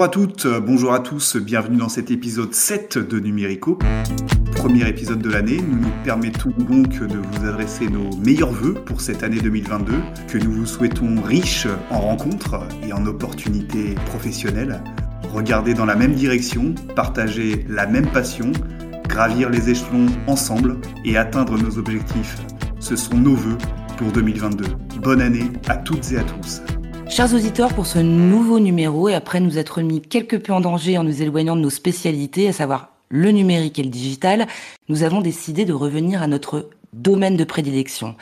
Bonjour 0.00 0.08
à 0.08 0.16
toutes, 0.16 0.46
bonjour 0.64 0.94
à 0.94 1.00
tous, 1.00 1.36
bienvenue 1.36 1.76
dans 1.76 1.90
cet 1.90 2.10
épisode 2.10 2.54
7 2.54 2.96
de 2.96 3.20
Numérico. 3.20 3.78
Premier 4.56 4.88
épisode 4.88 5.20
de 5.20 5.28
l'année, 5.28 5.58
nous 5.58 5.76
nous 5.76 5.92
permettons 6.02 6.54
donc 6.56 6.88
de 7.00 7.18
vous 7.18 7.46
adresser 7.46 7.86
nos 7.86 8.08
meilleurs 8.16 8.50
voeux 8.50 8.72
pour 8.72 9.02
cette 9.02 9.22
année 9.22 9.42
2022, 9.42 9.92
que 10.26 10.38
nous 10.38 10.52
vous 10.52 10.64
souhaitons 10.64 11.20
riche 11.20 11.66
en 11.90 12.00
rencontres 12.00 12.66
et 12.82 12.94
en 12.94 13.04
opportunités 13.04 13.94
professionnelles. 14.06 14.82
Regarder 15.34 15.74
dans 15.74 15.84
la 15.84 15.96
même 15.96 16.14
direction, 16.14 16.74
partager 16.96 17.66
la 17.68 17.86
même 17.86 18.10
passion, 18.10 18.52
gravir 19.06 19.50
les 19.50 19.68
échelons 19.68 20.06
ensemble 20.26 20.78
et 21.04 21.18
atteindre 21.18 21.58
nos 21.58 21.76
objectifs. 21.76 22.38
Ce 22.78 22.96
sont 22.96 23.18
nos 23.18 23.34
voeux 23.34 23.58
pour 23.98 24.10
2022. 24.12 24.64
Bonne 25.02 25.20
année 25.20 25.50
à 25.68 25.76
toutes 25.76 26.10
et 26.12 26.16
à 26.16 26.22
tous. 26.22 26.62
Chers 27.10 27.34
auditeurs, 27.34 27.74
pour 27.74 27.86
ce 27.86 27.98
nouveau 27.98 28.60
numéro, 28.60 29.08
et 29.08 29.14
après 29.14 29.40
nous 29.40 29.58
être 29.58 29.82
mis 29.82 30.00
quelque 30.00 30.36
peu 30.36 30.52
en 30.52 30.60
danger 30.60 30.96
en 30.96 31.02
nous 31.02 31.22
éloignant 31.22 31.56
de 31.56 31.60
nos 31.60 31.68
spécialités, 31.68 32.48
à 32.48 32.52
savoir 32.52 32.90
le 33.08 33.32
numérique 33.32 33.80
et 33.80 33.82
le 33.82 33.90
digital, 33.90 34.46
nous 34.88 35.02
avons 35.02 35.20
décidé 35.20 35.64
de 35.64 35.72
revenir 35.72 36.22
à 36.22 36.28
notre 36.28 36.70
domaine 36.92 37.36
de 37.36 37.42
prédilection. 37.42 38.14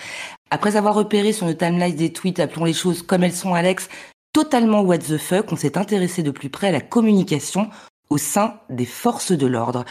Après 0.50 0.76
avoir 0.76 0.94
repéré 0.94 1.34
sur 1.34 1.46
nos 1.46 1.52
timelines 1.52 1.96
des 1.96 2.14
tweets, 2.14 2.40
appelons 2.40 2.64
les 2.64 2.72
choses 2.72 3.02
comme 3.02 3.24
elles 3.24 3.34
sont, 3.34 3.52
Alex, 3.52 3.90
totalement 4.32 4.80
what 4.80 4.98
the 4.98 5.18
fuck, 5.18 5.52
on 5.52 5.56
s'est 5.56 5.76
intéressé 5.76 6.22
de 6.22 6.30
plus 6.30 6.48
près 6.48 6.68
à 6.68 6.72
la 6.72 6.80
communication 6.80 7.68
au 8.08 8.16
sein 8.16 8.54
des 8.70 8.86
forces 8.86 9.32
de 9.32 9.46
l'ordre. 9.46 9.84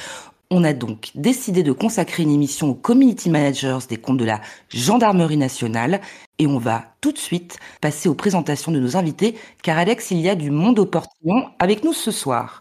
On 0.49 0.63
a 0.63 0.71
donc 0.71 1.11
décidé 1.13 1.61
de 1.61 1.73
consacrer 1.73 2.23
une 2.23 2.31
émission 2.31 2.69
aux 2.69 2.73
community 2.73 3.29
managers 3.29 3.79
des 3.89 3.97
comptes 3.97 4.17
de 4.17 4.23
la 4.23 4.39
gendarmerie 4.69 5.35
nationale 5.35 5.99
et 6.39 6.47
on 6.47 6.57
va 6.57 6.85
tout 7.01 7.11
de 7.11 7.17
suite 7.17 7.57
passer 7.81 8.07
aux 8.07 8.13
présentations 8.13 8.71
de 8.71 8.79
nos 8.79 8.95
invités 8.95 9.35
car 9.61 9.77
Alex, 9.77 10.09
il 10.11 10.21
y 10.21 10.29
a 10.29 10.35
du 10.35 10.49
monde 10.49 10.79
au 10.79 10.85
portillon 10.85 11.49
avec 11.59 11.83
nous 11.83 11.91
ce 11.91 12.11
soir. 12.11 12.59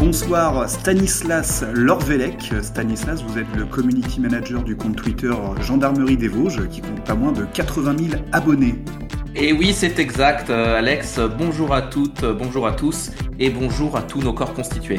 Bonsoir 0.00 0.68
Stanislas 0.68 1.62
Lorvelec. 1.72 2.52
Stanislas, 2.62 3.22
vous 3.22 3.38
êtes 3.38 3.54
le 3.54 3.64
community 3.64 4.18
manager 4.18 4.64
du 4.64 4.74
compte 4.74 4.96
Twitter 4.96 5.32
Gendarmerie 5.60 6.16
des 6.16 6.28
Vosges 6.28 6.68
qui 6.68 6.80
compte 6.80 7.04
pas 7.04 7.14
moins 7.14 7.32
de 7.32 7.44
80 7.44 7.96
000 8.10 8.22
abonnés. 8.32 8.74
Et 9.36 9.52
oui, 9.52 9.72
c'est 9.72 10.00
exact, 10.00 10.50
euh, 10.50 10.76
Alex. 10.76 11.20
Bonjour 11.38 11.72
à 11.72 11.82
toutes, 11.82 12.24
bonjour 12.24 12.66
à 12.66 12.72
tous 12.72 13.12
et 13.38 13.50
bonjour 13.50 13.96
à 13.96 14.02
tous 14.02 14.20
nos 14.20 14.32
corps 14.32 14.52
constitués. 14.52 14.98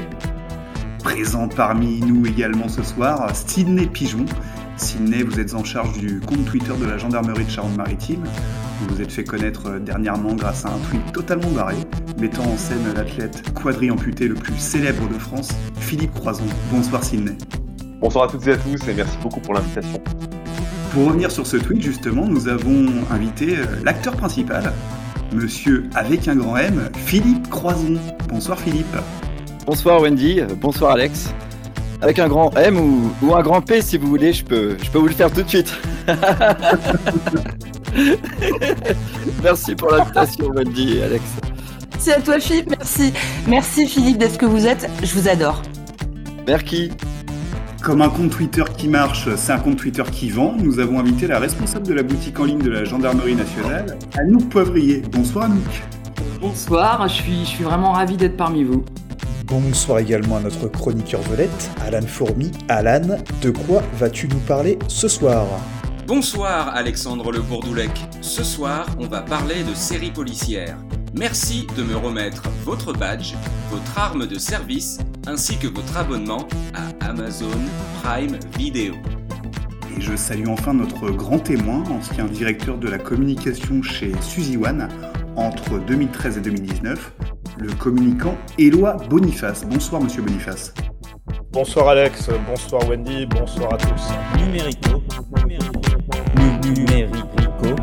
Présent 1.03 1.47
parmi 1.47 1.99
nous 1.99 2.27
également 2.27 2.69
ce 2.69 2.83
soir, 2.83 3.27
Sidney 3.33 3.87
Pigeon. 3.87 4.25
Sidney, 4.77 5.23
vous 5.23 5.39
êtes 5.39 5.55
en 5.55 5.63
charge 5.63 5.97
du 5.97 6.19
compte 6.19 6.45
Twitter 6.45 6.73
de 6.79 6.85
la 6.85 6.99
gendarmerie 6.99 7.43
de 7.43 7.49
Charente-Maritime. 7.49 8.23
Vous 8.79 8.95
vous 8.95 9.01
êtes 9.01 9.11
fait 9.11 9.23
connaître 9.23 9.79
dernièrement 9.79 10.33
grâce 10.35 10.63
à 10.65 10.69
un 10.69 10.77
tweet 10.89 11.11
totalement 11.11 11.49
barré, 11.49 11.75
mettant 12.19 12.43
en 12.43 12.55
scène 12.55 12.93
l'athlète 12.95 13.51
quadri-amputé 13.53 14.27
le 14.27 14.35
plus 14.35 14.57
célèbre 14.57 15.09
de 15.09 15.17
France, 15.17 15.49
Philippe 15.79 16.13
Croison. 16.13 16.45
Bonsoir 16.71 17.03
Sidney. 17.03 17.35
Bonsoir 17.99 18.25
à 18.25 18.27
toutes 18.27 18.45
et 18.45 18.51
à 18.51 18.57
tous 18.57 18.87
et 18.87 18.93
merci 18.93 19.17
beaucoup 19.23 19.39
pour 19.39 19.55
l'invitation. 19.55 20.01
Pour 20.93 21.07
revenir 21.07 21.31
sur 21.31 21.47
ce 21.47 21.57
tweet, 21.57 21.81
justement, 21.81 22.27
nous 22.27 22.47
avons 22.47 22.85
invité 23.09 23.57
l'acteur 23.83 24.15
principal, 24.15 24.71
monsieur 25.33 25.85
avec 25.95 26.27
un 26.27 26.35
grand 26.35 26.57
M, 26.57 26.89
Philippe 26.95 27.49
Croison. 27.49 27.95
Bonsoir 28.29 28.59
Philippe. 28.59 28.95
Bonsoir 29.65 30.01
Wendy, 30.01 30.41
bonsoir 30.59 30.93
Alex. 30.93 31.33
Avec 32.01 32.17
un 32.17 32.27
grand 32.27 32.49
M 32.57 32.79
ou, 32.79 33.11
ou, 33.21 33.35
un 33.35 33.43
grand 33.43 33.61
P 33.61 33.81
si 33.81 33.97
vous 33.97 34.07
voulez, 34.07 34.33
je 34.33 34.43
peux, 34.43 34.75
je 34.81 34.89
peux 34.89 34.97
vous 34.97 35.07
le 35.07 35.13
faire 35.13 35.31
tout 35.31 35.43
de 35.43 35.47
suite. 35.49 35.71
merci 39.43 39.75
pour 39.75 39.91
l'invitation 39.91 40.47
Wendy 40.49 40.97
et 40.97 41.03
Alex. 41.03 41.23
C'est 41.99 42.13
à 42.13 42.21
toi 42.21 42.39
Philippe, 42.39 42.71
merci. 42.71 43.13
Merci 43.47 43.85
Philippe 43.85 44.17
d'être 44.17 44.33
ce 44.33 44.39
que 44.39 44.47
vous 44.47 44.65
êtes, 44.65 44.89
je 45.03 45.13
vous 45.13 45.29
adore. 45.29 45.61
Merci. 46.47 46.89
Comme 47.83 48.01
un 48.01 48.09
compte 48.09 48.31
Twitter 48.31 48.63
qui 48.77 48.87
marche, 48.87 49.27
c'est 49.35 49.51
un 49.51 49.59
compte 49.59 49.77
Twitter 49.77 50.03
qui 50.11 50.31
vend. 50.31 50.55
Nous 50.57 50.79
avons 50.79 50.99
invité 50.99 51.27
la 51.27 51.37
responsable 51.37 51.85
de 51.85 51.93
la 51.93 52.01
boutique 52.03 52.39
en 52.39 52.45
ligne 52.45 52.61
de 52.61 52.71
la 52.71 52.83
gendarmerie 52.83 53.35
nationale, 53.35 53.97
Anouk 54.17 54.49
Poivrier. 54.49 55.03
Bonsoir 55.11 55.45
Anouk. 55.45 55.83
Bonsoir, 56.39 57.07
je 57.07 57.13
suis, 57.13 57.39
je 57.41 57.49
suis 57.49 57.63
vraiment 57.63 57.91
ravi 57.91 58.17
d'être 58.17 58.37
parmi 58.37 58.63
vous. 58.63 58.83
Bonsoir 59.51 59.99
également 59.99 60.37
à 60.37 60.39
notre 60.39 60.69
chroniqueur 60.69 61.19
vedette, 61.23 61.71
Alan 61.81 62.07
Fourmi. 62.07 62.51
Alan, 62.69 63.17
de 63.41 63.49
quoi 63.49 63.83
vas-tu 63.95 64.29
nous 64.29 64.39
parler 64.39 64.79
ce 64.87 65.09
soir? 65.09 65.45
Bonsoir 66.07 66.73
Alexandre 66.73 67.33
Le 67.33 67.41
Bourdoulec. 67.41 67.91
Ce 68.21 68.45
soir, 68.45 68.87
on 68.97 69.07
va 69.07 69.21
parler 69.21 69.63
de 69.65 69.73
séries 69.73 70.11
policières. 70.11 70.77
Merci 71.13 71.67
de 71.75 71.83
me 71.83 71.97
remettre 71.97 72.43
votre 72.63 72.93
badge, 72.93 73.33
votre 73.69 73.99
arme 73.99 74.25
de 74.25 74.39
service, 74.39 74.99
ainsi 75.27 75.57
que 75.57 75.67
votre 75.67 75.97
abonnement 75.97 76.47
à 76.73 77.05
Amazon 77.09 77.59
Prime 78.01 78.39
Video. 78.57 78.93
Et 79.97 79.99
je 79.99 80.15
salue 80.15 80.47
enfin 80.47 80.73
notre 80.73 81.11
grand 81.11 81.39
témoin, 81.39 81.83
ancien 81.89 82.23
directeur 82.23 82.77
de 82.77 82.87
la 82.87 82.99
communication 82.99 83.83
chez 83.83 84.13
Suzy 84.21 84.55
One 84.55 84.87
entre 85.35 85.77
2013 85.77 86.37
et 86.37 86.41
2019, 86.41 87.11
le 87.61 87.71
communicant 87.73 88.35
Éloi 88.57 88.97
Boniface. 89.07 89.63
Bonsoir 89.65 90.01
Monsieur 90.01 90.23
Boniface. 90.23 90.73
Bonsoir 91.51 91.89
Alex, 91.89 92.29
bonsoir 92.47 92.89
Wendy, 92.89 93.27
bonsoir 93.27 93.75
à 93.75 93.77
tous. 93.77 94.09
Numérico. 94.39 95.03
Numérico. 96.65 97.75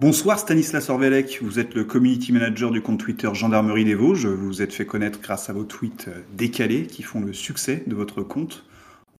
Bonsoir 0.00 0.38
Stanislas 0.38 0.88
Orvelec, 0.90 1.40
vous 1.42 1.58
êtes 1.58 1.74
le 1.74 1.82
community 1.82 2.30
manager 2.30 2.70
du 2.70 2.80
compte 2.82 3.00
Twitter 3.00 3.28
Gendarmerie 3.32 3.84
des 3.84 3.96
Vosges. 3.96 4.26
Vous 4.26 4.46
vous 4.46 4.62
êtes 4.62 4.72
fait 4.72 4.86
connaître 4.86 5.20
grâce 5.20 5.50
à 5.50 5.52
vos 5.52 5.64
tweets 5.64 6.08
décalés 6.34 6.86
qui 6.86 7.02
font 7.02 7.20
le 7.20 7.32
succès 7.32 7.82
de 7.88 7.96
votre 7.96 8.22
compte. 8.22 8.64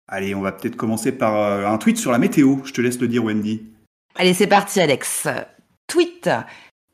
Allez, 0.06 0.37
on 0.37 0.41
va 0.41 0.53
peut-être 0.53 0.76
commencer 0.76 1.10
par 1.10 1.66
un 1.66 1.78
tweet 1.78 1.98
sur 1.98 2.12
la 2.12 2.19
météo. 2.19 2.58
Je 2.64 2.72
te 2.72 2.81
laisse 2.81 3.00
le 3.00 3.08
dire 3.08 3.25
Wendy. 3.25 3.64
Allez, 4.14 4.34
c'est 4.34 4.47
parti 4.47 4.81
Alex. 4.81 5.26
Tweet. 5.88 6.31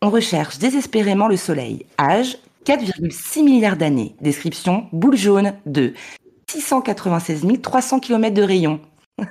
On 0.05 0.11
recherche 0.11 0.59
désespérément 0.59 1.29
le 1.29 1.37
soleil. 1.37 1.87
Âge 1.97 2.37
4,6 2.67 3.45
milliards 3.45 3.77
d'années. 3.77 4.17
Description 4.21 4.89
boule 4.93 5.17
jaune 5.17 5.55
de 5.65 5.95
696 6.51 7.47
300 7.63 8.01
km 8.01 8.35
de 8.35 8.43
rayon. 8.43 8.81
si 9.21 9.27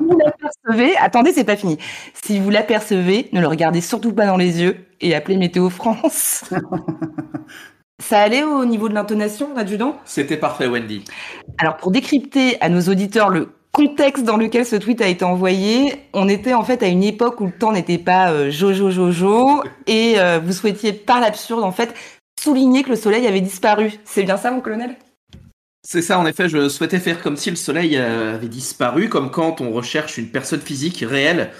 vous 0.00 0.18
l'apercevez, 0.18 0.96
attendez, 0.96 1.32
c'est 1.34 1.44
pas 1.44 1.56
fini. 1.56 1.76
Si 2.24 2.38
vous 2.38 2.48
l'apercevez, 2.48 3.28
ne 3.32 3.42
le 3.42 3.46
regardez 3.46 3.82
surtout 3.82 4.14
pas 4.14 4.24
dans 4.24 4.38
les 4.38 4.62
yeux 4.62 4.86
et 5.02 5.14
appelez 5.14 5.36
Météo 5.36 5.68
France. 5.68 6.44
Ça 8.00 8.20
allait 8.20 8.44
au 8.44 8.64
niveau 8.64 8.88
de 8.88 8.94
l'intonation, 8.94 9.54
adjudant 9.56 9.98
C'était 10.06 10.38
parfait, 10.38 10.68
Wendy. 10.68 11.04
Alors, 11.58 11.76
pour 11.76 11.90
décrypter 11.90 12.58
à 12.62 12.70
nos 12.70 12.80
auditeurs 12.80 13.28
le 13.28 13.50
contexte 13.72 14.24
dans 14.24 14.36
lequel 14.36 14.66
ce 14.66 14.76
tweet 14.76 15.00
a 15.00 15.08
été 15.08 15.24
envoyé, 15.24 15.94
on 16.12 16.28
était 16.28 16.54
en 16.54 16.64
fait 16.64 16.82
à 16.82 16.86
une 16.86 17.04
époque 17.04 17.40
où 17.40 17.46
le 17.46 17.52
temps 17.52 17.72
n'était 17.72 17.98
pas 17.98 18.30
euh, 18.32 18.50
jojo 18.50 18.90
jojo 18.90 19.62
et 19.86 20.14
euh, 20.18 20.40
vous 20.44 20.52
souhaitiez 20.52 20.92
par 20.92 21.20
l'absurde 21.20 21.62
en 21.62 21.72
fait 21.72 21.94
souligner 22.40 22.82
que 22.82 22.90
le 22.90 22.96
soleil 22.96 23.26
avait 23.26 23.40
disparu. 23.40 23.92
C'est 24.04 24.24
bien 24.24 24.36
ça 24.36 24.50
mon 24.50 24.60
colonel? 24.60 24.96
C'est 25.84 26.02
ça 26.02 26.18
en 26.18 26.26
effet, 26.26 26.48
je 26.48 26.68
souhaitais 26.68 26.98
faire 26.98 27.22
comme 27.22 27.36
si 27.36 27.50
le 27.50 27.56
soleil 27.56 27.96
avait 27.96 28.48
disparu, 28.48 29.08
comme 29.08 29.30
quand 29.30 29.60
on 29.60 29.70
recherche 29.70 30.18
une 30.18 30.28
personne 30.28 30.60
physique 30.60 31.04
réelle 31.06 31.50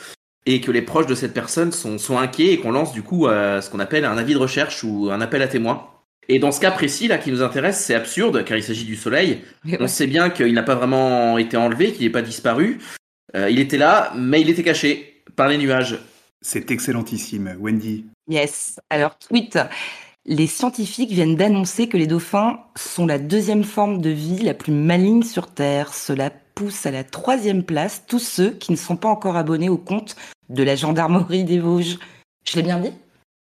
et 0.49 0.61
que 0.63 0.71
les 0.71 0.83
proches 0.83 1.07
de 1.07 1.15
cette 1.15 1.35
personne 1.35 1.73
sont, 1.73 1.99
sont 1.99 2.19
inquiets 2.19 2.53
et 2.53 2.59
qu'on 2.59 2.73
lance 2.73 2.93
du 2.93 3.03
coup 3.03 3.27
euh, 3.27 3.61
ce 3.61 3.69
qu'on 3.69 3.81
appelle 3.81 4.07
un 4.07 4.17
avis 4.17 4.33
de 4.33 4.39
recherche 4.39 4.83
ou 4.83 5.11
un 5.11 5.21
appel 5.21 5.43
à 5.43 5.49
témoins. 5.49 5.87
Et 6.29 6.39
dans 6.39 6.53
ce 6.53 6.61
cas 6.61 6.71
précis 6.71 7.09
là 7.09 7.19
qui 7.19 7.31
nous 7.31 7.43
intéresse, 7.43 7.83
c'est 7.83 7.95
absurde 7.95 8.45
car 8.45 8.57
il 8.57 8.63
s'agit 8.63 8.85
du 8.85 8.97
soleil. 8.97 9.43
On 9.81 9.89
sait 9.89 10.07
bien 10.07 10.29
qu'il 10.31 10.53
n'a 10.53 10.63
pas 10.63 10.75
vraiment 10.75 11.39
été 11.39 11.57
enlevé, 11.57 11.93
qu'il 11.93 12.05
n'est 12.05 12.13
pas 12.13 12.23
disparu. 12.23 12.79
Euh, 13.35 13.51
il 13.51 13.59
était 13.61 13.79
là, 13.79 14.13
mais 14.15 14.41
il 14.41 14.51
était 14.51 14.63
caché 14.63 15.23
par 15.37 15.49
les 15.49 15.59
nuages. 15.59 15.99
C'est 16.41 16.71
excellentissime, 16.71 17.57
Wendy. 17.59 18.07
Yes. 18.29 18.79
Alors 18.91 19.19
tweet. 19.19 19.59
Les 20.27 20.47
scientifiques 20.47 21.11
viennent 21.11 21.37
d'annoncer 21.37 21.89
que 21.89 21.97
les 21.97 22.07
dauphins 22.07 22.61
sont 22.77 23.07
la 23.07 23.19
deuxième 23.19 23.65
forme 23.65 24.03
de 24.03 24.11
vie 24.11 24.43
la 24.43 24.53
plus 24.53 24.73
maligne 24.73 25.23
sur 25.23 25.47
Terre. 25.47 25.95
Cela 25.95 26.31
pousse 26.55 26.85
à 26.85 26.91
la 26.91 27.03
troisième 27.03 27.63
place 27.63 28.05
tous 28.07 28.19
ceux 28.19 28.51
qui 28.51 28.71
ne 28.71 28.77
sont 28.77 28.97
pas 28.97 29.09
encore 29.09 29.37
abonnés 29.37 29.71
au 29.71 29.79
compte 29.79 30.17
de 30.51 30.63
la 30.63 30.77
gendarmerie 30.77 31.45
des 31.45 31.59
Vosges. 31.59 31.99
Je 32.47 32.57
l'ai 32.57 32.63
bien 32.63 32.79
dit? 32.79 32.93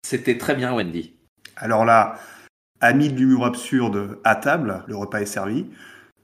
C'était 0.06 0.38
très 0.38 0.54
bien, 0.54 0.76
Wendy. 0.76 1.14
Alors 1.56 1.84
là, 1.84 2.20
Amis 2.80 3.10
de 3.10 3.18
l'humour 3.18 3.46
absurde 3.46 4.20
à 4.24 4.36
table, 4.36 4.84
le 4.88 4.96
repas 4.96 5.22
est 5.22 5.26
servi. 5.26 5.66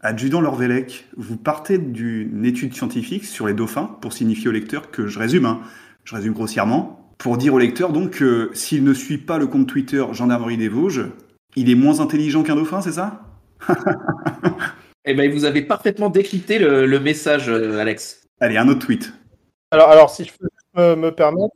Adjudant 0.02 0.42
Lorvelec, 0.42 1.08
vous 1.18 1.38
partez 1.38 1.78
d'une 1.78 2.46
étude 2.46 2.76
scientifique 2.76 3.26
sur 3.26 3.48
les 3.48 3.54
dauphins 3.54 3.98
pour 4.02 4.14
signifier 4.14 4.50
au 4.50 4.52
lecteur 4.52 4.92
que 4.92 5.08
je 5.08 5.18
résume, 5.18 5.46
hein, 5.46 5.62
je 6.04 6.14
résume 6.16 6.34
grossièrement, 6.34 7.14
pour 7.18 7.38
dire 7.38 7.54
au 7.54 7.60
lecteur 7.60 7.92
donc 7.92 8.12
que 8.12 8.52
s'il 8.54 8.84
ne 8.84 8.94
suit 8.94 9.18
pas 9.18 9.38
le 9.38 9.48
compte 9.48 9.68
Twitter 9.68 10.04
Gendarmerie 10.12 10.58
des 10.58 10.68
Vosges, 10.68 11.08
il 11.56 11.70
est 11.70 11.76
moins 11.76 12.02
intelligent 12.02 12.44
qu'un 12.44 12.56
dauphin, 12.56 12.82
c'est 12.82 12.92
ça 12.92 13.22
Eh 15.06 15.14
ben, 15.16 15.32
vous 15.32 15.44
avez 15.44 15.64
parfaitement 15.64 16.10
décrypté 16.10 16.60
le, 16.60 16.86
le 16.86 17.00
message, 17.00 17.50
euh, 17.50 17.80
Alex. 17.80 18.26
Allez, 18.40 18.58
un 18.58 18.70
autre 18.70 18.86
tweet. 18.86 19.12
Alors, 19.72 19.90
alors 19.90 20.10
si 20.10 20.24
je 20.24 20.32
peux 20.38 20.48
me, 20.82 20.96
me 20.96 21.12
permettre, 21.12 21.56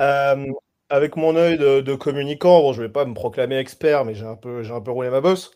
euh, 0.00 0.46
avec 0.94 1.16
mon 1.16 1.34
œil 1.36 1.58
de, 1.58 1.80
de 1.80 1.94
communicant, 1.94 2.60
bon, 2.60 2.72
je 2.72 2.82
vais 2.82 2.88
pas 2.88 3.04
me 3.04 3.14
proclamer 3.14 3.56
expert, 3.56 4.04
mais 4.04 4.14
j'ai 4.14 4.26
un 4.26 4.36
peu, 4.36 4.62
j'ai 4.62 4.72
un 4.72 4.80
peu 4.80 4.92
roulé 4.92 5.10
ma 5.10 5.20
bosse. 5.20 5.50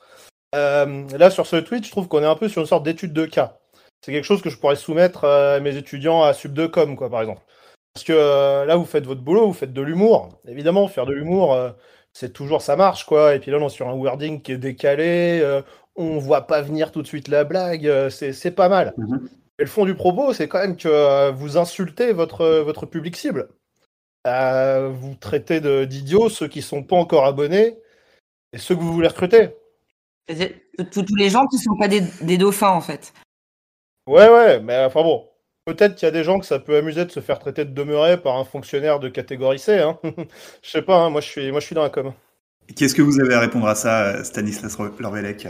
Euh, 0.54 1.04
là, 1.16 1.30
sur 1.30 1.46
ce 1.46 1.56
tweet, 1.56 1.84
je 1.84 1.90
trouve 1.90 2.08
qu'on 2.08 2.22
est 2.22 2.26
un 2.26 2.34
peu 2.34 2.48
sur 2.48 2.60
une 2.60 2.66
sorte 2.66 2.84
d'étude 2.84 3.12
de 3.12 3.24
cas. 3.24 3.58
C'est 4.04 4.12
quelque 4.12 4.24
chose 4.24 4.42
que 4.42 4.50
je 4.50 4.58
pourrais 4.58 4.76
soumettre 4.76 5.24
à 5.24 5.60
mes 5.60 5.76
étudiants 5.76 6.22
à 6.22 6.32
Sub2Com, 6.32 6.96
quoi, 6.96 7.08
par 7.08 7.20
exemple. 7.20 7.42
Parce 7.94 8.04
que 8.04 8.12
euh, 8.12 8.64
là, 8.64 8.76
vous 8.76 8.84
faites 8.84 9.06
votre 9.06 9.20
boulot, 9.20 9.46
vous 9.46 9.52
faites 9.52 9.72
de 9.72 9.82
l'humour. 9.82 10.28
Évidemment, 10.46 10.88
faire 10.88 11.06
de 11.06 11.12
l'humour, 11.12 11.54
euh, 11.54 11.70
c'est 12.12 12.32
toujours, 12.32 12.62
ça 12.62 12.74
marche, 12.74 13.04
quoi. 13.04 13.34
Et 13.34 13.38
puis 13.38 13.52
là, 13.52 13.58
on 13.60 13.66
est 13.66 13.70
sur 13.70 13.88
un 13.88 13.94
wording 13.94 14.42
qui 14.42 14.52
est 14.52 14.58
décalé, 14.58 15.40
euh, 15.42 15.62
on 15.94 16.18
voit 16.18 16.46
pas 16.48 16.62
venir 16.62 16.90
tout 16.90 17.02
de 17.02 17.06
suite 17.06 17.28
la 17.28 17.44
blague, 17.44 17.86
euh, 17.86 18.10
c'est 18.10 18.50
pas 18.50 18.68
mal. 18.68 18.94
Et 19.58 19.62
le 19.62 19.68
fond 19.68 19.84
du 19.84 19.94
propos, 19.94 20.32
c'est 20.32 20.48
quand 20.48 20.60
même 20.60 20.76
que 20.76 20.88
euh, 20.88 21.32
vous 21.32 21.56
insultez 21.58 22.12
votre, 22.12 22.60
votre 22.60 22.86
public 22.86 23.16
cible. 23.16 23.48
Euh, 24.26 24.90
vous 24.92 25.14
traitez 25.14 25.60
de- 25.60 25.84
d'idiots 25.84 26.28
ceux 26.28 26.48
qui 26.48 26.60
sont 26.62 26.82
pas 26.82 26.96
encore 26.96 27.24
abonnés 27.24 27.76
et 28.52 28.58
ceux 28.58 28.74
que 28.74 28.80
vous 28.80 28.92
voulez 28.92 29.08
recruter. 29.08 29.50
Tous 30.92 31.14
les 31.16 31.30
gens 31.30 31.46
qui 31.46 31.58
sont 31.58 31.76
pas 31.76 31.88
des, 31.88 32.02
des 32.20 32.36
dauphins, 32.36 32.70
en 32.70 32.80
fait. 32.80 33.12
Ouais, 34.06 34.28
ouais, 34.28 34.60
mais 34.60 34.84
enfin 34.84 35.02
bon. 35.02 35.28
Peut-être 35.64 35.96
qu'il 35.96 36.06
y 36.06 36.08
a 36.08 36.12
des 36.12 36.24
gens 36.24 36.38
que 36.38 36.46
ça 36.46 36.58
peut 36.58 36.76
amuser 36.78 37.04
de 37.04 37.10
se 37.10 37.20
faire 37.20 37.38
traiter 37.38 37.66
de 37.66 37.72
demeuré 37.74 38.16
par 38.16 38.36
un 38.36 38.44
fonctionnaire 38.44 39.00
de 39.00 39.10
catégorie 39.10 39.58
C. 39.58 39.78
Hein. 39.78 39.98
Je 40.62 40.70
sais 40.70 40.82
pas, 40.82 40.96
hein, 40.96 41.10
moi, 41.10 41.20
je 41.20 41.26
suis, 41.26 41.50
moi 41.50 41.60
je 41.60 41.66
suis 41.66 41.74
dans 41.74 41.82
la 41.82 41.90
com. 41.90 42.12
Qu'est-ce 42.74 42.94
que 42.94 43.02
vous 43.02 43.20
avez 43.20 43.34
à 43.34 43.40
répondre 43.40 43.66
à 43.66 43.74
ça, 43.74 44.24
Stanislas 44.24 44.78
Lorvelec 44.98 45.46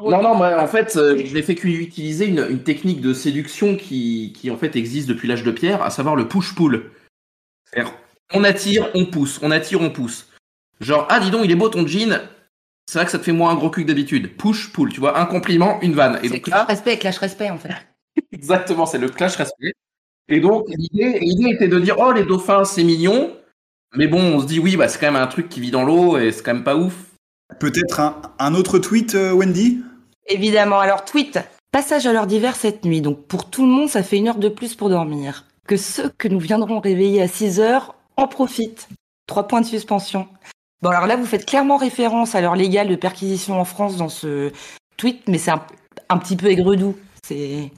Non, 0.00 0.22
non, 0.22 0.34
moi, 0.34 0.60
en 0.60 0.66
fait, 0.66 0.96
euh, 0.96 1.20
je 1.24 1.32
n'ai 1.32 1.42
fait 1.42 1.54
qu'utiliser 1.54 2.26
une, 2.26 2.44
une 2.50 2.62
technique 2.64 3.00
de 3.00 3.12
séduction 3.14 3.76
qui, 3.76 4.32
qui, 4.36 4.50
en 4.50 4.56
fait, 4.56 4.74
existe 4.74 5.08
depuis 5.08 5.28
l'âge 5.28 5.44
de 5.44 5.52
pierre, 5.52 5.82
à 5.82 5.90
savoir 5.90 6.16
le 6.16 6.26
push-pull. 6.26 6.90
On 8.32 8.44
attire, 8.44 8.88
on 8.94 9.06
pousse, 9.06 9.38
on 9.42 9.50
attire, 9.50 9.80
on 9.80 9.90
pousse. 9.90 10.28
Genre, 10.80 11.06
ah, 11.08 11.20
dis 11.20 11.30
donc, 11.30 11.44
il 11.44 11.50
est 11.50 11.56
beau 11.56 11.68
ton 11.68 11.86
jean, 11.86 12.20
c'est 12.86 12.98
vrai 12.98 13.06
que 13.06 13.12
ça 13.12 13.18
te 13.18 13.24
fait 13.24 13.32
moins 13.32 13.50
un 13.50 13.54
gros 13.54 13.70
cul 13.70 13.82
que 13.82 13.88
d'habitude. 13.88 14.36
Push-pull, 14.36 14.92
tu 14.92 15.00
vois, 15.00 15.18
un 15.18 15.26
compliment, 15.26 15.80
une 15.82 15.94
vanne. 15.94 16.18
Et 16.22 16.28
donc 16.28 16.42
clash 16.42 16.58
là, 16.58 16.64
respect, 16.64 16.98
clash 16.98 17.18
respect, 17.18 17.50
en 17.50 17.58
fait. 17.58 17.70
exactement, 18.32 18.86
c'est 18.86 18.98
le 18.98 19.08
clash 19.08 19.36
respect. 19.36 19.72
Et 20.28 20.40
donc, 20.40 20.66
l'idée 20.68 21.20
l'idée 21.20 21.50
était 21.50 21.68
de 21.68 21.78
dire, 21.78 21.96
oh, 21.98 22.12
les 22.12 22.24
dauphins, 22.24 22.64
c'est 22.64 22.84
mignon, 22.84 23.36
mais 23.94 24.08
bon, 24.08 24.20
on 24.20 24.40
se 24.40 24.46
dit, 24.46 24.58
oui, 24.58 24.76
bah, 24.76 24.88
c'est 24.88 24.98
quand 24.98 25.10
même 25.10 25.20
un 25.20 25.26
truc 25.26 25.48
qui 25.48 25.60
vit 25.60 25.70
dans 25.70 25.84
l'eau 25.84 26.18
et 26.18 26.32
c'est 26.32 26.42
quand 26.42 26.54
même 26.54 26.64
pas 26.64 26.76
ouf. 26.76 26.94
Peut-être 27.60 28.00
un, 28.00 28.20
un 28.38 28.54
autre 28.54 28.78
tweet, 28.78 29.14
euh, 29.14 29.32
Wendy? 29.32 29.82
Évidemment. 30.26 30.80
Alors, 30.80 31.04
tweet. 31.04 31.38
Passage 31.72 32.06
à 32.06 32.12
l'heure 32.12 32.26
d'hiver 32.26 32.56
cette 32.56 32.84
nuit. 32.84 33.00
Donc, 33.00 33.26
pour 33.26 33.48
tout 33.48 33.64
le 33.64 33.72
monde, 33.72 33.88
ça 33.88 34.02
fait 34.02 34.16
une 34.16 34.28
heure 34.28 34.38
de 34.38 34.48
plus 34.48 34.74
pour 34.74 34.88
dormir. 34.88 35.44
Que 35.66 35.76
ceux 35.76 36.10
que 36.10 36.28
nous 36.28 36.38
viendrons 36.38 36.80
réveiller 36.80 37.22
à 37.22 37.28
6 37.28 37.60
heures 37.60 37.96
en 38.16 38.28
profitent. 38.28 38.88
Trois 39.26 39.48
points 39.48 39.60
de 39.60 39.66
suspension. 39.66 40.28
Bon, 40.82 40.90
alors 40.90 41.06
là, 41.06 41.16
vous 41.16 41.26
faites 41.26 41.46
clairement 41.46 41.76
référence 41.76 42.34
à 42.34 42.40
l'heure 42.40 42.54
légale 42.54 42.88
de 42.88 42.96
perquisition 42.96 43.60
en 43.60 43.64
France 43.64 43.96
dans 43.96 44.08
ce 44.08 44.52
tweet, 44.96 45.22
mais 45.26 45.38
c'est 45.38 45.50
un, 45.50 45.62
un 46.08 46.18
petit 46.18 46.36
peu 46.36 46.46
aigre-doux. 46.46 46.96
C'est. 47.26 47.72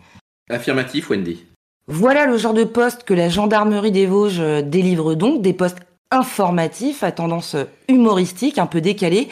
Affirmatif, 0.50 1.08
Wendy. 1.10 1.46
Voilà 1.86 2.26
le 2.26 2.36
genre 2.36 2.52
de 2.52 2.64
poste 2.64 3.04
que 3.04 3.14
la 3.14 3.30
gendarmerie 3.30 3.92
des 3.92 4.06
Vosges 4.06 4.40
euh, 4.40 4.60
délivre 4.60 5.14
donc, 5.14 5.40
des 5.40 5.54
postes 5.54 5.78
informatifs 6.10 7.02
à 7.02 7.12
tendance 7.12 7.56
humoristique, 7.88 8.58
un 8.58 8.66
peu 8.66 8.82
décalés. 8.82 9.28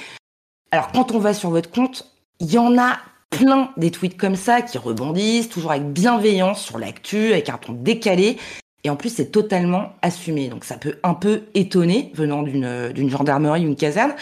Alors 0.70 0.90
quand 0.92 1.12
on 1.12 1.18
va 1.18 1.34
sur 1.34 1.50
votre 1.50 1.70
compte, 1.70 2.10
il 2.40 2.50
y 2.50 2.58
en 2.58 2.78
a 2.78 2.98
plein 3.30 3.70
des 3.76 3.90
tweets 3.90 4.16
comme 4.16 4.36
ça 4.36 4.62
qui 4.62 4.78
rebondissent, 4.78 5.48
toujours 5.48 5.72
avec 5.72 5.92
bienveillance 5.92 6.62
sur 6.62 6.78
l'actu, 6.78 7.32
avec 7.32 7.48
un 7.48 7.58
ton 7.58 7.72
décalé. 7.72 8.36
Et 8.84 8.90
en 8.90 8.96
plus, 8.96 9.10
c'est 9.10 9.30
totalement 9.32 9.92
assumé. 10.02 10.48
Donc 10.48 10.64
ça 10.64 10.76
peut 10.76 10.98
un 11.02 11.14
peu 11.14 11.42
étonner 11.54 12.12
venant 12.14 12.42
d'une 12.42 13.10
gendarmerie 13.10 13.64
ou 13.64 13.68
une 13.68 13.76
caserne. 13.76 14.14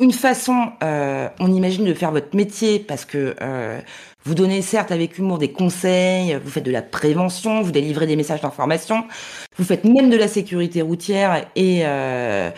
Une 0.00 0.12
façon, 0.12 0.72
euh, 0.82 1.28
on 1.40 1.52
imagine, 1.52 1.84
de 1.84 1.94
faire 1.94 2.12
votre 2.12 2.36
métier 2.36 2.78
parce 2.78 3.04
que 3.04 3.34
euh, 3.40 3.80
vous 4.24 4.34
donnez 4.34 4.62
certes 4.62 4.92
avec 4.92 5.18
humour 5.18 5.38
des 5.38 5.50
conseils, 5.50 6.38
vous 6.42 6.50
faites 6.50 6.64
de 6.64 6.70
la 6.70 6.82
prévention, 6.82 7.62
vous 7.62 7.72
délivrez 7.72 8.06
des 8.06 8.14
messages 8.14 8.40
d'information, 8.40 9.04
vous 9.56 9.64
faites 9.64 9.84
même 9.84 10.08
de 10.08 10.16
la 10.16 10.28
sécurité 10.28 10.82
routière 10.82 11.46
et 11.56 11.80
euh, 11.84 12.50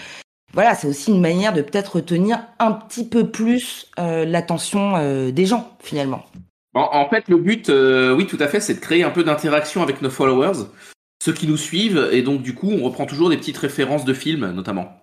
voilà, 0.53 0.75
c'est 0.75 0.89
aussi 0.89 1.11
une 1.13 1.21
manière 1.21 1.53
de 1.53 1.63
peut-être 1.63 1.97
retenir 1.97 2.41
un 2.59 2.73
petit 2.73 3.07
peu 3.07 3.31
plus 3.31 3.91
euh, 3.99 4.25
l'attention 4.25 4.97
euh, 4.97 5.31
des 5.31 5.47
gens 5.47 5.77
finalement. 5.81 6.25
En, 6.75 6.89
en 6.93 7.09
fait, 7.09 7.29
le 7.29 7.37
but, 7.37 7.69
euh, 7.69 8.15
oui, 8.15 8.27
tout 8.27 8.39
à 8.41 8.49
fait, 8.49 8.61
c'est 8.61 8.75
de 8.75 8.81
créer 8.81 9.03
un 9.03 9.11
peu 9.11 9.25
d'interaction 9.25 9.83
avec 9.83 10.03
nos 10.03 10.11
followers, 10.11 10.67
ceux 11.23 11.33
qui 11.33 11.47
nous 11.47 11.57
suivent, 11.57 12.09
et 12.13 12.23
donc 12.23 12.43
du 12.43 12.55
coup, 12.55 12.71
on 12.71 12.85
reprend 12.85 13.07
toujours 13.07 13.29
des 13.29 13.37
petites 13.37 13.59
références 13.59 14.05
de 14.05 14.15
films, 14.15 14.53
notamment. 14.53 14.97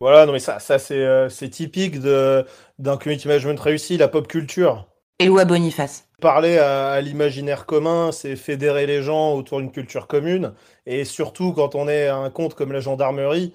Voilà, 0.00 0.26
non 0.26 0.32
mais 0.32 0.40
ça, 0.40 0.58
ça 0.58 0.78
c'est 0.78 1.04
euh, 1.04 1.28
typique 1.28 2.00
d'un 2.00 2.96
community 2.96 3.28
management 3.28 3.60
réussi, 3.60 3.96
la 3.96 4.08
pop 4.08 4.26
culture. 4.26 4.88
Éloi 5.18 5.44
Boniface. 5.44 6.08
Parler 6.20 6.58
à, 6.58 6.90
à 6.90 7.00
l'imaginaire 7.00 7.66
commun, 7.66 8.10
c'est 8.10 8.34
fédérer 8.34 8.86
les 8.86 9.02
gens 9.02 9.34
autour 9.34 9.60
d'une 9.60 9.70
culture 9.70 10.08
commune. 10.08 10.54
Et 10.86 11.04
surtout 11.04 11.52
quand 11.52 11.76
on 11.76 11.88
est 11.88 12.08
à 12.08 12.16
un 12.16 12.30
compte 12.30 12.54
comme 12.54 12.72
la 12.72 12.80
gendarmerie, 12.80 13.52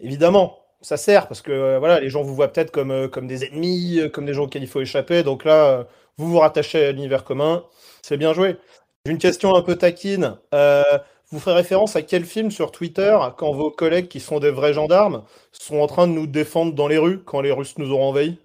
évidemment, 0.00 0.59
ça 0.82 0.96
sert 0.96 1.28
parce 1.28 1.42
que 1.42 1.52
euh, 1.52 1.78
voilà, 1.78 2.00
les 2.00 2.10
gens 2.10 2.22
vous 2.22 2.34
voient 2.34 2.48
peut-être 2.52 2.70
comme, 2.70 2.90
euh, 2.90 3.08
comme 3.08 3.26
des 3.26 3.44
ennemis, 3.44 4.00
euh, 4.00 4.08
comme 4.08 4.26
des 4.26 4.34
gens 4.34 4.44
auxquels 4.44 4.62
il 4.62 4.68
faut 4.68 4.80
échapper. 4.80 5.22
Donc 5.22 5.44
là, 5.44 5.66
euh, 5.80 5.84
vous 6.16 6.28
vous 6.28 6.38
rattachez 6.38 6.86
à 6.86 6.92
l'univers 6.92 7.24
commun. 7.24 7.64
C'est 8.02 8.16
bien 8.16 8.32
joué. 8.32 8.56
J'ai 9.04 9.12
une 9.12 9.18
question 9.18 9.54
un 9.54 9.62
peu 9.62 9.76
taquine. 9.76 10.36
Euh, 10.54 10.82
vous 11.30 11.38
ferez 11.38 11.54
référence 11.54 11.96
à 11.96 12.02
quel 12.02 12.24
film 12.24 12.50
sur 12.50 12.72
Twitter 12.72 13.16
quand 13.36 13.52
vos 13.52 13.70
collègues 13.70 14.08
qui 14.08 14.20
sont 14.20 14.40
des 14.40 14.50
vrais 14.50 14.72
gendarmes 14.72 15.24
sont 15.52 15.78
en 15.78 15.86
train 15.86 16.06
de 16.08 16.12
nous 16.12 16.26
défendre 16.26 16.74
dans 16.74 16.88
les 16.88 16.98
rues 16.98 17.22
quand 17.24 17.40
les 17.40 17.52
Russes 17.52 17.78
nous 17.78 17.90
auront 17.90 18.08
envahis 18.08 18.38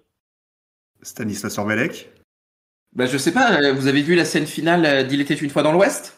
Stanislas 1.02 1.56
Lorvelec 1.56 2.10
Bah, 2.94 3.06
je 3.06 3.18
sais 3.18 3.32
pas, 3.32 3.72
vous 3.72 3.88
avez 3.88 4.02
vu 4.02 4.14
la 4.14 4.24
scène 4.24 4.46
finale 4.46 5.06
d'Il 5.08 5.20
était 5.20 5.34
une 5.34 5.50
fois 5.50 5.62
dans 5.62 5.72
l'Ouest? 5.72 6.16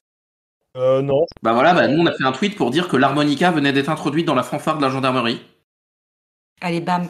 Euh, 0.77 1.03
non. 1.03 1.25
Bah 1.43 1.53
voilà, 1.55 1.75
bah, 1.75 1.89
nous 1.89 2.03
on 2.03 2.07
a 2.07 2.13
fait 2.13 2.25
un 2.25 2.33
tweet 2.33 2.57
pour 2.57 2.71
dire 2.71 2.89
que 2.89 2.97
l'harmonica 2.97 3.51
venait 3.51 3.73
d'être 3.73 3.89
introduite 3.89 4.27
dans 4.27 4.35
la 4.35 4.43
fanfare 4.43 4.77
de 4.77 4.83
la 4.83 4.91
gendarmerie. 4.91 5.41
Allez, 6.61 6.81
bam. 6.81 7.09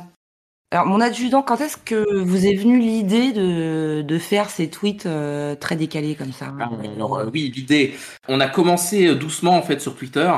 Alors, 0.71 0.85
mon 0.85 1.01
adjudant, 1.01 1.41
quand 1.43 1.63
est-ce 1.63 1.79
que 1.79 2.21
vous 2.23 2.45
est 2.47 2.55
venue 2.55 2.79
l'idée 2.79 3.33
de, 3.33 4.03
de 4.03 4.19
faire 4.19 4.51
ces 4.51 4.69
tweets 4.69 5.07
euh, 5.07 5.55
très 5.55 5.77
décalés 5.77 6.15
comme 6.15 6.33
ça 6.33 6.53
Ah, 6.61 6.69
Alors 6.95 7.19
euh, 7.19 7.31
oui, 7.33 7.51
l'idée, 7.55 7.95
on 8.29 8.39
a 8.41 8.49
commencé 8.49 9.07
euh, 9.07 9.15
doucement 9.15 9.57
en 9.57 9.63
fait 9.63 9.81
sur 9.81 9.97
Twitter, 9.97 10.31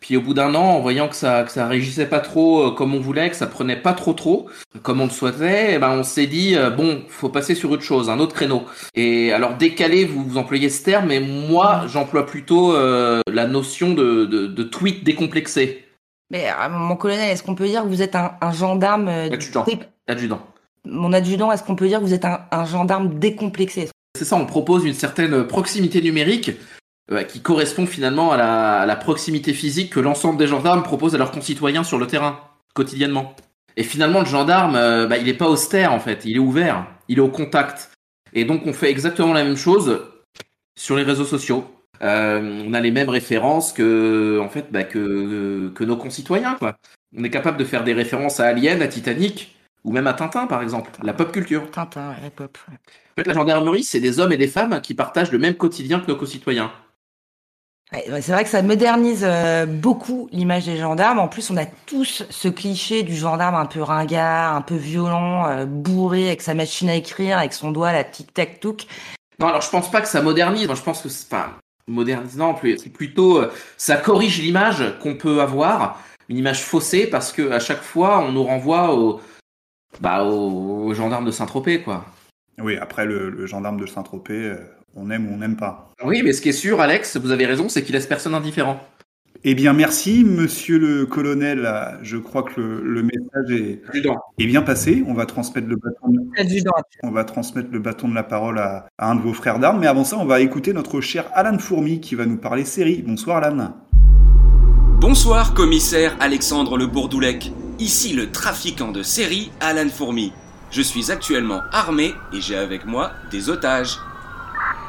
puis 0.00 0.16
au 0.16 0.22
bout 0.22 0.34
d'un 0.34 0.56
an, 0.56 0.64
en 0.64 0.80
voyant 0.80 1.08
que 1.08 1.14
ça 1.14 1.44
que 1.44 1.52
ça 1.52 1.68
régissait 1.68 2.08
pas 2.08 2.18
trop 2.18 2.72
comme 2.72 2.94
on 2.96 3.00
voulait, 3.00 3.30
que 3.30 3.36
ça 3.36 3.46
prenait 3.46 3.76
pas 3.80 3.92
trop 3.92 4.12
trop 4.12 4.50
comme 4.82 5.00
on 5.00 5.04
le 5.04 5.10
souhaitait, 5.10 5.74
eh 5.74 5.78
ben 5.78 5.90
on 5.90 6.02
s'est 6.02 6.26
dit 6.26 6.56
bon, 6.76 7.04
faut 7.08 7.28
passer 7.28 7.54
sur 7.54 7.70
autre 7.70 7.82
chose, 7.84 8.10
un 8.10 8.18
autre 8.18 8.34
créneau. 8.34 8.64
Et 8.94 9.32
alors 9.32 9.56
décalé, 9.56 10.04
vous 10.04 10.24
vous 10.24 10.38
employez 10.38 10.70
ce 10.70 10.82
terme, 10.82 11.06
mais 11.08 11.20
moi 11.20 11.84
j'emploie 11.86 12.26
plutôt 12.26 12.74
euh, 12.74 13.20
la 13.30 13.46
notion 13.46 13.92
de, 13.94 14.24
de, 14.24 14.46
de 14.48 14.62
tweet 14.64 15.04
décomplexé. 15.04 15.84
Mais 16.30 16.48
euh, 16.48 16.68
mon 16.68 16.96
colonel, 16.96 17.30
est-ce 17.30 17.42
qu'on 17.42 17.54
peut 17.54 17.66
dire 17.66 17.82
que 17.82 17.88
vous 17.88 18.02
êtes 18.02 18.14
un, 18.14 18.32
un 18.40 18.52
gendarme 18.52 19.08
euh, 19.08 19.30
Adjudant. 19.30 19.64
dé- 19.64 19.78
Adjudant. 20.06 20.40
Mon 20.84 21.12
adjudant, 21.12 21.52
est-ce 21.52 21.62
qu'on 21.62 21.76
peut 21.76 21.88
dire 21.88 21.98
que 21.98 22.04
vous 22.04 22.14
êtes 22.14 22.24
un, 22.24 22.40
un 22.50 22.64
gendarme 22.64 23.18
décomplexé? 23.18 23.88
C'est 24.16 24.24
ça, 24.24 24.36
on 24.36 24.46
propose 24.46 24.84
une 24.84 24.94
certaine 24.94 25.44
proximité 25.46 26.00
numérique 26.00 26.52
euh, 27.10 27.22
qui 27.24 27.40
correspond 27.40 27.86
finalement 27.86 28.32
à 28.32 28.36
la, 28.36 28.80
à 28.80 28.86
la 28.86 28.96
proximité 28.96 29.52
physique 29.52 29.92
que 29.92 30.00
l'ensemble 30.00 30.38
des 30.38 30.46
gendarmes 30.46 30.82
proposent 30.82 31.14
à 31.14 31.18
leurs 31.18 31.32
concitoyens 31.32 31.84
sur 31.84 31.98
le 31.98 32.06
terrain, 32.06 32.38
quotidiennement. 32.74 33.34
Et 33.76 33.82
finalement, 33.84 34.20
le 34.20 34.26
gendarme, 34.26 34.74
bah, 35.08 35.16
il 35.16 35.28
est 35.28 35.34
pas 35.34 35.48
austère 35.48 35.92
en 35.92 36.00
fait, 36.00 36.24
il 36.24 36.36
est 36.36 36.40
ouvert, 36.40 36.86
il 37.08 37.18
est 37.18 37.22
au 37.22 37.28
contact. 37.28 37.90
Et 38.32 38.44
donc 38.44 38.62
on 38.66 38.72
fait 38.72 38.90
exactement 38.90 39.32
la 39.32 39.44
même 39.44 39.56
chose 39.56 40.02
sur 40.78 40.96
les 40.96 41.02
réseaux 41.02 41.24
sociaux. 41.24 41.64
Euh, 42.02 42.64
on 42.66 42.72
a 42.72 42.80
les 42.80 42.90
mêmes 42.90 43.08
références 43.08 43.72
que, 43.72 44.40
en 44.40 44.48
fait, 44.48 44.66
bah, 44.70 44.84
que, 44.84 45.70
que 45.74 45.84
nos 45.84 45.96
concitoyens. 45.96 46.54
Quoi. 46.54 46.76
On 47.16 47.24
est 47.24 47.30
capable 47.30 47.58
de 47.58 47.64
faire 47.64 47.84
des 47.84 47.92
références 47.92 48.40
à 48.40 48.46
Alien, 48.46 48.80
à 48.82 48.88
Titanic, 48.88 49.56
ou 49.84 49.92
même 49.92 50.06
à 50.06 50.14
Tintin, 50.14 50.46
par 50.46 50.62
exemple, 50.62 50.90
la 51.02 51.12
pop 51.12 51.30
culture. 51.32 51.70
Tintin, 51.70 52.10
ouais, 52.22 52.30
pop. 52.30 52.56
ouais. 52.68 52.74
En 52.74 53.22
fait, 53.22 53.26
la 53.26 53.34
gendarmerie, 53.34 53.84
c'est 53.84 54.00
des 54.00 54.18
hommes 54.20 54.32
et 54.32 54.36
des 54.36 54.48
femmes 54.48 54.80
qui 54.80 54.94
partagent 54.94 55.32
le 55.32 55.38
même 55.38 55.54
quotidien 55.54 56.00
que 56.00 56.06
nos 56.06 56.16
concitoyens. 56.16 56.70
Ouais, 57.92 58.22
c'est 58.22 58.32
vrai 58.32 58.44
que 58.44 58.50
ça 58.50 58.62
modernise 58.62 59.24
euh, 59.24 59.66
beaucoup 59.66 60.28
l'image 60.30 60.66
des 60.66 60.76
gendarmes. 60.76 61.18
En 61.18 61.26
plus, 61.26 61.50
on 61.50 61.56
a 61.56 61.66
tous 61.86 62.22
ce 62.30 62.48
cliché 62.48 63.02
du 63.02 63.16
gendarme 63.16 63.56
un 63.56 63.66
peu 63.66 63.82
ringard, 63.82 64.54
un 64.54 64.62
peu 64.62 64.76
violent, 64.76 65.48
euh, 65.48 65.66
bourré 65.66 66.28
avec 66.28 66.40
sa 66.40 66.54
machine 66.54 66.88
à 66.88 66.94
écrire, 66.94 67.36
avec 67.38 67.52
son 67.52 67.72
doigt, 67.72 67.92
la 67.92 68.04
tic-tac-touc. 68.04 68.86
Non, 69.40 69.48
alors 69.48 69.60
je 69.60 69.70
pense 69.70 69.90
pas 69.90 70.00
que 70.00 70.08
ça 70.08 70.22
modernise. 70.22 70.66
Moi, 70.66 70.76
je 70.76 70.82
pense 70.82 71.02
que 71.02 71.08
c'est 71.08 71.28
pas 71.28 71.58
modernise, 71.90 72.36
non, 72.36 72.54
plus- 72.54 72.78
c'est 72.78 72.90
plutôt 72.92 73.38
euh, 73.38 73.52
ça 73.76 73.96
corrige 73.96 74.40
l'image 74.40 74.82
qu'on 75.00 75.14
peut 75.16 75.40
avoir, 75.40 76.00
une 76.28 76.38
image 76.38 76.62
faussée 76.62 77.06
parce 77.06 77.32
que 77.32 77.50
à 77.50 77.58
chaque 77.60 77.82
fois, 77.82 78.20
on 78.20 78.32
nous 78.32 78.44
renvoie 78.44 78.94
au, 78.94 79.20
bah, 80.00 80.24
au, 80.24 80.86
au 80.86 80.94
gendarme 80.94 81.24
de 81.24 81.30
Saint-Tropez, 81.30 81.82
quoi. 81.82 82.04
Oui, 82.60 82.76
après 82.76 83.06
le, 83.06 83.30
le 83.30 83.46
gendarme 83.46 83.80
de 83.80 83.86
Saint-Tropez, 83.86 84.34
euh, 84.34 84.56
on 84.94 85.10
aime 85.10 85.28
ou 85.28 85.34
on 85.34 85.38
n'aime 85.38 85.56
pas. 85.56 85.90
Oui, 86.04 86.22
mais 86.22 86.32
ce 86.32 86.40
qui 86.40 86.50
est 86.50 86.52
sûr, 86.52 86.80
Alex, 86.80 87.16
vous 87.16 87.30
avez 87.30 87.46
raison, 87.46 87.68
c'est 87.68 87.82
qu'il 87.82 87.94
laisse 87.94 88.06
personne 88.06 88.34
indifférent. 88.34 88.80
Eh 89.42 89.54
bien, 89.54 89.72
merci, 89.72 90.22
monsieur 90.22 90.78
le 90.78 91.06
colonel. 91.06 91.66
Je 92.02 92.18
crois 92.18 92.42
que 92.42 92.60
le, 92.60 92.82
le 92.82 93.02
message 93.02 93.50
est, 93.50 93.82
est, 94.38 94.46
bien 94.46 94.60
passé. 94.60 95.02
On 95.06 95.14
va 95.14 95.24
transmettre 95.24 95.66
le 95.66 95.76
bâton. 95.76 96.08
De, 96.08 96.70
on 97.02 97.10
va 97.10 97.24
transmettre 97.24 97.70
le 97.72 97.78
bâton 97.78 98.08
de 98.08 98.14
la 98.14 98.22
parole 98.22 98.58
à, 98.58 98.86
à 98.98 99.10
un 99.10 99.14
de 99.14 99.22
vos 99.22 99.32
frères 99.32 99.58
d'armes. 99.58 99.80
Mais 99.80 99.86
avant 99.86 100.04
ça, 100.04 100.18
on 100.18 100.26
va 100.26 100.40
écouter 100.40 100.74
notre 100.74 101.00
cher 101.00 101.24
Alan 101.34 101.58
Fourmi 101.58 102.00
qui 102.00 102.16
va 102.16 102.26
nous 102.26 102.36
parler 102.36 102.66
série. 102.66 103.02
Bonsoir, 103.06 103.42
Alan. 103.42 103.74
Bonsoir, 105.00 105.54
commissaire 105.54 106.14
Alexandre 106.20 106.76
Le 106.76 106.86
Bourdoulec. 106.86 107.50
Ici 107.78 108.12
le 108.12 108.30
trafiquant 108.30 108.92
de 108.92 109.02
série 109.02 109.50
Alan 109.60 109.88
Fourmi. 109.88 110.34
Je 110.70 110.82
suis 110.82 111.10
actuellement 111.10 111.62
armé 111.72 112.14
et 112.34 112.42
j'ai 112.42 112.56
avec 112.56 112.84
moi 112.84 113.12
des 113.30 113.48
otages. 113.48 113.96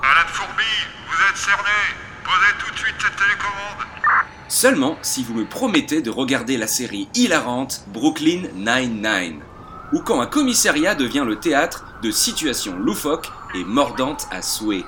Alan 0.04 0.28
Fourmi, 0.28 0.74
vous 1.08 1.30
êtes 1.30 1.38
cerné. 1.38 1.80
Posez 2.26 2.54
tout 2.60 2.74
de 2.74 2.78
suite 2.78 2.96
cette 3.00 3.16
télécommande. 3.16 3.88
Seulement 4.52 4.98
si 5.02 5.24
vous 5.24 5.34
me 5.34 5.46
promettez 5.46 6.02
de 6.02 6.10
regarder 6.10 6.58
la 6.58 6.68
série 6.68 7.08
hilarante 7.16 7.86
Brooklyn 7.88 8.50
Nine-Nine, 8.56 9.40
ou 9.94 10.02
quand 10.02 10.20
un 10.20 10.26
commissariat 10.26 10.94
devient 10.94 11.24
le 11.26 11.38
théâtre 11.38 11.86
de 12.04 12.12
situations 12.12 12.78
loufoques 12.78 13.32
et 13.56 13.64
mordantes 13.64 14.28
à 14.30 14.42
souhait. 14.42 14.84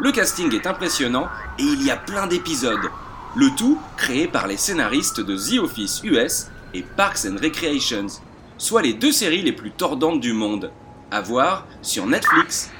Le 0.00 0.10
casting 0.10 0.52
est 0.52 0.66
impressionnant 0.66 1.28
et 1.60 1.62
il 1.62 1.84
y 1.84 1.92
a 1.92 1.96
plein 1.96 2.26
d'épisodes, 2.26 2.90
le 3.36 3.54
tout 3.54 3.80
créé 3.96 4.26
par 4.26 4.48
les 4.48 4.56
scénaristes 4.56 5.20
de 5.20 5.36
The 5.36 5.62
Office 5.62 6.00
US 6.02 6.48
et 6.74 6.82
Parks 6.82 7.24
and 7.24 7.36
Recreations, 7.40 8.20
soit 8.58 8.82
les 8.82 8.94
deux 8.94 9.12
séries 9.12 9.42
les 9.42 9.52
plus 9.52 9.70
tordantes 9.70 10.18
du 10.18 10.32
monde. 10.32 10.72
À 11.12 11.20
voir 11.20 11.68
sur 11.82 12.04
Netflix. 12.04 12.72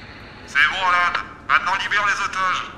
C'est 0.47 0.55
bon 0.69 0.85
Alan, 0.85 1.23
maintenant 1.47 1.81
libère 1.81 2.05
les 2.05 2.25
otages. 2.25 2.71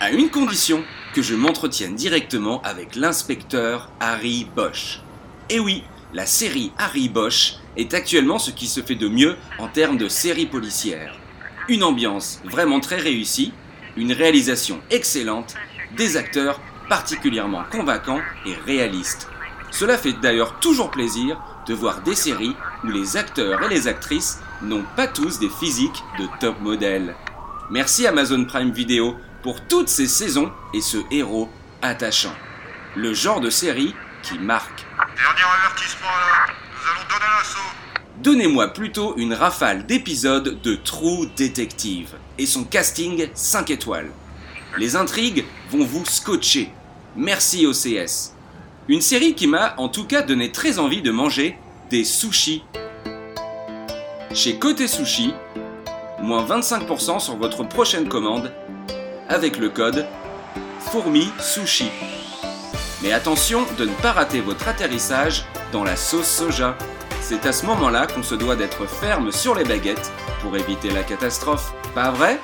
À 0.00 0.10
une 0.12 0.30
condition, 0.30 0.82
que 1.14 1.22
je 1.22 1.34
m'entretienne 1.34 1.94
directement 1.94 2.62
avec 2.62 2.94
l'inspecteur 2.94 3.90
Harry 4.00 4.46
Bosch. 4.54 5.00
Et 5.48 5.58
oui, 5.58 5.82
la 6.14 6.26
série 6.26 6.72
Harry 6.78 7.08
Bosch 7.08 7.56
est 7.76 7.94
actuellement 7.94 8.38
ce 8.38 8.50
qui 8.50 8.66
se 8.66 8.80
fait 8.80 8.94
de 8.94 9.08
mieux 9.08 9.36
en 9.58 9.68
termes 9.68 9.96
de 9.96 10.08
série 10.08 10.46
policière. 10.46 11.16
Une 11.68 11.82
ambiance 11.82 12.40
vraiment 12.44 12.80
très 12.80 12.96
réussie, 12.96 13.52
une 13.96 14.12
réalisation 14.12 14.80
excellente, 14.90 15.54
des 15.96 16.16
acteurs 16.16 16.60
particulièrement 16.88 17.64
convaincants 17.70 18.20
et 18.46 18.54
réalistes. 18.66 19.28
Cela 19.70 19.96
fait 19.96 20.14
d'ailleurs 20.14 20.58
toujours 20.60 20.90
plaisir 20.90 21.40
de 21.66 21.74
voir 21.74 22.02
des 22.02 22.16
séries 22.16 22.56
où 22.84 22.88
les 22.88 23.16
acteurs 23.16 23.62
et 23.62 23.68
les 23.68 23.86
actrices 23.86 24.40
n'ont 24.62 24.84
pas 24.96 25.06
tous 25.06 25.38
des 25.38 25.48
physiques 25.48 26.02
de 26.18 26.26
top 26.40 26.60
modèle. 26.60 27.14
Merci 27.70 28.06
Amazon 28.06 28.44
Prime 28.44 28.72
Video 28.72 29.16
pour 29.42 29.60
toutes 29.62 29.88
ces 29.88 30.06
saisons 30.06 30.52
et 30.74 30.80
ce 30.80 30.98
héros 31.10 31.48
attachant. 31.82 32.34
Le 32.96 33.14
genre 33.14 33.40
de 33.40 33.50
série 33.50 33.94
qui 34.22 34.38
marque. 34.38 34.84
Dernier 35.16 35.42
avertissement 35.58 36.08
là, 36.08 36.52
nous 36.72 36.90
allons 36.90 37.08
donner 37.08 37.30
l'assaut. 37.38 37.76
Donnez-moi 38.22 38.68
plutôt 38.68 39.16
une 39.16 39.32
rafale 39.32 39.86
d'épisodes 39.86 40.60
de 40.60 40.74
True 40.74 41.28
Detective 41.36 42.14
et 42.38 42.46
son 42.46 42.64
casting 42.64 43.28
5 43.34 43.70
étoiles. 43.70 44.10
Les 44.76 44.96
intrigues 44.96 45.44
vont 45.70 45.84
vous 45.84 46.04
scotcher. 46.04 46.70
Merci 47.16 47.66
OCS. 47.66 48.34
Une 48.88 49.00
série 49.00 49.34
qui 49.34 49.46
m'a 49.46 49.74
en 49.78 49.88
tout 49.88 50.04
cas 50.04 50.22
donné 50.22 50.52
très 50.52 50.78
envie 50.78 51.02
de 51.02 51.10
manger 51.10 51.56
des 51.90 52.04
sushis. 52.04 52.62
Chez 54.34 54.58
Côté 54.58 54.86
Sushi, 54.86 55.34
moins 56.20 56.44
25% 56.44 57.18
sur 57.18 57.36
votre 57.36 57.64
prochaine 57.64 58.08
commande 58.08 58.52
avec 59.30 59.58
le 59.58 59.70
code 59.70 60.06
Fourmi 60.80 61.32
Sushi. 61.40 61.90
Mais 63.02 63.12
attention 63.12 63.64
de 63.78 63.86
ne 63.86 63.94
pas 64.02 64.12
rater 64.12 64.40
votre 64.40 64.68
atterrissage 64.68 65.46
dans 65.72 65.84
la 65.84 65.96
sauce 65.96 66.28
soja. 66.28 66.76
C'est 67.22 67.46
à 67.46 67.52
ce 67.52 67.64
moment-là 67.66 68.06
qu'on 68.06 68.24
se 68.24 68.34
doit 68.34 68.56
d'être 68.56 68.86
ferme 68.86 69.30
sur 69.30 69.54
les 69.54 69.64
baguettes 69.64 70.12
pour 70.42 70.56
éviter 70.56 70.90
la 70.90 71.04
catastrophe. 71.04 71.72
Pas 71.94 72.10
vrai? 72.10 72.40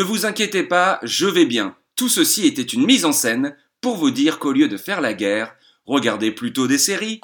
Ne 0.00 0.04
vous 0.06 0.24
inquiétez 0.24 0.62
pas, 0.62 0.98
je 1.02 1.26
vais 1.26 1.44
bien. 1.44 1.76
Tout 1.94 2.08
ceci 2.08 2.46
était 2.46 2.62
une 2.62 2.86
mise 2.86 3.04
en 3.04 3.12
scène 3.12 3.54
pour 3.82 3.98
vous 3.98 4.10
dire 4.10 4.38
qu'au 4.38 4.52
lieu 4.52 4.66
de 4.66 4.78
faire 4.78 5.02
la 5.02 5.12
guerre, 5.12 5.54
regardez 5.84 6.30
plutôt 6.30 6.66
des 6.66 6.78
séries. 6.78 7.20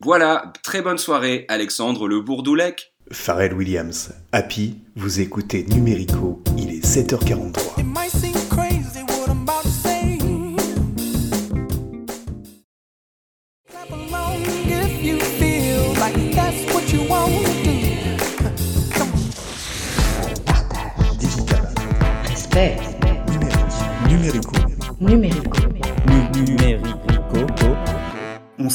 Voilà, 0.00 0.52
très 0.64 0.82
bonne 0.82 0.98
soirée, 0.98 1.44
Alexandre 1.48 2.08
le 2.08 2.20
Bourdoulec. 2.20 2.94
Pharrell 3.12 3.54
Williams, 3.54 4.12
Happy, 4.32 4.78
vous 4.96 5.20
écoutez 5.20 5.62
Numérico, 5.62 6.42
il 6.58 6.74
est 6.74 6.84
7h43. 6.84 7.71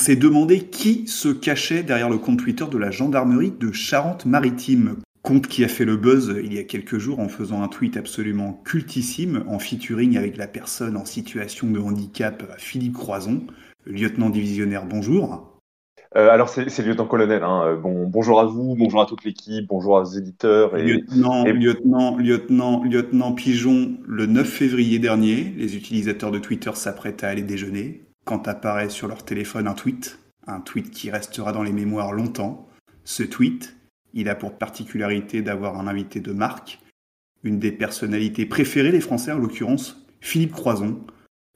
S'est 0.07 0.15
demandé 0.15 0.61
qui 0.61 1.05
se 1.05 1.27
cachait 1.27 1.83
derrière 1.83 2.09
le 2.09 2.17
compte 2.17 2.39
Twitter 2.39 2.63
de 2.71 2.77
la 2.77 2.91
gendarmerie 2.91 3.51
de 3.51 3.73
Charente-Maritime. 3.73 4.95
Compte 5.21 5.47
qui 5.47 5.65
a 5.65 5.67
fait 5.67 5.83
le 5.83 5.97
buzz 5.97 6.33
il 6.41 6.53
y 6.53 6.59
a 6.59 6.63
quelques 6.63 6.97
jours 6.97 7.19
en 7.19 7.27
faisant 7.27 7.61
un 7.61 7.67
tweet 7.67 7.97
absolument 7.97 8.53
cultissime 8.63 9.43
en 9.49 9.59
featuring 9.59 10.17
avec 10.17 10.37
la 10.37 10.47
personne 10.47 10.95
en 10.95 11.03
situation 11.03 11.67
de 11.67 11.81
handicap 11.81 12.55
Philippe 12.57 12.93
Croison, 12.93 13.47
lieutenant 13.85 14.29
divisionnaire. 14.29 14.85
Bonjour. 14.85 15.59
Euh, 16.15 16.29
alors 16.29 16.47
c'est 16.47 16.81
lieutenant-colonel. 16.81 17.43
Hein. 17.43 17.63
Euh, 17.65 17.75
bon, 17.75 18.07
bonjour 18.07 18.39
à 18.39 18.45
vous, 18.45 18.77
bonjour 18.79 19.01
à 19.01 19.07
toute 19.07 19.25
l'équipe, 19.25 19.67
bonjour 19.67 19.95
aux 19.95 20.05
éditeurs. 20.05 20.77
Et, 20.77 20.83
lieutenant, 20.83 21.43
lieutenant, 21.43 22.15
lieutenant, 22.15 22.81
lieutenant 22.81 23.33
Pigeon, 23.33 23.97
le 24.07 24.25
9 24.25 24.47
février 24.47 24.99
dernier, 24.99 25.53
les 25.57 25.75
utilisateurs 25.75 26.31
de 26.31 26.39
Twitter 26.39 26.71
s'apprêtent 26.75 27.25
à 27.25 27.27
aller 27.27 27.41
déjeuner 27.41 28.06
quand 28.27 28.47
apparaît 28.49 28.89
sur 28.89 29.07
leur 29.07 29.23
téléphone 29.23 29.67
un 29.67 29.73
tweet, 29.73 30.19
un 30.47 30.59
tweet 30.59 30.91
qui 30.91 31.09
restera 31.09 31.53
dans 31.53 31.63
les 31.63 31.71
mémoires 31.71 32.11
longtemps. 32.11 32.67
Ce 33.05 33.23
tweet, 33.23 33.77
il 34.13 34.27
a 34.27 34.35
pour 34.35 34.57
particularité 34.57 35.41
d'avoir 35.41 35.79
un 35.79 35.87
invité 35.87 36.19
de 36.19 36.33
marque, 36.33 36.79
une 37.43 37.57
des 37.57 37.71
personnalités 37.71 38.45
préférées 38.45 38.91
des 38.91 38.99
Français, 38.99 39.31
en 39.31 39.37
l'occurrence 39.37 40.05
Philippe 40.19 40.51
Croison. 40.51 40.99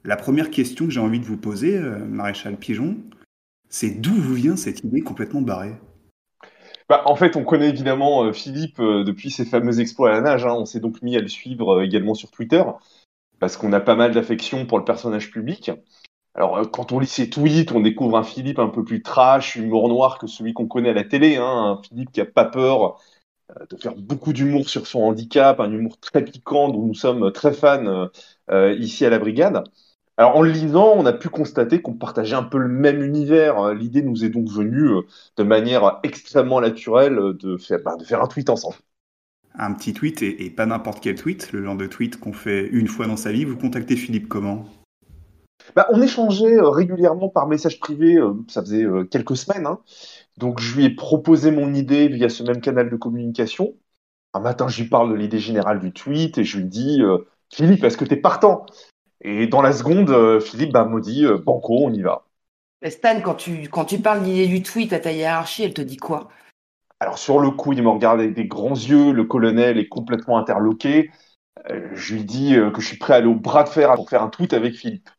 La 0.05 0.15
première 0.15 0.49
question 0.49 0.85
que 0.85 0.91
j'ai 0.91 1.01
envie 1.01 1.19
de 1.19 1.25
vous 1.25 1.37
poser, 1.37 1.77
euh, 1.77 2.05
maréchal 2.05 2.55
Pigeon, 2.55 2.97
c'est 3.67 4.01
d'où 4.01 4.13
vous 4.13 4.35
vient 4.35 4.55
cette 4.55 4.83
idée 4.85 5.01
complètement 5.01 5.41
barrée? 5.41 5.75
Bah, 6.87 7.03
en 7.05 7.17
fait, 7.17 7.35
on 7.35 7.43
connaît 7.43 7.69
évidemment 7.69 8.23
euh, 8.23 8.33
Philippe 8.33 8.79
euh, 8.79 9.03
depuis 9.03 9.29
ses 9.29 9.45
fameux 9.45 9.81
exploits 9.81 10.09
à 10.09 10.13
la 10.13 10.21
nage. 10.21 10.45
Hein. 10.45 10.53
On 10.53 10.65
s'est 10.65 10.79
donc 10.79 11.01
mis 11.01 11.17
à 11.17 11.21
le 11.21 11.27
suivre 11.27 11.81
également 11.81 12.13
sur 12.13 12.31
Twitter 12.31 12.63
parce 13.39 13.57
qu'on 13.57 13.73
a 13.73 13.81
pas 13.81 13.95
mal 13.95 14.13
d'affection 14.13 14.65
pour 14.65 14.77
le 14.77 14.85
personnage 14.85 15.31
public. 15.31 15.71
Alors, 16.35 16.57
euh, 16.57 16.65
quand 16.65 16.91
on 16.91 16.99
lit 16.99 17.07
ses 17.07 17.29
tweets, 17.29 17.71
on 17.71 17.81
découvre 17.81 18.17
un 18.17 18.23
Philippe 18.23 18.59
un 18.59 18.69
peu 18.69 18.83
plus 18.83 19.01
trash, 19.01 19.55
humour 19.55 19.89
noir 19.89 20.17
que 20.17 20.27
celui 20.27 20.53
qu'on 20.53 20.67
connaît 20.67 20.89
à 20.89 20.93
la 20.93 21.03
télé. 21.03 21.35
Hein, 21.37 21.43
un 21.45 21.81
Philippe 21.83 22.11
qui 22.11 22.21
a 22.21 22.25
pas 22.25 22.45
peur 22.45 22.99
euh, 23.51 23.65
de 23.69 23.77
faire 23.77 23.95
beaucoup 23.95 24.33
d'humour 24.33 24.69
sur 24.69 24.87
son 24.87 25.01
handicap, 25.01 25.59
un 25.59 25.71
humour 25.71 25.99
très 25.99 26.23
piquant 26.23 26.69
dont 26.69 26.85
nous 26.85 26.93
sommes 26.93 27.31
très 27.33 27.53
fans 27.53 28.09
euh, 28.49 28.75
ici 28.79 29.05
à 29.05 29.09
la 29.09 29.19
Brigade. 29.19 29.63
Alors, 30.17 30.37
en 30.37 30.41
le 30.41 30.51
lisant, 30.51 30.93
on 30.95 31.05
a 31.05 31.13
pu 31.13 31.29
constater 31.29 31.81
qu'on 31.81 31.93
partageait 31.93 32.35
un 32.35 32.43
peu 32.43 32.59
le 32.59 32.67
même 32.67 33.01
univers. 33.01 33.73
L'idée 33.73 34.01
nous 34.03 34.23
est 34.23 34.29
donc 34.29 34.49
venue 34.49 34.89
de 35.37 35.43
manière 35.43 35.99
extrêmement 36.03 36.61
naturelle 36.61 37.17
de 37.39 37.57
faire, 37.57 37.79
bah, 37.83 37.95
de 37.95 38.03
faire 38.03 38.21
un 38.21 38.27
tweet 38.27 38.49
ensemble. 38.49 38.75
Un 39.55 39.73
petit 39.73 39.93
tweet 39.93 40.21
et, 40.21 40.45
et 40.45 40.49
pas 40.49 40.65
n'importe 40.65 41.01
quel 41.01 41.15
tweet, 41.15 41.51
le 41.51 41.63
genre 41.63 41.75
de 41.75 41.87
tweet 41.87 42.19
qu'on 42.19 42.33
fait 42.33 42.67
une 42.67 42.87
fois 42.87 43.07
dans 43.07 43.17
sa 43.17 43.31
vie. 43.31 43.45
Vous 43.45 43.57
contactez 43.57 43.95
Philippe 43.95 44.27
comment? 44.27 44.65
Bah, 45.75 45.87
on 45.91 46.01
échangeait 46.01 46.57
euh, 46.57 46.69
régulièrement 46.69 47.29
par 47.29 47.47
message 47.47 47.79
privé, 47.79 48.15
euh, 48.15 48.33
ça 48.47 48.61
faisait 48.61 48.83
euh, 48.83 49.05
quelques 49.05 49.37
semaines. 49.37 49.65
hein. 49.65 49.79
Donc 50.37 50.59
je 50.59 50.75
lui 50.75 50.85
ai 50.85 50.89
proposé 50.89 51.51
mon 51.51 51.73
idée 51.73 52.07
via 52.07 52.29
ce 52.29 52.43
même 52.43 52.61
canal 52.61 52.89
de 52.89 52.95
communication. 52.95 53.75
Un 54.33 54.39
matin, 54.39 54.67
je 54.67 54.81
lui 54.81 54.89
parle 54.89 55.09
de 55.11 55.15
l'idée 55.15 55.39
générale 55.39 55.79
du 55.79 55.91
tweet 55.91 56.37
et 56.37 56.43
je 56.43 56.57
lui 56.57 56.65
dis 56.65 57.01
euh, 57.01 57.19
Philippe, 57.53 57.83
est-ce 57.83 57.97
que 57.97 58.05
t'es 58.05 58.15
partant? 58.15 58.65
Et 59.21 59.47
dans 59.47 59.61
la 59.61 59.71
seconde, 59.73 60.39
Philippe 60.41 60.71
bah, 60.71 60.85
me 60.85 60.99
dit 60.99 61.25
Banco, 61.45 61.77
on 61.79 61.93
y 61.93 62.01
va. 62.01 62.25
Stan, 62.89 63.21
quand 63.21 63.35
tu, 63.35 63.69
quand 63.69 63.85
tu 63.85 63.99
parles 63.99 64.23
d'idée 64.23 64.47
du 64.47 64.63
tweet 64.63 64.93
à 64.93 64.99
ta 64.99 65.11
hiérarchie, 65.11 65.63
elle 65.63 65.75
te 65.75 65.81
dit 65.81 65.97
quoi? 65.97 66.29
Alors 66.99 67.17
sur 67.17 67.39
le 67.39 67.51
coup, 67.51 67.73
il 67.73 67.83
me 67.83 67.89
regarde 67.89 68.19
avec 68.19 68.33
des 68.33 68.45
grands 68.45 68.73
yeux, 68.73 69.11
le 69.11 69.23
colonel 69.25 69.77
est 69.77 69.87
complètement 69.87 70.37
interloqué. 70.37 71.11
Euh, 71.69 71.89
je 71.93 72.15
lui 72.15 72.23
dis 72.23 72.55
euh, 72.55 72.71
que 72.71 72.81
je 72.81 72.87
suis 72.87 72.97
prêt 72.97 73.13
à 73.13 73.17
aller 73.17 73.27
au 73.27 73.35
bras 73.35 73.63
de 73.63 73.69
fer 73.69 73.93
pour 73.93 74.09
faire 74.09 74.23
un 74.23 74.29
tweet 74.29 74.53
avec 74.53 74.73
Philippe. 74.73 75.09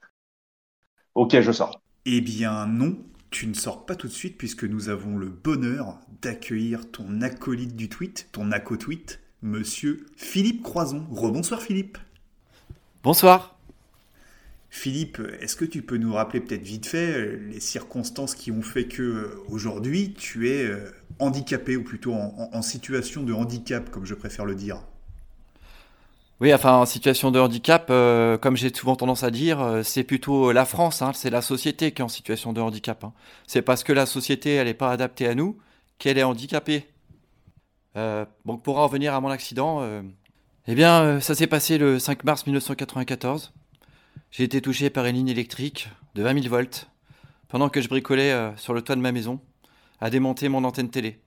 Ok, 1.14 1.40
je 1.40 1.52
sors. 1.52 1.80
Eh 2.04 2.20
bien 2.20 2.66
non, 2.66 2.96
tu 3.30 3.48
ne 3.48 3.54
sors 3.54 3.86
pas 3.86 3.96
tout 3.96 4.06
de 4.06 4.12
suite 4.12 4.38
puisque 4.38 4.62
nous 4.62 4.88
avons 4.88 5.16
le 5.16 5.28
bonheur 5.28 5.98
d'accueillir 6.20 6.88
ton 6.92 7.22
acolyte 7.22 7.74
du 7.74 7.88
tweet, 7.88 8.28
ton 8.30 8.52
aco-tweet, 8.52 9.20
monsieur 9.42 10.06
Philippe 10.16 10.62
Croison. 10.62 11.04
Rebonsoir 11.10 11.60
Philippe. 11.60 11.98
Bonsoir. 13.02 13.54
Philippe, 14.70 15.20
est-ce 15.40 15.54
que 15.54 15.64
tu 15.64 15.82
peux 15.82 15.98
nous 15.98 16.14
rappeler 16.14 16.40
peut-être 16.40 16.62
vite 16.62 16.86
fait 16.86 17.12
euh, 17.12 17.36
les 17.50 17.60
circonstances 17.60 18.34
qui 18.34 18.50
ont 18.50 18.62
fait 18.62 18.86
que 18.86 19.02
euh, 19.02 19.28
aujourd'hui 19.48 20.14
tu 20.14 20.48
es 20.48 20.64
euh, 20.64 20.90
handicapé 21.20 21.76
ou 21.76 21.84
plutôt 21.84 22.14
en, 22.14 22.34
en- 22.52 22.56
en 22.56 22.62
situation 22.62 23.22
de 23.22 23.32
handicap 23.34 23.90
comme 23.90 24.06
je 24.06 24.14
préfère 24.14 24.46
le 24.46 24.54
dire? 24.54 24.78
Oui, 26.42 26.52
enfin, 26.52 26.72
en 26.74 26.86
situation 26.86 27.30
de 27.30 27.38
handicap, 27.38 27.86
euh, 27.88 28.36
comme 28.36 28.56
j'ai 28.56 28.74
souvent 28.74 28.96
tendance 28.96 29.22
à 29.22 29.30
dire, 29.30 29.60
euh, 29.60 29.82
c'est 29.84 30.02
plutôt 30.02 30.50
la 30.50 30.64
France, 30.64 31.00
hein, 31.00 31.12
c'est 31.14 31.30
la 31.30 31.40
société 31.40 31.92
qui 31.92 32.02
est 32.02 32.04
en 32.04 32.08
situation 32.08 32.52
de 32.52 32.60
handicap. 32.60 33.04
hein. 33.04 33.12
C'est 33.46 33.62
parce 33.62 33.84
que 33.84 33.92
la 33.92 34.06
société, 34.06 34.62
n'est 34.64 34.74
pas 34.74 34.90
adaptée 34.90 35.28
à 35.28 35.36
nous 35.36 35.56
qu'elle 35.98 36.18
est 36.18 36.24
handicapée. 36.24 36.88
Euh, 37.96 38.24
donc, 38.44 38.64
pour 38.64 38.78
en 38.78 38.88
revenir 38.88 39.14
à 39.14 39.20
mon 39.20 39.28
accident, 39.28 39.82
euh, 39.82 40.02
eh 40.66 40.74
bien, 40.74 41.02
euh, 41.02 41.20
ça 41.20 41.36
s'est 41.36 41.46
passé 41.46 41.78
le 41.78 42.00
5 42.00 42.24
mars 42.24 42.44
1994. 42.44 43.52
J'ai 44.32 44.42
été 44.42 44.60
touché 44.60 44.90
par 44.90 45.06
une 45.06 45.14
ligne 45.14 45.28
électrique 45.28 45.90
de 46.16 46.24
20 46.24 46.42
000 46.42 46.48
volts 46.48 46.88
pendant 47.46 47.68
que 47.68 47.80
je 47.80 47.88
bricolais 47.88 48.32
euh, 48.32 48.56
sur 48.56 48.74
le 48.74 48.82
toit 48.82 48.96
de 48.96 49.00
ma 49.00 49.12
maison 49.12 49.38
à 50.00 50.10
démonter 50.10 50.48
mon 50.48 50.64
antenne 50.64 50.90
télé. 50.90 51.20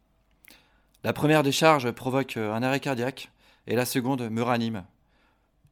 La 1.05 1.13
première 1.13 1.41
décharge 1.41 1.89
provoque 1.91 2.35
euh, 2.35 2.53
un 2.53 2.63
arrêt 2.63 2.81
cardiaque 2.81 3.31
et 3.65 3.77
la 3.77 3.85
seconde 3.85 4.29
me 4.29 4.41
ranime. 4.41 4.83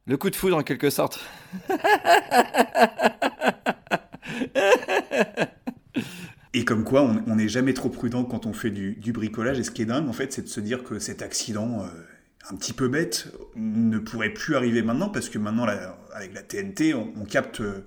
Le 0.06 0.16
coup 0.16 0.28
de 0.30 0.36
foudre 0.36 0.56
en 0.58 0.62
quelque 0.62 0.90
sorte. 0.90 1.20
Et 6.52 6.64
comme 6.64 6.84
quoi, 6.84 7.02
on 7.26 7.34
n'est 7.36 7.48
jamais 7.48 7.74
trop 7.74 7.88
prudent 7.88 8.24
quand 8.24 8.46
on 8.46 8.52
fait 8.52 8.70
du, 8.70 8.94
du 8.94 9.12
bricolage. 9.12 9.58
Et 9.58 9.64
ce 9.64 9.70
qui 9.72 9.82
est 9.82 9.86
dingue, 9.86 10.08
en 10.08 10.12
fait, 10.12 10.32
c'est 10.32 10.42
de 10.42 10.48
se 10.48 10.60
dire 10.60 10.84
que 10.84 10.98
cet 11.00 11.20
accident, 11.20 11.82
euh, 11.82 11.88
un 12.52 12.56
petit 12.56 12.72
peu 12.72 12.86
bête, 12.88 13.32
ne 13.56 13.98
pourrait 13.98 14.30
plus 14.30 14.54
arriver 14.54 14.82
maintenant, 14.82 15.08
parce 15.08 15.28
que 15.28 15.38
maintenant, 15.38 15.64
la- 15.66 15.96
avec 16.14 16.32
la 16.32 16.42
TNT, 16.42 16.94
on, 16.94 17.12
on 17.20 17.24
capte 17.24 17.60
euh, 17.60 17.84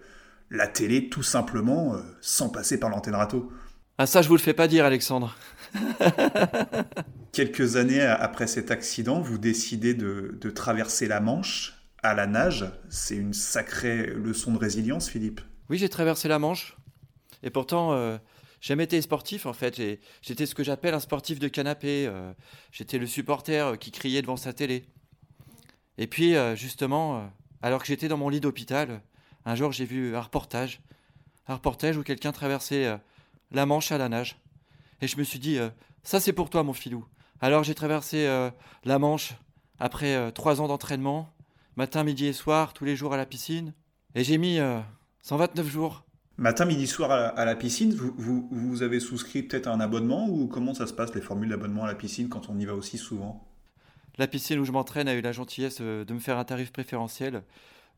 la 0.52 0.68
télé 0.68 1.08
tout 1.08 1.24
simplement 1.24 1.96
euh, 1.96 2.00
sans 2.20 2.50
passer 2.50 2.78
par 2.78 2.89
l'antenne 2.89 3.15
râteau. 3.15 3.50
Ah 3.98 4.06
ça, 4.06 4.22
je 4.22 4.28
vous 4.28 4.36
le 4.36 4.41
fais 4.41 4.54
pas 4.54 4.68
dire, 4.68 4.84
Alexandre. 4.84 5.38
Quelques 7.32 7.78
années 7.78 8.02
après 8.02 8.48
cet 8.48 8.70
accident, 8.70 9.22
vous 9.22 9.38
décidez 9.38 9.94
de, 9.94 10.38
de 10.39 10.50
traverser 10.50 11.08
la 11.08 11.22
Manche 11.22 11.77
à 12.08 12.13
la 12.13 12.28
nage. 12.28 12.65
C'est 12.89 13.15
une 13.15 13.34
sacrée 13.34 14.08
leçon 14.08 14.54
de 14.54 14.58
résilience, 14.58 15.10
Philippe. 15.10 15.41
Oui, 15.70 15.78
j'ai 15.78 15.89
traversé 15.89 16.28
la 16.28 16.39
Manche. 16.39 16.78
Et 17.43 17.50
pourtant, 17.50 17.93
euh, 17.93 18.17
j'ai 18.62 18.70
jamais 18.70 18.86
été 18.86 19.02
sportif 19.02 19.46
en 19.46 19.54
fait. 19.54 19.80
J'étais 20.22 20.46
ce 20.46 20.56
que 20.56 20.63
j'appelle 20.63 20.93
un 20.93 21.00
sportif 21.00 21.39
de 21.39 21.48
canapé. 21.48 22.08
euh, 22.08 22.34
J'étais 22.72 22.98
le 22.98 23.06
supporter 23.08 23.67
euh, 23.67 23.76
qui 23.76 23.91
criait 23.91 24.22
devant 24.22 24.38
sa 24.38 24.54
télé. 24.54 24.86
Et 25.98 26.08
puis, 26.08 26.36
euh, 26.36 26.56
justement, 26.56 27.30
alors 27.62 27.82
que 27.82 27.88
j'étais 27.88 28.08
dans 28.08 28.17
mon 28.17 28.30
lit 28.30 28.39
d'hôpital, 28.39 29.02
un 29.46 29.56
jour 29.56 29.72
j'ai 29.72 29.86
vu 29.86 30.15
un 30.15 30.22
reportage. 30.22 30.82
Un 31.48 31.56
reportage 31.56 31.98
où 31.98 32.04
quelqu'un 32.04 32.32
traversait 32.32 32.98
la 33.52 33.65
Manche 33.65 33.91
à 33.91 33.98
la 33.98 34.10
nage. 34.10 34.38
Et 35.02 35.08
je 35.08 35.17
me 35.17 35.24
suis 35.24 35.39
dit, 35.39 35.58
ça 36.04 36.20
c'est 36.20 36.34
pour 36.34 36.50
toi 36.50 36.63
mon 36.63 36.74
filou. 36.74 37.06
Alors 37.39 37.63
j'ai 37.63 37.74
traversé 37.74 38.28
la 38.84 39.00
Manche 39.00 39.34
après 39.80 40.32
trois 40.34 40.60
ans 40.60 40.67
d'entraînement, 40.67 41.32
matin, 41.78 42.04
midi 42.04 42.26
et 42.26 42.34
soir, 42.34 42.74
tous 42.74 42.84
les 42.84 42.96
jours 42.96 43.13
à 43.13 43.18
la 43.18 43.26
piscine. 43.26 43.74
Et 44.16 44.24
j'ai 44.24 44.38
mis 44.38 44.60
euh, 44.60 44.80
129 45.22 45.68
jours. 45.68 46.04
Matin, 46.38 46.66
midi, 46.66 46.88
soir 46.88 47.12
à 47.12 47.18
la, 47.18 47.28
à 47.30 47.46
la 47.46 47.56
piscine, 47.56 47.94
vous, 47.94 48.13
vous, 48.18 48.50
vous 48.52 48.84
avez 48.84 49.00
souscrit 49.00 49.44
peut-être 49.44 49.68
à 49.68 49.72
un 49.72 49.80
abonnement 49.80 50.28
ou 50.28 50.48
comment 50.48 50.74
ça 50.74 50.88
se 50.88 50.94
passe 50.94 51.13
les 51.16 51.22
formules 51.22 51.50
d'abonnement 51.50 51.86
à 51.86 51.88
la 51.88 51.96
piscine 51.96 52.30
quand 52.30 52.50
on 52.50 52.58
y 52.60 52.66
va 52.66 52.74
aussi 52.74 52.98
souvent? 52.98 53.48
La 54.18 54.28
piscine 54.28 54.60
où 54.60 54.66
je 54.66 54.72
m'entraîne 54.72 55.08
a 55.08 55.13
eu 55.13 55.22
la 55.22 55.32
gentillesse 55.32 55.78
euh, 55.82 56.04
de 56.04 56.13
me 56.13 56.20
faire 56.20 56.38
un 56.38 56.46
tarif 56.46 56.72
préférentiel. 56.72 57.44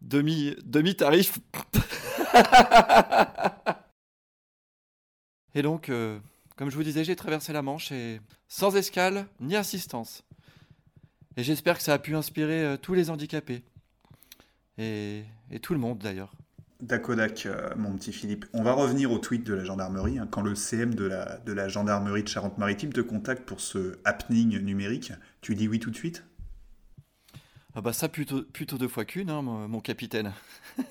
Demi, 0.02 0.56
demi-tarif. 0.66 1.40
et 5.56 5.62
donc, 5.62 5.88
euh, 5.90 6.20
comme 6.58 6.70
je 6.70 6.76
vous 6.76 6.84
disais, 6.84 7.06
j'ai 7.06 7.16
traversé 7.16 7.54
la 7.54 7.62
Manche 7.62 7.94
et 7.94 8.20
sans 8.50 8.76
escale 8.76 9.26
ni 9.40 9.56
assistance. 9.56 10.24
Et 11.40 11.44
j'espère 11.44 11.78
que 11.78 11.84
ça 11.84 11.94
a 11.94 12.00
pu 12.00 12.18
inspirer 12.18 12.66
euh, 12.66 12.76
tous 12.76 12.94
les 12.94 13.10
handicapés. 13.10 13.64
Et, 14.78 15.24
et 15.50 15.62
tout 15.62 15.72
le 15.74 15.80
monde 15.80 16.00
d'ailleurs. 16.00 16.34
Dakodak, 16.82 17.46
euh, 17.46 17.70
mon 17.78 17.96
petit 17.96 18.12
Philippe. 18.12 18.46
On 18.52 18.62
va 18.62 18.74
revenir 18.74 19.10
au 19.10 19.20
tweet 19.20 19.46
de 19.46 19.54
la 19.54 19.64
gendarmerie. 19.64 20.20
hein. 20.20 20.28
Quand 20.30 20.42
le 20.42 20.54
CM 20.54 20.96
de 20.96 21.06
la, 21.06 21.38
de 21.38 21.54
la 21.54 21.70
gendarmerie 21.70 22.24
de 22.24 22.28
Charente-Maritime 22.28 22.92
te 22.92 23.00
contacte 23.00 23.44
pour 23.46 23.62
ce 23.62 24.00
happening 24.04 24.60
numérique, 24.60 25.14
tu 25.40 25.56
dis 25.56 25.70
oui 25.70 25.80
tout 25.80 25.92
de 25.92 25.96
suite? 25.96 26.26
Ah 27.74 27.80
bah 27.80 27.94
ça 27.94 28.10
plutôt, 28.10 28.42
plutôt 28.44 28.78
deux 28.78 28.90
fois 28.90 29.06
qu'une, 29.06 29.30
hein, 29.30 29.42
mon, 29.42 29.70
mon 29.70 29.80
capitaine. 29.80 30.34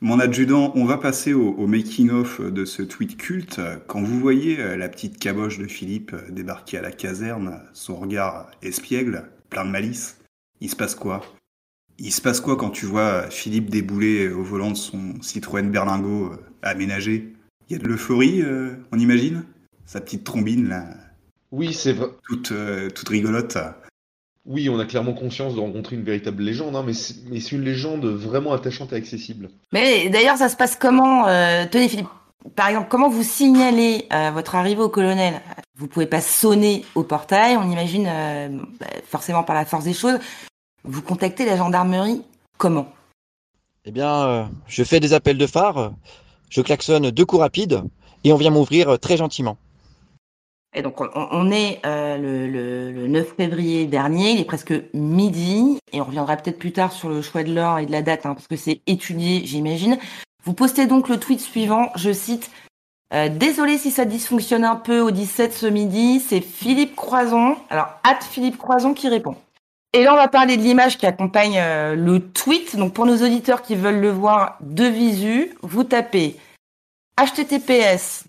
Mon 0.00 0.18
adjudant, 0.20 0.72
on 0.74 0.84
va 0.84 0.98
passer 0.98 1.32
au, 1.32 1.50
au 1.54 1.66
making-of 1.66 2.40
de 2.40 2.64
ce 2.64 2.82
tweet 2.82 3.16
culte. 3.16 3.60
Quand 3.86 4.02
vous 4.02 4.18
voyez 4.20 4.60
euh, 4.60 4.76
la 4.76 4.88
petite 4.88 5.18
caboche 5.18 5.58
de 5.58 5.66
Philippe 5.66 6.12
euh, 6.12 6.30
débarquer 6.30 6.78
à 6.78 6.82
la 6.82 6.92
caserne, 6.92 7.62
son 7.72 7.96
regard 7.96 8.50
espiègle, 8.62 9.30
plein 9.50 9.64
de 9.64 9.70
malice, 9.70 10.18
il 10.60 10.68
se 10.68 10.76
passe 10.76 10.94
quoi? 10.94 11.22
Il 11.98 12.12
se 12.12 12.20
passe 12.20 12.40
quoi 12.40 12.56
quand 12.56 12.70
tu 12.70 12.86
vois 12.86 13.30
Philippe 13.30 13.70
débouler 13.70 14.28
au 14.28 14.42
volant 14.42 14.70
de 14.72 14.76
son 14.76 15.20
Citroën 15.22 15.70
Berlingot 15.70 16.32
euh, 16.32 16.36
aménagé? 16.62 17.32
Il 17.68 17.72
y 17.76 17.80
a 17.80 17.82
de 17.82 17.88
l'euphorie, 17.88 18.42
euh, 18.42 18.74
on 18.92 18.98
imagine? 18.98 19.44
Sa 19.86 20.00
petite 20.00 20.24
trombine, 20.24 20.68
là, 20.68 20.88
Oui, 21.52 21.72
c'est 21.72 21.94
vrai. 21.94 22.08
toute, 22.24 22.52
euh, 22.52 22.90
toute 22.90 23.08
rigolote. 23.08 23.56
Oui, 24.46 24.68
on 24.68 24.78
a 24.78 24.84
clairement 24.84 25.14
conscience 25.14 25.54
de 25.54 25.60
rencontrer 25.60 25.96
une 25.96 26.04
véritable 26.04 26.42
légende, 26.42 26.76
hein, 26.76 26.84
mais 26.84 26.92
c'est 26.92 27.52
une 27.52 27.62
légende 27.62 28.04
vraiment 28.04 28.52
attachante 28.52 28.92
et 28.92 28.96
accessible. 28.96 29.48
Mais 29.72 30.10
d'ailleurs, 30.10 30.36
ça 30.36 30.50
se 30.50 30.56
passe 30.56 30.76
comment 30.76 31.26
euh, 31.26 31.64
Tenez, 31.70 31.88
Philippe, 31.88 32.08
par 32.54 32.68
exemple, 32.68 32.88
comment 32.90 33.08
vous 33.08 33.22
signalez 33.22 34.06
euh, 34.12 34.30
votre 34.32 34.54
arrivée 34.54 34.82
au 34.82 34.90
colonel? 34.90 35.40
Vous 35.76 35.88
pouvez 35.88 36.06
pas 36.06 36.20
sonner 36.20 36.84
au 36.94 37.02
portail, 37.02 37.56
on 37.56 37.70
imagine 37.70 38.06
euh, 38.06 38.48
bah, 38.78 38.86
forcément 39.08 39.42
par 39.42 39.56
la 39.56 39.64
force 39.64 39.84
des 39.84 39.94
choses. 39.94 40.18
Vous 40.84 41.00
contactez 41.00 41.46
la 41.46 41.56
gendarmerie 41.56 42.22
comment? 42.58 42.88
Eh 43.86 43.90
bien, 43.90 44.26
euh, 44.26 44.44
je 44.66 44.84
fais 44.84 45.00
des 45.00 45.14
appels 45.14 45.38
de 45.38 45.46
phare, 45.46 45.92
je 46.50 46.60
klaxonne 46.60 47.10
deux 47.10 47.24
coups 47.24 47.40
rapides 47.40 47.82
et 48.24 48.32
on 48.32 48.36
vient 48.36 48.50
m'ouvrir 48.50 48.98
très 48.98 49.16
gentiment. 49.16 49.56
Et 50.74 50.82
donc, 50.82 51.00
on, 51.00 51.50
est 51.52 51.80
euh, 51.86 52.90
le 52.92 53.06
9 53.06 53.34
février 53.36 53.86
dernier, 53.86 54.32
il 54.32 54.40
est 54.40 54.44
presque 54.44 54.74
midi, 54.92 55.78
et 55.92 56.00
on 56.00 56.04
reviendra 56.04 56.36
peut-être 56.36 56.58
plus 56.58 56.72
tard 56.72 56.92
sur 56.92 57.08
le 57.08 57.22
choix 57.22 57.44
de 57.44 57.54
l'heure 57.54 57.78
et 57.78 57.86
de 57.86 57.92
la 57.92 58.02
date, 58.02 58.26
hein, 58.26 58.34
parce 58.34 58.48
que 58.48 58.56
c'est 58.56 58.80
étudié, 58.88 59.42
j'imagine. 59.44 59.98
Vous 60.44 60.52
postez 60.52 60.86
donc 60.86 61.08
le 61.08 61.18
tweet 61.18 61.40
suivant, 61.40 61.90
je 61.94 62.12
cite, 62.12 62.50
euh, 63.14 63.28
Désolé 63.28 63.78
si 63.78 63.92
ça 63.92 64.04
dysfonctionne 64.04 64.64
un 64.64 64.74
peu 64.74 64.98
au 64.98 65.12
17 65.12 65.52
ce 65.52 65.66
midi, 65.66 66.18
c'est 66.18 66.40
Philippe 66.40 66.96
Croison, 66.96 67.56
alors 67.70 67.88
hâte 68.04 68.24
Philippe 68.24 68.58
Croison 68.58 68.94
qui 68.94 69.08
répond. 69.08 69.36
Et 69.92 70.02
là, 70.02 70.12
on 70.12 70.16
va 70.16 70.26
parler 70.26 70.56
de 70.56 70.62
l'image 70.62 70.98
qui 70.98 71.06
accompagne 71.06 71.56
euh, 71.56 71.94
le 71.94 72.18
tweet. 72.18 72.74
Donc, 72.74 72.94
pour 72.94 73.06
nos 73.06 73.18
auditeurs 73.18 73.62
qui 73.62 73.76
veulent 73.76 74.00
le 74.00 74.10
voir 74.10 74.58
de 74.60 74.86
visu, 74.86 75.54
vous 75.62 75.84
tapez 75.84 76.36
https 77.16 78.24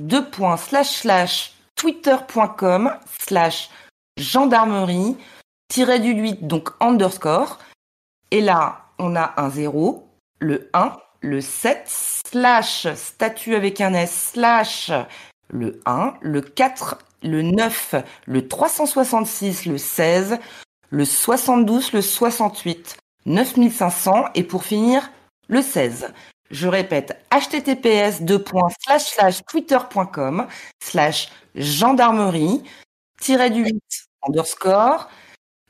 twitter.com 1.76 2.96
slash 3.20 3.70
gendarmerie 4.18 5.18
tiré 5.68 6.00
du 6.00 6.12
8, 6.12 6.48
donc 6.48 6.70
underscore. 6.80 7.60
Et 8.32 8.42
là, 8.42 8.86
on 8.98 9.16
a 9.16 9.34
un 9.38 9.50
0, 9.50 10.08
le 10.40 10.70
1, 10.74 10.98
le 11.22 11.42
7, 11.42 11.84
slash 11.86 12.88
statut 12.96 13.56
avec 13.56 13.82
un 13.82 13.94
S, 13.94 14.32
slash 14.34 14.92
le 15.50 15.82
1, 15.86 16.16
le 16.22 16.42
4, 16.42 16.98
le 17.24 17.42
9, 17.42 17.96
le 18.26 18.48
366, 18.48 19.66
le 19.66 19.78
16, 19.78 20.38
le 20.90 21.06
72, 21.06 21.94
le 21.94 22.02
68, 22.02 22.98
9500 23.26 24.26
et 24.36 24.44
pour 24.44 24.64
finir, 24.64 25.12
le 25.48 25.62
16. 25.62 26.14
Je 26.52 26.68
répète, 26.68 27.20
https 27.32 28.22
twitter.com 29.48 30.48
slash 30.80 31.30
gendarmerie 31.56 32.62
tiré 33.20 33.50
du 33.50 33.64
8 33.64 33.82
underscore 34.28 35.10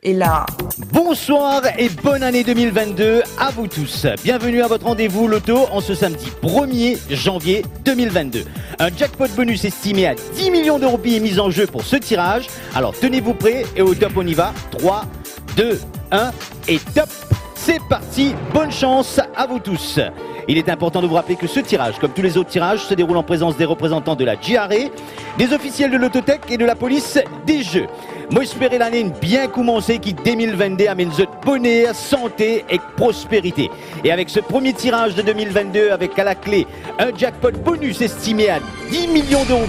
et 0.03 0.13
là. 0.13 0.45
Bonsoir 0.93 1.63
et 1.79 1.89
bonne 1.89 2.21
année 2.21 2.43
2022 2.43 3.23
à 3.39 3.49
vous 3.51 3.67
tous. 3.67 4.05
Bienvenue 4.23 4.61
à 4.61 4.67
votre 4.67 4.85
rendez-vous 4.85 5.27
loto 5.27 5.67
en 5.71 5.81
ce 5.81 5.95
samedi 5.95 6.27
1er 6.43 6.97
janvier 7.09 7.65
2022. 7.85 8.45
Un 8.79 8.95
jackpot 8.95 9.27
bonus 9.35 9.65
estimé 9.65 10.05
à 10.05 10.15
10 10.15 10.51
millions 10.51 10.79
d'euros 10.79 10.99
est 11.03 11.19
mis 11.19 11.39
en 11.39 11.49
jeu 11.49 11.65
pour 11.65 11.83
ce 11.83 11.95
tirage. 11.95 12.47
Alors 12.75 12.93
tenez-vous 12.93 13.33
prêts 13.33 13.65
et 13.75 13.81
au 13.81 13.95
top 13.95 14.13
on 14.15 14.27
y 14.27 14.33
va. 14.33 14.53
3, 14.71 15.05
2, 15.57 15.79
1 16.11 16.31
et 16.67 16.79
top 16.93 17.09
C'est 17.65 17.82
parti, 17.82 18.36
bonne 18.54 18.71
chance 18.71 19.19
à 19.36 19.47
vous 19.47 19.58
tous. 19.58 19.99
Il 20.47 20.60
est 20.60 20.69
important 20.69 21.01
de 21.01 21.08
vous 21.08 21.15
rappeler 21.15 21.36
que 21.36 21.47
ce 21.47 21.60
tirage, 21.60 21.97
comme 21.97 22.12
tous 22.12 22.21
les 22.21 22.38
autres 22.38 22.51
tirages, 22.51 22.86
se 22.86 22.93
déroule 22.93 23.17
en 23.17 23.23
présence 23.23 23.58
des 23.58 23.65
représentants 23.65 24.15
de 24.15 24.23
la 24.23 24.36
GRE, 24.36 24.91
des 25.39 25.51
officiels 25.51 25.89
de 25.89 25.97
l'autotech 25.97 26.41
et 26.51 26.58
de 26.58 26.65
la 26.65 26.75
police 26.75 27.17
des 27.47 27.63
jeux. 27.63 27.88
Moi, 28.30 28.43
j'espère 28.43 28.78
l'année 28.78 29.12
bien 29.19 29.47
commencée 29.47 29.97
qui 29.97 30.13
2022 30.13 30.86
amène 30.86 31.10
de 31.10 31.25
bonheur, 31.43 31.95
santé 31.95 32.65
et 32.69 32.80
prospérité. 32.97 33.71
Et 34.04 34.12
avec 34.12 34.30
ce 34.30 34.41
premier 34.41 34.73
tirage 34.73 35.15
de 35.15 35.23
2022, 35.23 35.89
avec 35.89 36.19
à 36.19 36.23
la 36.23 36.36
clé 36.36 36.67
un 36.99 37.17
jackpot 37.17 37.49
bonus 37.63 37.99
estimé 37.99 38.47
à 38.51 38.60
10 38.91 39.08
millions 39.08 39.43
d'euros, 39.45 39.65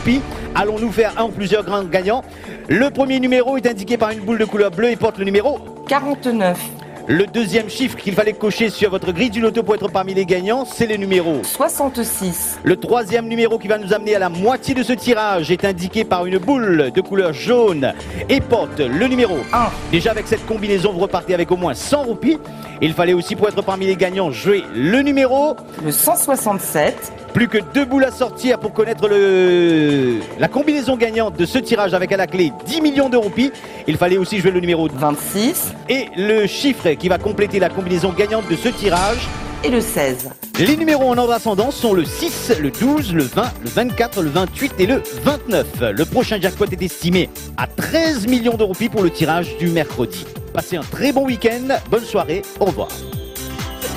allons-nous 0.54 0.92
faire 0.92 1.14
un 1.18 1.24
ou 1.24 1.30
plusieurs 1.30 1.64
grands 1.64 1.84
gagnants. 1.84 2.24
Le 2.68 2.90
premier 2.90 3.20
numéro 3.20 3.56
est 3.56 3.66
indiqué 3.66 3.96
par 3.96 4.10
une 4.10 4.20
boule 4.20 4.36
de 4.36 4.44
couleur 4.44 4.70
bleue 4.70 4.90
et 4.90 4.96
porte 4.96 5.16
le 5.16 5.24
numéro 5.24 5.60
49. 5.88 6.85
Le 7.08 7.24
deuxième 7.24 7.70
chiffre 7.70 7.96
qu'il 7.96 8.14
fallait 8.14 8.32
cocher 8.32 8.68
sur 8.68 8.90
votre 8.90 9.12
grille 9.12 9.30
du 9.30 9.40
loto 9.40 9.62
pour 9.62 9.76
être 9.76 9.88
parmi 9.88 10.12
les 10.12 10.26
gagnants, 10.26 10.64
c'est 10.64 10.88
le 10.88 10.96
numéro 10.96 11.40
66. 11.44 12.58
Le 12.64 12.74
troisième 12.74 13.28
numéro 13.28 13.60
qui 13.60 13.68
va 13.68 13.78
nous 13.78 13.92
amener 13.92 14.16
à 14.16 14.18
la 14.18 14.28
moitié 14.28 14.74
de 14.74 14.82
ce 14.82 14.92
tirage 14.92 15.52
est 15.52 15.64
indiqué 15.64 16.04
par 16.04 16.26
une 16.26 16.38
boule 16.38 16.90
de 16.92 17.00
couleur 17.00 17.32
jaune 17.32 17.94
et 18.28 18.40
porte 18.40 18.80
le 18.80 19.06
numéro 19.06 19.36
1. 19.52 19.68
Déjà 19.92 20.10
avec 20.10 20.26
cette 20.26 20.44
combinaison, 20.46 20.92
vous 20.92 20.98
repartez 20.98 21.32
avec 21.32 21.52
au 21.52 21.56
moins 21.56 21.74
100 21.74 22.02
roupies. 22.02 22.38
Il 22.82 22.92
fallait 22.92 23.12
aussi 23.12 23.36
pour 23.36 23.48
être 23.48 23.62
parmi 23.62 23.86
les 23.86 23.94
gagnants 23.94 24.32
jouer 24.32 24.64
le 24.74 25.00
numéro 25.00 25.54
le 25.84 25.92
167. 25.92 27.12
Plus 27.32 27.48
que 27.48 27.58
deux 27.74 27.84
boules 27.84 28.04
à 28.04 28.10
sortir 28.10 28.58
pour 28.58 28.72
connaître 28.72 29.08
le... 29.08 30.20
la 30.38 30.48
combinaison 30.48 30.96
gagnante 30.96 31.36
de 31.36 31.44
ce 31.44 31.58
tirage 31.58 31.92
avec 31.92 32.10
à 32.12 32.16
la 32.16 32.26
clé 32.26 32.50
10 32.64 32.80
millions 32.80 33.10
de 33.10 33.18
roupies. 33.18 33.52
Il 33.86 33.98
fallait 33.98 34.16
aussi 34.16 34.40
jouer 34.40 34.50
le 34.50 34.60
numéro 34.60 34.88
26. 34.90 35.74
Et 35.90 36.06
le 36.16 36.46
chiffre 36.46 36.86
qui 36.98 37.08
va 37.08 37.18
compléter 37.18 37.58
la 37.58 37.68
combinaison 37.68 38.12
gagnante 38.12 38.48
de 38.48 38.56
ce 38.56 38.68
tirage. 38.68 39.28
Et 39.64 39.70
le 39.70 39.80
16. 39.80 40.30
Les 40.58 40.76
numéros 40.76 41.10
en 41.10 41.18
ordre 41.18 41.32
ascendant 41.32 41.70
sont 41.70 41.92
le 41.92 42.04
6, 42.04 42.52
le 42.60 42.70
12, 42.70 43.14
le 43.14 43.24
20, 43.24 43.42
le 43.62 43.68
24, 43.68 44.22
le 44.22 44.30
28 44.30 44.74
et 44.78 44.86
le 44.86 45.02
29. 45.22 45.66
Le 45.92 46.04
prochain 46.04 46.40
jackpot 46.40 46.66
est 46.66 46.82
estimé 46.82 47.30
à 47.56 47.66
13 47.66 48.26
millions 48.26 48.56
de 48.56 48.62
roupies 48.62 48.88
pour 48.88 49.02
le 49.02 49.10
tirage 49.10 49.56
du 49.58 49.68
mercredi. 49.68 50.26
Passez 50.52 50.76
un 50.76 50.82
très 50.82 51.12
bon 51.12 51.24
week-end, 51.24 51.68
bonne 51.90 52.04
soirée, 52.04 52.42
au 52.60 52.66
revoir. 52.66 52.88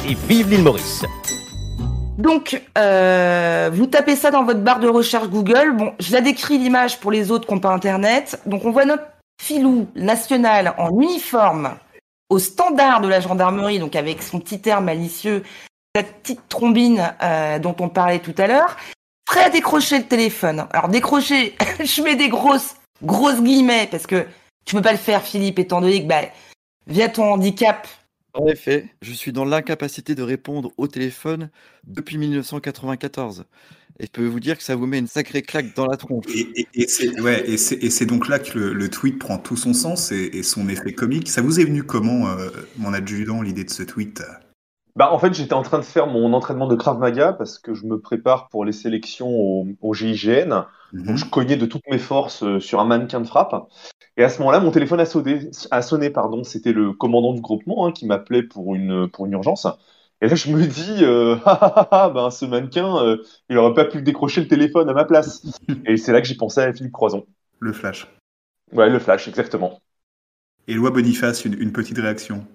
Et 0.08 0.16
vive 0.28 0.50
l'île 0.50 0.64
Maurice. 0.64 1.04
Donc, 2.18 2.62
euh, 2.78 3.70
vous 3.72 3.86
tapez 3.86 4.18
ça 4.18 4.30
dans 4.30 4.44
votre 4.44 4.60
barre 4.60 4.82
de 4.82 4.90
recherche 4.90 5.30
Google. 5.30 5.74
Bon, 5.78 5.94
je 6.00 6.12
la 6.12 6.20
décris 6.20 6.58
l'image 6.58 7.00
pour 7.00 7.12
les 7.12 7.32
autres 7.32 7.48
qui 7.48 7.54
n'ont 7.54 7.62
pas 7.62 7.72
Internet. 7.72 8.42
Donc, 8.46 8.66
on 8.66 8.72
voit 8.72 8.84
notre 8.84 9.04
filou 9.42 9.88
national 9.96 10.74
en 10.78 10.90
uniforme 11.00 11.76
au 12.30 12.40
standard 12.40 13.02
de 13.02 13.08
la 13.08 13.20
gendarmerie, 13.20 13.80
donc 13.80 13.96
avec 13.96 14.22
son 14.22 14.40
petit 14.40 14.62
air 14.70 14.82
malicieux, 14.82 15.44
cette 15.96 16.22
petite 16.22 16.48
trombine 16.48 17.14
euh, 17.22 17.60
dont 17.60 17.76
on 17.80 17.90
parlait 17.90 18.20
tout 18.20 18.36
à 18.38 18.48
l'heure, 18.48 18.78
prêt 19.26 19.44
à 19.44 19.50
décrocher 19.50 19.98
le 19.98 20.06
téléphone. 20.06 20.68
Alors, 20.72 20.90
décrocher, 20.90 21.56
je 21.84 22.02
mets 22.02 22.16
des 22.16 22.30
grosses, 22.30 22.76
grosses 23.04 23.42
guillemets 23.42 23.88
parce 23.90 24.08
que 24.08 24.26
tu 24.66 24.76
peux 24.76 24.82
pas 24.82 24.92
le 24.92 24.98
faire, 24.98 25.24
Philippe, 25.24 25.60
étant 25.60 25.82
donné 25.82 26.04
que, 26.04 26.08
bah, 26.08 26.22
via 26.88 27.10
ton 27.10 27.34
handicap, 27.34 27.88
en 28.36 28.46
effet, 28.46 28.86
je 29.02 29.12
suis 29.12 29.32
dans 29.32 29.44
l'incapacité 29.44 30.14
de 30.14 30.22
répondre 30.22 30.72
au 30.78 30.88
téléphone 30.88 31.50
depuis 31.86 32.18
1994. 32.18 33.46
Et 34.00 34.06
je 34.06 34.12
peux 34.12 34.26
vous 34.26 34.40
dire 34.40 34.58
que 34.58 34.64
ça 34.64 34.76
vous 34.76 34.86
met 34.86 34.98
une 34.98 35.08
sacrée 35.08 35.42
claque 35.42 35.76
dans 35.76 35.86
la 35.86 35.98
tronche. 35.98 36.26
Et, 36.34 36.88
c'est 36.88 38.06
donc 38.06 38.30
là 38.30 38.40
que 38.40 38.58
le, 38.58 38.90
tweet 38.90 39.20
prend 39.20 39.38
tout 39.38 39.58
son 39.58 39.74
sens 39.74 40.12
et, 40.14 40.42
son 40.42 40.70
effet 40.70 40.94
comique. 40.94 41.28
Ça 41.30 41.42
vous 41.42 41.60
est 41.60 41.66
venu 41.66 41.84
comment, 41.84 42.28
euh, 42.28 42.50
mon 42.78 42.94
adjudant, 42.94 43.42
l'idée 43.42 43.66
de 43.66 43.70
ce 43.70 43.84
tweet? 43.84 44.24
Bah, 44.96 45.12
en 45.12 45.20
fait, 45.20 45.34
j'étais 45.34 45.54
en 45.54 45.64
train 45.64 45.80
de 45.80 45.84
faire 45.84 46.08
mon 46.08 46.34
entraînement 46.34 46.68
de 46.68 46.76
Krav 46.76 46.98
Maga 46.98 47.34
parce 47.34 47.60
que 47.60 47.74
je 47.74 47.86
me 47.86 48.00
prépare 48.00 48.48
pour 48.48 48.64
les 48.64 48.72
sélections 48.72 49.30
au, 49.82 49.94
GIGN. 49.94 50.66
Donc, 50.94 51.06
mhm. 51.06 51.18
je 51.18 51.26
cognais 51.26 51.58
de 51.58 51.66
toutes 51.66 51.88
mes 51.92 52.00
forces 52.00 52.44
euh, 52.44 52.60
sur 52.60 52.80
un 52.80 52.86
mannequin 52.86 53.20
de 53.20 53.28
frappe. 53.28 53.70
Et 54.18 54.24
à 54.24 54.30
ce 54.30 54.40
moment-là, 54.40 54.62
mon 54.62 54.72
téléphone 54.72 55.02
a 55.02 55.06
sonné. 55.06 55.50
A 55.72 55.82
sonné 55.82 56.10
pardon. 56.10 56.44
C'était 56.44 56.74
le 56.74 56.94
commandant 56.94 57.34
du 57.34 57.42
groupement 57.42 57.86
hein, 57.86 57.92
qui 57.92 58.06
m'appelait 58.06 58.44
pour 58.44 58.76
une, 58.76 59.10
pour 59.10 59.26
une 59.26 59.34
urgence. 59.34 59.68
Et 60.22 60.28
là, 60.28 60.36
je 60.36 60.52
me 60.52 60.66
dis, 60.66 61.04
euh, 61.04 61.38
ah, 61.46 61.60
ah, 61.62 61.88
ah, 61.92 62.10
ben, 62.10 62.30
ce 62.30 62.46
mannequin, 62.46 63.04
euh, 63.04 63.24
il 63.50 63.58
aurait 63.58 63.74
pas 63.74 63.86
pu 63.86 64.02
décrocher 64.02 64.42
le 64.42 64.48
téléphone 64.48 64.90
à 64.90 64.94
ma 64.94 65.06
place. 65.06 65.46
Et 65.86 65.98
c'est 65.98 66.12
là 66.12 66.22
que 66.22 66.28
j'ai 66.28 66.36
pensé 66.36 66.60
à 66.60 66.74
Philippe 66.74 66.92
Croison. 66.92 67.26
Le 67.60 67.72
flash. 67.72 68.08
Ouais, 68.72 68.90
le 68.90 69.00
flash, 69.00 69.28
exactement. 69.28 69.82
Et 70.68 70.74
Loi 70.74 70.92
Boniface, 70.92 71.46
une, 71.46 71.72
petite 71.72 71.98
réaction. 71.98 72.46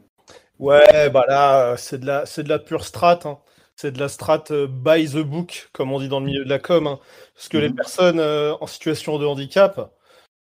Ouais, 0.58 1.10
bah 1.10 1.24
là, 1.26 1.76
c'est 1.76 1.98
de 1.98 2.06
la, 2.06 2.26
c'est 2.26 2.44
de 2.44 2.48
la 2.48 2.58
pure 2.58 2.84
strat. 2.84 3.20
Hein. 3.24 3.38
C'est 3.76 3.90
de 3.90 3.98
la 3.98 4.08
strat 4.08 4.44
euh, 4.50 4.68
by 4.68 5.10
the 5.10 5.18
book, 5.18 5.68
comme 5.72 5.90
on 5.90 5.98
dit 5.98 6.08
dans 6.08 6.20
le 6.20 6.26
milieu 6.26 6.44
de 6.44 6.50
la 6.50 6.60
com. 6.60 6.86
Hein. 6.86 7.00
Parce 7.34 7.48
que 7.48 7.58
les 7.58 7.70
mhm. 7.70 7.76
personnes 7.76 8.20
en 8.20 8.66
situation 8.66 9.18
de 9.18 9.26
handicap, 9.26 9.90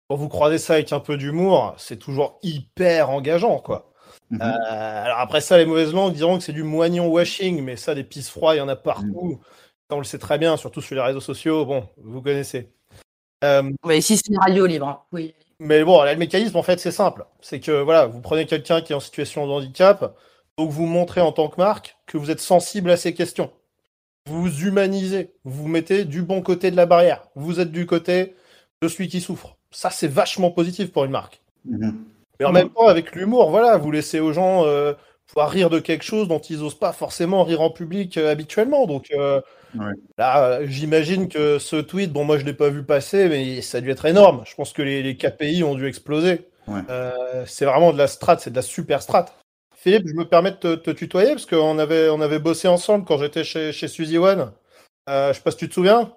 quand 0.09 0.17
vous 0.17 0.29
croisez 0.29 0.59
ça 0.59 0.75
avec 0.75 0.93
un 0.93 1.01
peu 1.01 1.17
d'humour, 1.17 1.75
c'est 1.79 1.99
toujours 1.99 2.39
hyper 2.43 3.09
engageant, 3.11 3.59
quoi. 3.59 3.92
Mhm. 4.33 4.41
Euh, 4.43 5.05
alors 5.05 5.19
après 5.19 5.41
ça, 5.41 5.59
les 5.59 5.67
mauvaises 5.67 5.93
langues 5.93 6.15
diront 6.15 6.39
que 6.39 6.45
c'est 6.45 6.53
du 6.53 6.63
moignon 6.63 7.09
washing, 7.09 7.63
mais 7.63 7.77
ça, 7.77 7.95
des 7.95 8.05
pistes 8.05 8.31
froids, 8.31 8.55
il 8.55 8.59
y 8.59 8.61
en 8.61 8.69
a 8.69 8.77
partout. 8.77 9.39
Mhm. 9.39 9.39
On 9.95 9.99
le 9.99 10.05
sait 10.05 10.19
très 10.19 10.39
bien, 10.39 10.57
surtout 10.57 10.81
sur 10.81 10.95
les 10.97 11.03
réseaux 11.03 11.21
sociaux. 11.21 11.67
Bon, 11.67 11.87
vous 11.99 12.23
connaissez. 12.23 12.71
Euh, 13.45 13.71
ici 13.91 14.17
c'est 14.17 14.29
une 14.29 14.39
radio 14.39 14.65
libre. 14.67 14.89
Hein. 14.89 15.01
Oui. 15.13 15.35
Mais 15.59 15.85
bon, 15.85 16.03
le 16.03 16.17
mécanisme, 16.17 16.57
en 16.57 16.63
fait, 16.63 16.81
c'est 16.81 16.91
simple. 16.91 17.27
C'est 17.41 17.61
que 17.61 17.83
voilà, 17.83 18.07
vous 18.07 18.21
prenez 18.21 18.47
quelqu'un 18.47 18.81
qui 18.81 18.93
est 18.93 18.97
en 18.97 19.01
situation 19.01 19.47
de 19.47 19.53
handicap, 19.53 20.17
donc 20.57 20.71
vous 20.71 20.87
montrez 20.87 21.21
en 21.21 21.33
tant 21.33 21.49
que 21.49 21.61
marque 21.61 21.97
que 22.07 22.17
vous 22.17 22.31
êtes 22.31 22.41
sensible 22.41 22.91
à 22.91 22.97
ces 22.97 23.15
questions. 23.15 23.53
Vous 24.27 24.43
vous 24.43 24.61
humanisez, 24.63 25.35
vous 25.45 25.65
vous 25.65 25.69
mettez 25.69 26.05
du 26.05 26.23
bon 26.23 26.43
côté 26.43 26.71
de 26.71 26.77
la 26.77 26.87
barrière. 26.87 27.29
Vous 27.35 27.61
êtes 27.61 27.71
du 27.71 27.87
côté 27.87 28.35
de 28.81 28.89
celui 28.89 29.09
qui 29.09 29.21
souffre 29.21 29.57
ça, 29.73 29.91
c'est 29.91 30.09
vachement 30.09 30.51
positif 30.51 30.93
pour 30.93 31.05
une 31.05 31.11
marque. 31.11 31.41
Mhm. 31.65 32.05
Mais 32.43 32.49
en 32.49 32.53
même 32.53 32.71
temps, 32.71 32.89
avec 32.89 33.15
l'humour, 33.15 33.51
voilà, 33.51 33.77
vous 33.77 33.91
laissez 33.91 34.21
aux 34.21 34.33
gens 34.33 34.65
euh, 34.67 34.95
pouvoir 35.27 35.51
rire 35.51 35.71
de 35.71 35.79
quelque 35.79 36.05
chose 36.05 36.29
dont 36.29 36.41
ils 36.41 36.59
n'osent 36.59 36.79
pas 36.79 36.93
forcément 36.93 37.45
rire 37.45 37.61
en 37.61 37.71
public 37.71 38.19
euh, 38.19 38.31
habituellement. 38.31 38.87
Donc 38.87 39.11
euh, 39.13 39.41
là, 40.19 40.65
j'imagine 40.67 41.29
que 41.29 41.59
ce 41.59 41.77
tweet, 41.77 42.13
bon, 42.13 42.25
moi 42.25 42.39
je 42.39 42.43
ne 42.43 42.49
l'ai 42.49 42.55
pas 42.55 42.69
vu 42.69 42.83
passer, 42.83 43.29
mais 43.29 43.61
ça 43.61 43.79
a 43.79 43.81
dû 43.81 43.91
être 43.91 44.07
énorme. 44.07 44.43
Je 44.45 44.55
pense 44.55 44.73
que 44.73 44.83
les, 44.83 45.17
KPI 45.17 45.63
ont 45.63 45.75
dû 45.75 45.87
exploser. 45.87 46.49
c'est 47.47 47.65
vraiment 47.65 47.93
de 47.93 47.99
la 47.99 48.09
strat, 48.09 48.39
c'est 48.39 48.51
de 48.51 48.57
la 48.57 48.63
super 48.63 49.03
strat. 49.03 49.27
Philippe, 49.77 50.07
je 50.07 50.15
me 50.15 50.25
permets 50.25 50.53
de 50.53 50.77
te, 50.77 50.91
tutoyer 50.91 51.31
parce 51.31 51.47
qu'on 51.47 51.79
avait, 51.79 52.09
on 52.09 52.21
avait 52.21 52.39
bossé 52.39 52.69
ensemble 52.69 53.05
quand 53.05 53.19
j'étais 53.19 53.45
chez, 53.45 53.73
chez 53.73 53.89
Suzy 53.89 54.19
One. 54.19 54.53
je 55.09 55.33
sais 55.33 55.41
pas 55.41 55.51
si 55.51 55.57
tu 55.57 55.69
te 55.69 55.75
souviens. 55.75 56.13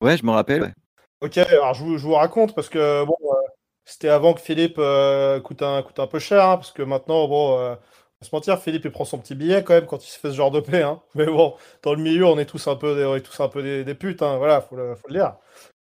Ouais, 0.00 0.16
je 0.16 0.24
me 0.24 0.30
rappelle. 0.30 0.72
Ok, 1.20 1.36
alors 1.36 1.74
je 1.74 1.82
vous, 1.82 2.14
raconte 2.14 2.54
parce 2.54 2.68
que 2.68 3.04
bon, 3.04 3.16
euh, 3.24 3.27
c'était 3.88 4.10
avant 4.10 4.34
que 4.34 4.40
Philippe 4.42 4.76
euh, 4.78 5.40
coûte, 5.40 5.62
un, 5.62 5.82
coûte 5.82 5.98
un 5.98 6.06
peu 6.06 6.18
cher, 6.18 6.44
hein, 6.44 6.56
parce 6.58 6.72
que 6.72 6.82
maintenant, 6.82 7.26
bon, 7.26 7.58
euh, 7.58 7.74
on 8.20 8.24
se 8.26 8.30
mentir, 8.34 8.60
Philippe 8.60 8.84
il 8.84 8.90
prend 8.90 9.06
son 9.06 9.18
petit 9.18 9.34
billet 9.34 9.64
quand 9.64 9.72
même 9.72 9.86
quand 9.86 10.04
il 10.04 10.10
se 10.10 10.18
fait 10.18 10.28
ce 10.28 10.34
genre 10.34 10.50
de 10.50 10.60
paix. 10.60 10.82
Hein. 10.82 11.00
Mais 11.14 11.24
bon, 11.24 11.54
dans 11.82 11.94
le 11.94 12.02
milieu, 12.02 12.26
on 12.26 12.38
est 12.38 12.44
tous 12.44 12.68
un 12.68 12.76
peu 12.76 12.94
des, 12.94 13.06
on 13.06 13.16
est 13.16 13.22
tous 13.22 13.40
un 13.40 13.48
peu 13.48 13.62
des, 13.84 13.94
putes, 13.94 14.20
hein, 14.20 14.36
voilà, 14.36 14.60
faut 14.60 14.76
le, 14.76 14.94
faut 14.94 15.08
le 15.08 15.14
dire. 15.14 15.36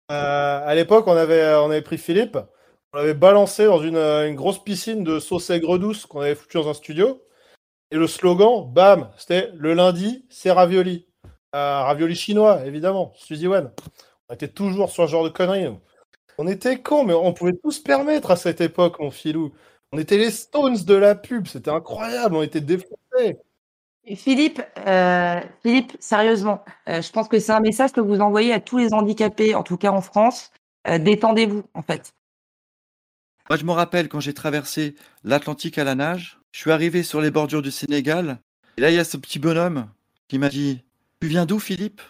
à 0.08 0.72
l'époque, 0.76 1.08
on 1.08 1.16
avait, 1.16 1.54
on 1.56 1.70
avait 1.70 1.82
pris 1.82 1.98
Philippe, 1.98 2.38
On 2.92 2.98
l'avait 2.98 3.14
balancé 3.14 3.66
dans 3.66 3.82
une, 3.82 3.96
euh, 3.96 4.28
une 4.28 4.36
grosse 4.36 4.62
piscine 4.62 5.02
de 5.02 5.18
sauce 5.18 5.50
aigre 5.50 5.76
douce 5.76 6.06
qu'on 6.06 6.20
avait 6.20 6.36
foutu 6.36 6.58
dans 6.58 6.68
un 6.68 6.74
studio. 6.74 7.20
Et 7.90 7.96
le 7.96 8.06
slogan, 8.06 8.72
bam, 8.72 9.10
c'était 9.18 9.50
le 9.54 9.74
lundi, 9.74 10.26
c'est 10.30 10.52
ravioli. 10.52 11.08
Euh, 11.56 11.82
ravioli 11.82 12.14
chinois, 12.14 12.64
évidemment, 12.66 13.12
Suzy 13.16 13.48
Wen. 13.48 13.72
On 14.28 14.34
était 14.34 14.48
toujours 14.48 14.90
sur 14.90 15.04
ce 15.06 15.10
genre 15.10 15.24
de 15.24 15.28
conneries. 15.28 15.68
On 16.38 16.46
était 16.46 16.80
cons, 16.80 17.04
mais 17.04 17.14
on 17.14 17.32
pouvait 17.32 17.54
tout 17.54 17.70
se 17.70 17.80
permettre 17.80 18.30
à 18.30 18.36
cette 18.36 18.60
époque, 18.60 18.98
mon 19.00 19.10
filou. 19.10 19.52
On 19.92 19.98
était 19.98 20.18
les 20.18 20.30
Stones 20.30 20.76
de 20.84 20.94
la 20.94 21.14
pub, 21.14 21.46
c'était 21.46 21.70
incroyable, 21.70 22.36
on 22.36 22.42
était 22.42 22.60
défoncés. 22.60 23.38
Philippe, 24.14 24.62
euh, 24.86 25.40
Philippe, 25.62 25.96
sérieusement, 25.98 26.64
euh, 26.88 27.02
je 27.02 27.10
pense 27.10 27.28
que 27.28 27.40
c'est 27.40 27.52
un 27.52 27.60
message 27.60 27.92
que 27.92 28.00
vous 28.00 28.20
envoyez 28.20 28.52
à 28.52 28.60
tous 28.60 28.78
les 28.78 28.94
handicapés, 28.94 29.54
en 29.54 29.62
tout 29.62 29.76
cas 29.76 29.90
en 29.90 30.00
France. 30.00 30.52
Euh, 30.86 30.98
Détendez-vous, 30.98 31.64
en 31.74 31.82
fait. 31.82 32.14
Moi, 33.48 33.56
je 33.56 33.64
me 33.64 33.72
rappelle 33.72 34.08
quand 34.08 34.20
j'ai 34.20 34.34
traversé 34.34 34.94
l'Atlantique 35.24 35.78
à 35.78 35.84
la 35.84 35.94
nage, 35.94 36.38
je 36.52 36.60
suis 36.60 36.70
arrivé 36.70 37.02
sur 37.02 37.20
les 37.20 37.30
bordures 37.30 37.62
du 37.62 37.70
Sénégal, 37.70 38.40
et 38.76 38.80
là, 38.80 38.90
il 38.90 38.94
y 38.94 38.98
a 38.98 39.04
ce 39.04 39.16
petit 39.16 39.38
bonhomme 39.38 39.88
qui 40.28 40.38
m'a 40.38 40.50
dit 40.50 40.82
Tu 41.20 41.28
viens 41.28 41.46
d'où, 41.46 41.58
Philippe? 41.58 42.02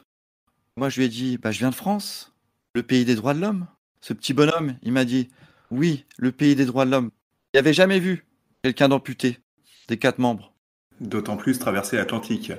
Moi, 0.77 0.89
je 0.89 0.99
lui 0.99 1.07
ai 1.07 1.09
dit 1.09 1.39
bah, 1.39 1.51
Je 1.51 1.59
viens 1.61 1.71
de 1.71 1.75
France, 1.75 2.35
le 2.75 2.83
pays 2.83 3.05
des 3.05 3.15
droits 3.15 3.35
de 3.35 3.41
l'homme. 3.41 3.67
Ce 4.07 4.12
petit 4.12 4.35
bonhomme, 4.35 4.77
il 4.85 4.92
m'a 4.92 5.05
dit 5.05 5.31
Oui, 5.73 6.05
le 6.16 6.31
pays 6.31 6.55
des 6.55 6.64
droits 6.64 6.85
de 6.85 6.92
l'homme. 6.92 7.11
Il 7.53 7.57
n'avait 7.57 7.73
jamais 7.73 7.99
vu 7.99 8.25
quelqu'un 8.62 8.88
d'amputé, 8.88 9.40
des 9.88 9.97
quatre 9.97 10.21
membres. 10.21 10.53
D'autant 11.01 11.37
plus 11.37 11.59
traverser 11.59 11.97
l'Atlantique. 11.97 12.53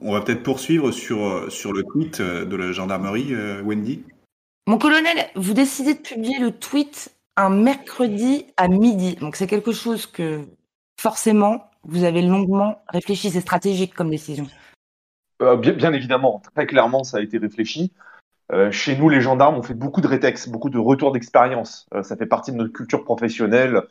On 0.00 0.12
va 0.12 0.20
peut-être 0.20 0.44
poursuivre 0.44 0.92
sur, 0.92 1.26
euh, 1.26 1.50
sur 1.50 1.72
le 1.72 1.82
tweet 1.82 2.20
euh, 2.20 2.44
de 2.44 2.54
la 2.54 2.70
gendarmerie, 2.70 3.34
euh, 3.34 3.60
Wendy. 3.62 4.04
Mon 4.68 4.78
colonel, 4.78 5.26
vous 5.34 5.52
décidez 5.52 5.94
de 5.94 5.98
publier 5.98 6.38
le 6.38 6.52
tweet 6.52 7.12
un 7.34 7.50
mercredi 7.50 8.46
à 8.56 8.68
midi. 8.68 9.16
Donc 9.16 9.34
c'est 9.34 9.48
quelque 9.48 9.72
chose 9.72 10.06
que 10.06 10.42
forcément 10.96 11.72
vous 11.82 12.04
avez 12.04 12.22
longuement 12.22 12.84
réfléchi. 12.86 13.30
C'est 13.30 13.40
stratégique 13.40 13.94
comme 13.94 14.10
décision. 14.10 14.46
Euh, 15.42 15.56
bien, 15.56 15.72
bien 15.72 15.92
évidemment, 15.92 16.40
très 16.54 16.66
clairement, 16.66 17.02
ça 17.02 17.16
a 17.16 17.20
été 17.20 17.38
réfléchi. 17.38 17.92
Euh, 18.52 18.70
chez 18.70 18.96
nous, 18.96 19.08
les 19.08 19.20
gendarmes, 19.20 19.56
on 19.56 19.62
fait 19.62 19.74
beaucoup 19.74 20.00
de 20.00 20.06
rétex, 20.08 20.48
beaucoup 20.48 20.70
de 20.70 20.78
retours 20.78 21.12
d'expérience. 21.12 21.86
Euh, 21.94 22.02
ça 22.02 22.16
fait 22.16 22.26
partie 22.26 22.52
de 22.52 22.56
notre 22.56 22.72
culture 22.72 23.04
professionnelle 23.04 23.82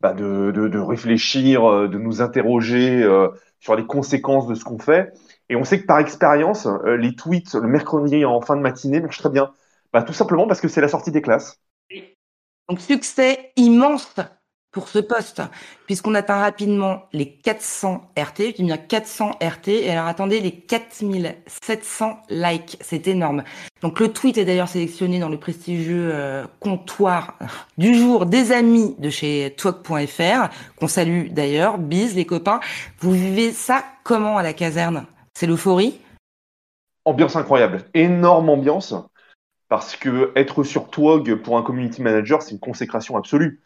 bah, 0.00 0.14
de, 0.14 0.52
de, 0.52 0.68
de 0.68 0.78
réfléchir, 0.78 1.68
euh, 1.70 1.88
de 1.88 1.98
nous 1.98 2.22
interroger 2.22 3.02
euh, 3.02 3.28
sur 3.60 3.76
les 3.76 3.86
conséquences 3.86 4.46
de 4.48 4.54
ce 4.54 4.64
qu'on 4.64 4.78
fait. 4.78 5.12
Et 5.48 5.56
on 5.56 5.64
sait 5.64 5.80
que 5.80 5.86
par 5.86 5.98
expérience, 6.00 6.66
les 6.86 7.14
tweets 7.16 7.54
le 7.54 7.68
mercredi 7.68 8.24
en 8.24 8.40
fin 8.40 8.56
de 8.56 8.62
matinée 8.62 9.00
marchent 9.00 9.18
très 9.18 9.30
bien. 9.30 9.52
Bah, 9.92 10.02
tout 10.02 10.12
simplement 10.12 10.46
parce 10.46 10.60
que 10.60 10.68
c'est 10.68 10.80
la 10.80 10.88
sortie 10.88 11.10
des 11.12 11.22
classes. 11.22 11.58
Donc 12.68 12.80
succès 12.80 13.52
immense 13.56 14.14
pour 14.72 14.88
ce 14.88 15.00
poste, 15.00 15.42
puisqu'on 15.86 16.14
atteint 16.14 16.38
rapidement 16.38 17.02
les 17.12 17.32
400 17.32 18.12
RT, 18.16 18.38
je 18.38 18.54
dis 18.56 18.62
bien 18.62 18.76
400 18.76 19.32
RT, 19.42 19.68
et 19.68 19.90
alors 19.90 20.06
attendez, 20.06 20.40
les 20.40 20.52
4700 20.52 22.22
likes, 22.30 22.76
c'est 22.80 23.08
énorme. 23.08 23.42
Donc 23.82 23.98
le 23.98 24.12
tweet 24.12 24.38
est 24.38 24.44
d'ailleurs 24.44 24.68
sélectionné 24.68 25.18
dans 25.18 25.28
le 25.28 25.38
prestigieux 25.38 26.10
euh, 26.12 26.44
comptoir 26.60 27.36
du 27.78 27.94
jour 27.94 28.26
des 28.26 28.52
amis 28.52 28.94
de 28.98 29.10
chez 29.10 29.54
Twog.fr, 29.56 30.50
qu'on 30.78 30.88
salue 30.88 31.28
d'ailleurs, 31.30 31.78
bise 31.78 32.14
les 32.14 32.26
copains. 32.26 32.60
Vous 33.00 33.12
vivez 33.12 33.52
ça 33.52 33.84
comment 34.04 34.38
à 34.38 34.42
la 34.42 34.52
caserne? 34.52 35.06
C'est 35.34 35.46
l'euphorie? 35.46 36.00
Ambiance 37.04 37.34
incroyable, 37.34 37.86
énorme 37.94 38.50
ambiance, 38.50 38.94
parce 39.68 39.96
que 39.96 40.32
être 40.36 40.62
sur 40.62 40.90
Twog 40.90 41.36
pour 41.36 41.58
un 41.58 41.62
community 41.62 42.02
manager, 42.02 42.42
c'est 42.42 42.52
une 42.52 42.60
consécration 42.60 43.16
absolue. 43.16 43.62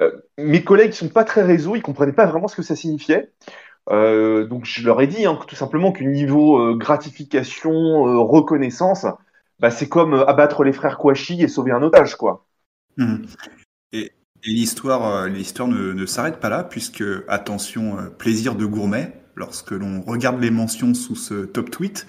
Euh, 0.00 0.10
mes 0.38 0.62
collègues 0.62 0.90
qui 0.90 0.98
sont 0.98 1.08
pas 1.08 1.24
très 1.24 1.42
réseau, 1.42 1.76
ils 1.76 1.82
comprenaient 1.82 2.12
pas 2.12 2.26
vraiment 2.26 2.48
ce 2.48 2.56
que 2.56 2.62
ça 2.62 2.76
signifiait. 2.76 3.32
Euh, 3.90 4.46
donc 4.46 4.64
je 4.64 4.84
leur 4.84 5.00
ai 5.00 5.06
dit 5.06 5.26
hein, 5.26 5.38
que 5.40 5.46
tout 5.46 5.54
simplement 5.54 5.92
qu'au 5.92 6.04
niveau 6.04 6.58
euh, 6.58 6.76
gratification, 6.76 7.72
reconnaissance, 8.26 9.06
bah, 9.60 9.70
c'est 9.70 9.88
comme 9.88 10.14
abattre 10.14 10.64
les 10.64 10.72
frères 10.72 10.98
Kouachi 10.98 11.42
et 11.42 11.48
sauver 11.48 11.72
un 11.72 11.82
otage, 11.82 12.16
quoi. 12.16 12.46
Mhm. 12.96 13.26
Et, 13.92 14.12
et 14.42 14.50
l'histoire, 14.50 15.26
l'histoire 15.28 15.68
ne, 15.68 15.92
ne 15.92 16.06
s'arrête 16.06 16.40
pas 16.40 16.48
là, 16.48 16.64
puisque, 16.64 17.04
attention, 17.28 17.96
plaisir 18.18 18.54
de 18.54 18.66
gourmet, 18.66 19.12
lorsque 19.34 19.70
l'on 19.70 20.02
regarde 20.02 20.40
les 20.40 20.50
mentions 20.50 20.94
sous 20.94 21.14
ce 21.14 21.46
top 21.46 21.70
tweet, 21.70 22.06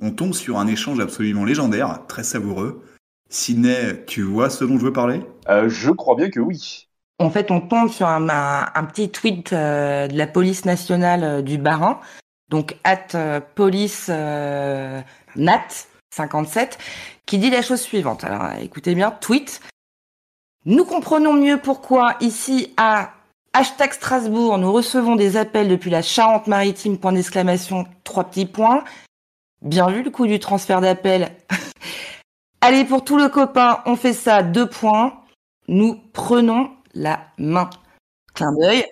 on 0.00 0.12
tombe 0.12 0.32
sur 0.32 0.58
un 0.58 0.66
échange 0.66 1.00
absolument 1.00 1.44
légendaire, 1.44 2.04
très 2.06 2.22
savoureux. 2.22 2.82
Sidney, 3.30 4.04
tu 4.06 4.22
vois 4.22 4.48
ce 4.48 4.64
dont 4.64 4.78
je 4.78 4.84
veux 4.84 4.92
parler? 4.92 5.20
Euh, 5.48 5.68
je 5.68 5.90
crois 5.90 6.14
bien 6.14 6.30
que 6.30 6.40
oui. 6.40 6.87
En 7.18 7.30
fait, 7.30 7.50
on 7.50 7.60
tombe 7.60 7.90
sur 7.90 8.06
un, 8.06 8.84
petit 8.84 9.10
tweet 9.10 9.52
euh, 9.52 10.06
de 10.06 10.16
la 10.16 10.28
police 10.28 10.64
nationale 10.64 11.24
euh, 11.24 11.42
du 11.42 11.58
Bas-Rhin, 11.58 11.98
donc 12.48 12.76
at 12.84 13.08
euh, 13.16 13.40
police 13.40 14.08
nat 14.08 15.68
57, 16.14 16.78
qui 17.26 17.38
dit 17.38 17.50
la 17.50 17.62
chose 17.62 17.80
suivante. 17.80 18.22
Alors, 18.22 18.52
écoutez 18.60 18.94
bien, 18.94 19.10
tweet. 19.10 19.60
Nous 20.64 20.84
comprenons 20.84 21.32
mieux 21.32 21.58
pourquoi 21.58 22.14
ici 22.20 22.72
à 22.76 23.10
hashtag 23.52 23.92
Strasbourg, 23.92 24.58
nous 24.58 24.72
recevons 24.72 25.16
des 25.16 25.36
appels 25.36 25.68
depuis 25.68 25.90
la 25.90 26.02
Charente-Maritime, 26.02 26.98
point 26.98 27.12
d'exclamation, 27.12 27.86
trois 28.04 28.24
petits 28.24 28.46
points. 28.46 28.84
Bien 29.60 29.90
vu 29.90 30.04
le 30.04 30.10
coup 30.10 30.26
du 30.28 30.38
transfert 30.38 30.80
d'appel. 30.80 31.32
Allez, 32.60 32.84
pour 32.84 33.04
tout 33.04 33.18
le 33.18 33.28
copain, 33.28 33.80
on 33.86 33.96
fait 33.96 34.12
ça, 34.12 34.42
deux 34.44 34.68
points. 34.68 35.14
Nous 35.66 35.96
prenons 36.12 36.70
la 36.98 37.20
main. 37.38 37.70
Clin 38.34 38.52
d'œil. 38.60 38.84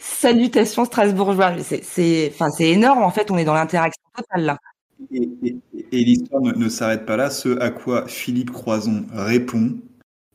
Salutations 0.00 0.84
strasbourgeois. 0.84 1.52
C'est, 1.62 2.32
enfin, 2.32 2.50
énorme. 2.58 3.02
En 3.02 3.10
fait, 3.10 3.30
on 3.30 3.38
est 3.38 3.44
dans 3.44 3.54
l'interaction 3.54 4.02
totale 4.16 4.44
là. 4.44 4.58
Et, 5.12 5.56
l'histoire 5.92 6.42
ne, 6.42 6.52
ne 6.52 6.68
s'arrête 6.68 7.06
pas 7.06 7.16
là, 7.16 7.30
ce 7.30 7.58
à 7.60 7.70
quoi 7.70 8.08
Philippe 8.08 8.50
Croison 8.50 9.06
répond 9.12 9.76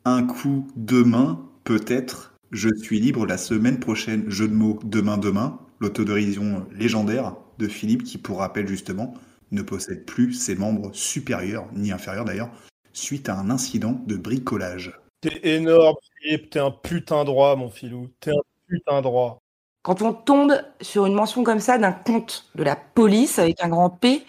Un 0.06 0.24
coup, 0.24 0.68
demain, 0.78 1.46
peut-être, 1.66 2.36
je 2.52 2.70
suis 2.82 3.00
libre 3.00 3.26
la 3.26 3.38
semaine 3.38 3.80
prochaine. 3.80 4.30
Jeu 4.30 4.48
de 4.48 4.54
mots, 4.54 4.80
demain, 4.84 5.18
demain. 5.18 5.60
L'autodérision 5.80 6.66
légendaire 6.72 7.36
de 7.60 7.68
Philippe, 7.68 8.04
qui, 8.04 8.18
pour 8.18 8.40
rappel, 8.40 8.68
justement, 8.68 9.14
ne 9.52 9.62
possède 9.62 10.06
plus 10.06 10.34
ses 10.34 10.56
membres 10.56 10.92
supérieurs, 10.94 11.68
ni 11.74 11.92
inférieurs 11.92 12.26
d'ailleurs, 12.26 12.52
suite 12.94 13.28
à 13.28 13.38
un 13.38 13.50
incident 13.50 14.02
de 14.08 14.16
bricolage. 14.16 15.00
T'es 15.24 15.56
énorme, 15.56 15.96
Philippe, 16.20 16.50
t'es 16.50 16.60
un 16.60 16.70
putain 16.70 17.24
droit, 17.24 17.56
mon 17.56 17.70
filou. 17.70 18.10
T'es 18.20 18.32
un 18.32 18.42
putain 18.68 19.02
droit. 19.02 19.40
Quand 19.82 20.02
on 20.02 20.12
tombe 20.12 20.54
sur 20.82 21.06
une 21.06 21.14
mention 21.14 21.46
comme 21.46 21.62
ça 21.62 21.78
d'un 21.78 21.94
compte 21.94 22.50
de 22.56 22.64
la 22.64 22.76
police 22.76 23.40
avec 23.40 23.64
un 23.64 23.70
grand 23.70 23.90
P, 23.90 24.26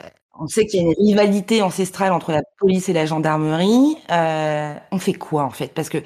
euh, 0.00 0.08
on 0.38 0.46
sait 0.46 0.66
qu'il 0.66 0.82
y 0.82 0.84
a 0.84 0.86
une 0.86 0.94
rivalité 0.96 1.62
ancestrale 1.62 2.12
entre 2.12 2.30
la 2.30 2.42
police 2.58 2.88
et 2.88 2.92
la 2.92 3.06
gendarmerie. 3.06 3.96
Euh, 4.12 4.74
on 4.92 4.98
fait 5.00 5.14
quoi 5.14 5.42
en 5.42 5.50
fait? 5.50 5.74
Parce 5.74 5.88
que 5.88 5.98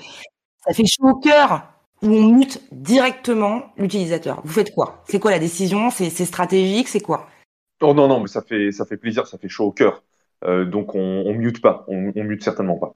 ça 0.65 0.73
fait 0.73 0.87
chaud 0.87 1.09
au 1.09 1.17
cœur 1.17 1.65
où 2.01 2.09
on 2.09 2.29
mute 2.29 2.63
directement 2.73 3.75
l'utilisateur. 3.77 4.41
Vous 4.43 4.55
faites 4.55 4.73
quoi? 4.73 5.03
C'est 5.07 5.21
quoi 5.21 5.33
la 5.33 5.39
décision? 5.39 5.91
C'est 5.91 6.09
c'est 6.09 6.25
stratégique? 6.25 6.89
C'est 6.89 7.01
quoi? 7.01 7.29
Oh 7.83 7.93
non, 7.93 8.09
non, 8.09 8.21
mais 8.21 8.29
ça 8.29 8.41
fait, 8.41 8.73
ça 8.73 8.87
fait 8.87 8.97
plaisir, 8.97 9.27
ça 9.27 9.37
fait 9.37 9.51
chaud 9.51 9.67
au 9.67 9.73
cœur. 9.73 10.03
Euh, 10.45 10.65
donc 10.65 10.95
on, 10.95 11.25
on 11.27 11.35
mute 11.35 11.61
pas, 11.61 11.85
on, 11.89 12.11
on 12.17 12.25
mute 12.25 12.43
certainement 12.43 12.79
pas. 12.79 12.95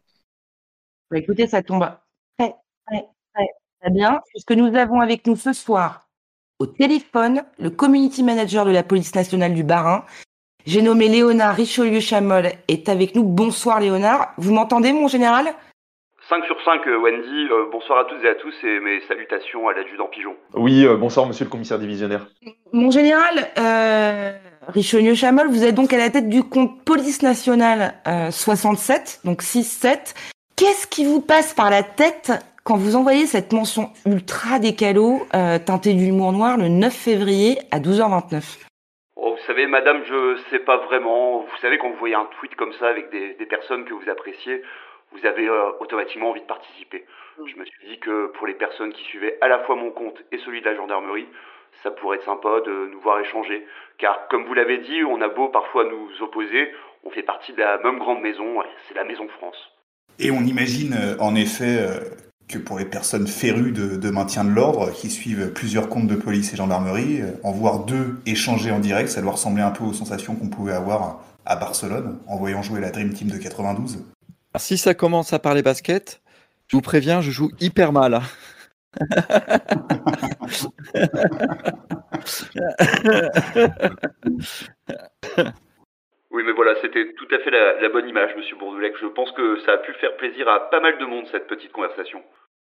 Bah, 1.12 1.18
écoutez, 1.18 1.46
ça 1.46 1.62
tombe 1.62 1.86
très, 2.38 2.54
très, 2.86 3.06
très, 3.34 3.46
très 3.82 3.90
bien, 3.90 4.20
puisque 4.28 4.52
nous 4.52 4.74
avons 4.74 5.02
avec 5.02 5.26
nous 5.26 5.36
ce 5.36 5.52
soir, 5.52 6.08
au 6.58 6.64
téléphone, 6.64 7.42
le 7.58 7.68
community 7.68 8.22
manager 8.22 8.64
de 8.64 8.70
la 8.70 8.82
police 8.82 9.14
nationale 9.14 9.52
du 9.52 9.62
Bas-Rhin. 9.62 10.06
J'ai 10.64 10.80
nommé 10.80 11.08
Léonard 11.08 11.54
Richelieu-Chamol 11.54 12.52
est 12.66 12.88
avec 12.88 13.14
nous. 13.14 13.24
Bonsoir 13.24 13.80
Léonard. 13.80 14.32
Vous 14.38 14.54
m'entendez, 14.54 14.94
mon 14.94 15.06
général? 15.06 15.52
5 16.30 16.46
sur 16.46 16.56
5, 16.64 16.80
euh, 16.86 16.98
Wendy. 17.02 17.46
Euh, 17.50 17.66
bonsoir 17.70 17.98
à 17.98 18.04
toutes 18.06 18.24
et 18.24 18.28
à 18.28 18.34
tous 18.36 18.54
et 18.64 18.80
mes 18.80 19.02
salutations 19.06 19.68
à 19.68 19.74
l'adjudant 19.74 20.06
Pigeon. 20.06 20.34
Oui, 20.54 20.86
euh, 20.86 20.96
bonsoir, 20.96 21.26
monsieur 21.26 21.44
le 21.44 21.50
commissaire 21.50 21.78
divisionnaire. 21.78 22.26
Mon 22.72 22.90
général, 22.90 23.50
euh, 23.58 24.32
Richelieu-Chamol, 24.68 25.48
vous 25.48 25.62
êtes 25.62 25.74
donc 25.74 25.92
à 25.92 25.98
la 25.98 26.08
tête 26.08 26.30
du 26.30 26.42
compte 26.42 26.82
police 26.86 27.20
nationale 27.20 28.00
euh, 28.08 28.30
67, 28.30 29.20
donc 29.24 29.42
6-7. 29.42 30.14
Qu'est-ce 30.56 30.86
qui 30.86 31.04
vous 31.04 31.20
passe 31.20 31.54
par 31.54 31.70
la 31.70 31.82
tête 31.82 32.32
quand 32.64 32.76
vous 32.76 32.94
envoyez 32.94 33.26
cette 33.26 33.52
mention 33.52 33.90
ultra 34.06 34.58
décalo 34.58 35.26
euh, 35.34 35.58
teintée 35.58 35.94
d'humour 35.94 36.32
noir 36.32 36.56
le 36.56 36.68
9 36.68 36.92
février 36.92 37.58
à 37.70 37.80
12h29 37.80 38.58
Oh, 39.16 39.34
vous 39.34 39.46
savez, 39.46 39.66
madame, 39.66 40.04
je 40.04 40.38
sais 40.50 40.60
pas 40.60 40.76
vraiment. 40.76 41.40
Vous 41.40 41.56
savez, 41.60 41.78
quand 41.78 41.90
vous 41.90 41.98
voyez 41.98 42.14
un 42.14 42.28
tweet 42.38 42.54
comme 42.54 42.72
ça 42.74 42.88
avec 42.88 43.10
des, 43.10 43.34
des 43.34 43.46
personnes 43.46 43.84
que 43.84 43.94
vous 43.94 44.08
appréciez, 44.08 44.62
vous 45.12 45.26
avez 45.26 45.48
euh, 45.48 45.72
automatiquement 45.80 46.30
envie 46.30 46.42
de 46.42 46.46
participer. 46.46 47.04
Je 47.38 47.56
me 47.56 47.64
suis 47.64 47.88
dit 47.88 47.98
que 47.98 48.26
pour 48.28 48.46
les 48.46 48.54
personnes 48.54 48.92
qui 48.92 49.02
suivaient 49.04 49.38
à 49.40 49.48
la 49.48 49.60
fois 49.60 49.74
mon 49.74 49.90
compte 49.90 50.22
et 50.32 50.38
celui 50.38 50.60
de 50.60 50.66
la 50.66 50.76
gendarmerie, 50.76 51.26
ça 51.82 51.90
pourrait 51.90 52.18
être 52.18 52.24
sympa 52.24 52.60
de 52.60 52.88
nous 52.92 53.00
voir 53.00 53.18
échanger. 53.20 53.66
Car, 53.98 54.28
comme 54.28 54.44
vous 54.44 54.54
l'avez 54.54 54.78
dit, 54.78 55.02
on 55.04 55.20
a 55.22 55.28
beau 55.28 55.48
parfois 55.48 55.84
nous 55.84 56.22
opposer, 56.22 56.72
on 57.04 57.10
fait 57.10 57.22
partie 57.22 57.52
de 57.52 57.58
la 57.58 57.78
même 57.78 57.98
grande 57.98 58.20
maison, 58.20 58.62
c'est 58.86 58.94
la 58.94 59.04
Maison 59.04 59.26
France. 59.28 59.72
Et 60.18 60.30
on 60.30 60.44
imagine 60.44 60.94
euh, 60.94 61.16
en 61.18 61.34
effet 61.34 61.78
euh, 61.78 62.00
que 62.48 62.58
pour 62.58 62.78
les 62.78 62.84
personnes 62.84 63.26
férues 63.26 63.72
de, 63.72 63.96
de 63.96 64.10
maintien 64.10 64.44
de 64.44 64.50
l'ordre, 64.50 64.92
qui 64.92 65.10
suivent 65.10 65.52
plusieurs 65.52 65.88
comptes 65.88 66.06
de 66.06 66.14
police 66.14 66.52
et 66.52 66.56
gendarmerie, 66.56 67.20
euh, 67.20 67.32
en 67.42 67.52
voir 67.52 67.84
deux 67.84 68.20
échanger 68.26 68.70
en 68.70 68.78
direct, 68.78 69.08
ça 69.08 69.22
doit 69.22 69.32
ressembler 69.32 69.62
un 69.62 69.70
peu 69.70 69.84
aux 69.84 69.92
sensations 69.92 70.34
qu'on 70.34 70.48
pouvait 70.48 70.72
avoir 70.72 71.24
à 71.44 71.56
Barcelone 71.56 72.18
en 72.26 72.36
voyant 72.36 72.62
jouer 72.62 72.80
la 72.80 72.90
Dream 72.90 73.12
Team 73.12 73.28
de 73.28 73.38
92. 73.38 73.98
Alors, 74.54 74.60
si 74.60 74.78
ça 74.78 74.94
commence 74.94 75.32
à 75.32 75.38
parler 75.38 75.62
basket, 75.62 76.20
je 76.68 76.76
vous 76.76 76.82
préviens, 76.82 77.20
je 77.20 77.30
joue 77.30 77.50
hyper 77.60 77.92
mal. 77.92 78.20
Oui, 86.32 86.42
mais 86.46 86.52
voilà, 86.52 86.72
c'était 86.80 87.12
tout 87.18 87.28
à 87.34 87.38
fait 87.40 87.50
la, 87.50 87.80
la 87.80 87.88
bonne 87.90 88.08
image, 88.08 88.30
monsieur 88.36 88.56
Bourdoulec. 88.56 88.94
Je 89.00 89.06
pense 89.06 89.30
que 89.32 89.60
ça 89.66 89.72
a 89.72 89.78
pu 89.78 89.92
faire 90.00 90.16
plaisir 90.16 90.48
à 90.48 90.70
pas 90.70 90.80
mal 90.80 90.98
de 90.98 91.04
monde, 91.04 91.24
cette 91.30 91.46
petite 91.46 91.72
conversation. 91.72 92.20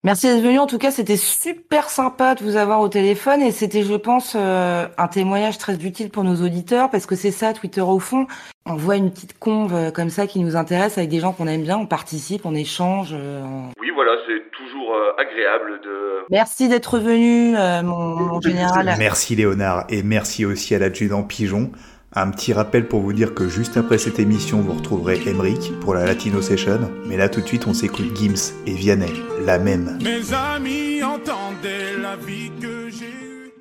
Merci 0.05 0.27
d'être 0.27 0.43
venu. 0.45 0.59
En 0.59 0.67
tout 0.67 0.77
cas, 0.77 0.91
c'était 0.91 1.17
super 1.17 1.89
sympa 1.89 2.35
de 2.35 2.45
vous 2.45 2.57
avoir 2.57 2.81
au 2.83 2.89
téléphone 2.91 3.41
et 3.41 3.53
c'était, 3.53 3.83
je 3.83 3.95
pense, 3.95 4.37
euh, 4.39 4.85
un 4.99 5.09
témoignage 5.09 5.57
très 5.57 5.77
utile 5.83 6.11
pour 6.11 6.25
nos 6.25 6.45
auditeurs 6.45 6.91
parce 6.91 7.07
que 7.07 7.15
c'est 7.15 7.31
ça, 7.31 7.55
Twitter 7.55 7.81
au 7.81 7.99
fond. 7.99 8.27
On 8.67 8.75
voit 8.75 8.97
une 8.97 9.11
petite 9.11 9.39
conve 9.39 9.75
euh, 9.75 9.91
comme 9.91 10.11
ça 10.11 10.27
qui 10.27 10.41
nous 10.41 10.57
intéresse 10.57 10.99
avec 10.99 11.09
des 11.09 11.21
gens 11.21 11.33
qu'on 11.33 11.47
aime 11.47 11.63
bien, 11.63 11.79
on 11.79 11.87
participe, 11.87 12.45
on 12.45 12.55
échange. 12.55 13.15
euh, 13.15 13.43
on- 13.45 13.71
Oui, 13.81 13.89
voilà, 13.95 14.13
c'est 14.27 14.51
toujours 14.51 14.95
euh, 14.95 15.13
agréable 15.17 15.81
de... 15.83 16.25
Merci 16.31 16.69
d'être 16.69 16.99
venu, 16.99 17.57
euh, 17.57 17.83
mon, 17.83 17.97
mon 18.17 18.41
général. 18.43 18.95
Merci 18.99 19.37
Léonard 19.37 19.87
et 19.89 20.03
merci 20.03 20.45
aussi 20.45 20.75
à 20.75 20.79
l'adjudant 20.79 21.23
Pigeon. 21.23 21.71
Un 22.17 22.31
petit 22.31 22.53
rappel 22.53 22.87
pour 22.87 23.01
vous 23.01 23.13
dire 23.13 23.35
que 23.35 23.49
juste 23.49 23.77
après 23.77 23.99
cette 23.99 24.21
émission, 24.21 24.61
vous 24.61 24.75
retrouverez 24.75 25.21
Emric 25.27 25.73
pour 25.81 25.95
la 25.95 26.05
Latino 26.05 26.41
Session. 26.41 26.89
Mais 27.07 27.17
là, 27.17 27.29
tout 27.29 27.41
de 27.41 27.47
suite, 27.47 27.67
on 27.67 27.75
s'écoute 27.75 28.17
Gims 28.17 28.55
et 28.69 28.75
Vianney, 28.75 29.13
la 29.45 29.59
même. 29.59 29.99
Mes 30.01 30.33
amis 30.33 31.03
entendaient 31.03 31.99
la 32.01 32.15
vie 32.15 32.53
que 32.61 32.89
j'ai 32.89 33.07
eue. 33.07 33.53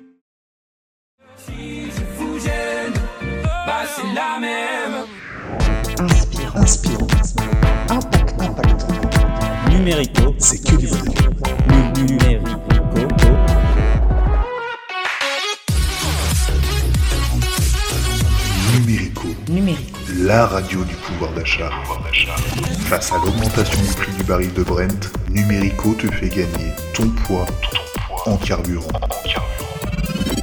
Si 1.36 1.86
je 1.90 2.16
vous 2.16 2.38
gêne, 2.38 2.92
bah 3.66 3.82
c'est 3.92 4.14
la 4.14 4.38
même. 4.40 5.04
Inspirant. 5.98 6.60
Inspirant. 6.60 7.06
Impact. 7.90 8.40
Impactant. 8.40 8.88
Numérico. 9.68 10.32
C'est 10.38 10.62
que 10.62 10.76
du. 10.76 10.86
Numérico. 12.00 12.73
Numérico. 19.48 19.98
Numérico. 20.08 20.24
La 20.26 20.46
radio 20.46 20.84
du 20.84 20.94
pouvoir 20.94 21.32
d'achat. 21.32 21.70
Face 22.88 23.12
à 23.12 23.16
l'augmentation 23.16 23.80
du 23.80 23.88
prix 23.94 24.12
du 24.12 24.24
baril 24.24 24.52
de 24.54 24.62
Brent, 24.62 25.10
Numérico 25.30 25.94
te 25.94 26.06
fait 26.06 26.28
gagner 26.28 26.72
ton 26.94 27.08
poids 27.08 27.46
en 28.26 28.36
carburant. 28.36 29.00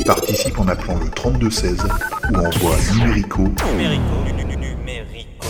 Participe 0.05 0.59
en 0.59 0.67
appelant 0.67 0.99
le 0.99 1.09
3216 1.09 1.77
ou 2.31 2.35
envoie 2.35 2.75
Numérico 2.93 3.51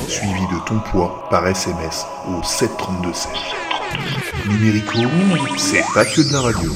suivi 0.08 0.42
de 0.54 0.60
ton 0.66 0.80
poids 0.92 1.28
par 1.30 1.48
SMS 1.48 2.06
au 2.28 2.44
73216. 2.44 3.28
Numérico, 4.48 5.00
c'est 5.58 5.84
pas 5.94 6.06
que 6.06 6.22
de 6.22 6.34
la 6.34 6.42
radio. 6.42 6.72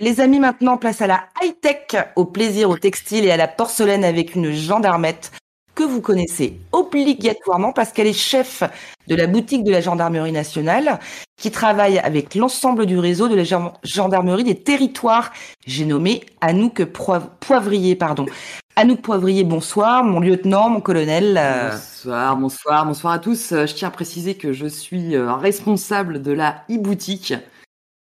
Les 0.00 0.20
amis, 0.20 0.38
maintenant, 0.38 0.76
place 0.76 1.02
à 1.02 1.06
la 1.06 1.24
high-tech, 1.42 1.96
au 2.16 2.24
plaisir 2.24 2.70
au 2.70 2.78
textile 2.78 3.24
et 3.24 3.30
à 3.32 3.36
la 3.36 3.48
porcelaine 3.48 4.04
avec 4.04 4.34
une 4.36 4.52
gendarmette 4.52 5.32
que 5.74 5.82
vous 5.84 6.00
connaissez 6.00 6.58
obligatoirement 6.72 7.72
parce 7.72 7.92
qu'elle 7.92 8.08
est 8.08 8.12
chef 8.12 8.62
de 9.06 9.14
la 9.14 9.26
boutique 9.28 9.62
de 9.64 9.70
la 9.70 9.80
gendarmerie 9.80 10.32
nationale 10.32 10.98
qui 11.36 11.50
travaille 11.52 11.98
avec 12.00 12.34
l'ensemble 12.34 12.84
du 12.86 12.98
réseau 12.98 13.28
de 13.28 13.36
la 13.36 13.44
gen- 13.44 13.70
gendarmerie 13.84 14.42
des 14.44 14.56
territoires. 14.60 15.32
J'ai 15.66 15.84
nommé 15.84 16.24
Anouk 16.40 16.82
Poiv- 16.82 17.28
Poivrier, 17.40 17.94
pardon. 17.94 18.26
Anouk 18.74 19.02
Poivrier, 19.02 19.44
bonsoir, 19.44 20.02
mon 20.04 20.18
lieutenant, 20.20 20.68
mon 20.68 20.80
colonel. 20.80 21.36
euh, 21.38 21.70
Bonsoir, 21.70 22.36
bonsoir, 22.36 22.86
bonsoir 22.86 23.12
à 23.14 23.18
tous. 23.20 23.52
Euh, 23.52 23.66
Je 23.66 23.74
tiens 23.74 23.88
à 23.88 23.92
préciser 23.92 24.34
que 24.36 24.52
je 24.52 24.66
suis 24.66 25.14
euh, 25.14 25.32
responsable 25.34 26.22
de 26.22 26.32
la 26.32 26.62
e-boutique. 26.70 27.34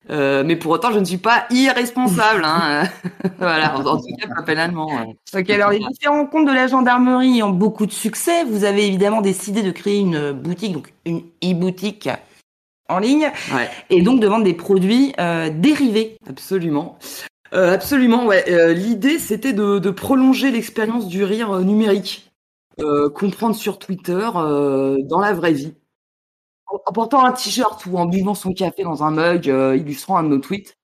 Euh, 0.09 0.43
mais 0.45 0.55
pour 0.55 0.71
autant, 0.71 0.91
je 0.91 0.99
ne 0.99 1.05
suis 1.05 1.17
pas 1.17 1.45
irresponsable. 1.49 2.43
Hein. 2.45 2.83
voilà, 3.39 3.77
en, 3.77 3.97
tout 3.97 4.05
cas, 4.19 4.27
pas 4.35 4.43
pénalement. 4.43 4.87
ouais. 4.87 5.17
Ok, 5.39 5.49
alors 5.49 5.71
les 5.71 5.79
différents 5.79 6.25
comptes 6.27 6.47
de 6.47 6.53
la 6.53 6.67
gendarmerie 6.67 7.41
ont 7.41 7.49
beaucoup 7.49 7.85
de 7.85 7.91
succès. 7.91 8.43
Vous 8.43 8.63
avez 8.65 8.85
évidemment 8.87 9.21
décidé 9.21 9.63
de 9.63 9.71
créer 9.71 9.99
une 9.99 10.31
boutique, 10.31 10.73
donc 10.73 10.93
une 11.05 11.21
e-boutique 11.43 12.09
en 12.87 12.99
ligne, 12.99 13.31
Ouais. 13.51 13.67
et 13.89 14.03
donc 14.03 14.19
de 14.19 14.27
vendre 14.27 14.43
des 14.43 14.53
produits 14.53 15.13
euh, 15.19 15.49
dérivés. 15.49 16.17
Absolument. 16.29 16.99
Euh, 17.53 17.73
absolument, 17.73 18.25
ouais. 18.27 18.43
Euh, 18.49 18.73
L'idée, 18.73 19.17
c'était 19.17 19.53
de, 19.53 19.79
de 19.79 19.89
prolonger 19.89 20.51
l'expérience 20.51 21.07
du 21.07 21.23
rire 21.23 21.51
euh, 21.51 21.63
numérique, 21.63 22.31
euh, 22.79 23.09
comprendre 23.09 23.55
sur 23.55 23.79
Twitter 23.79 24.27
euh, 24.35 24.97
dans 25.03 25.19
la 25.19 25.33
vraie 25.33 25.53
vie. 25.53 25.73
En, 26.67 26.91
portant 26.91 27.23
un 27.25 27.31
t-shirt 27.31 27.85
ou 27.85 27.97
en 27.97 28.05
buvant 28.05 28.33
son 28.33 28.53
café 28.53 28.83
dans 28.83 29.03
un 29.03 29.11
mug 29.11 29.49
euh, 29.49 29.75
illustrant 29.75 30.17
un 30.17 30.23
de 30.23 30.29
nos 30.29 30.39
tweets. 30.39 30.77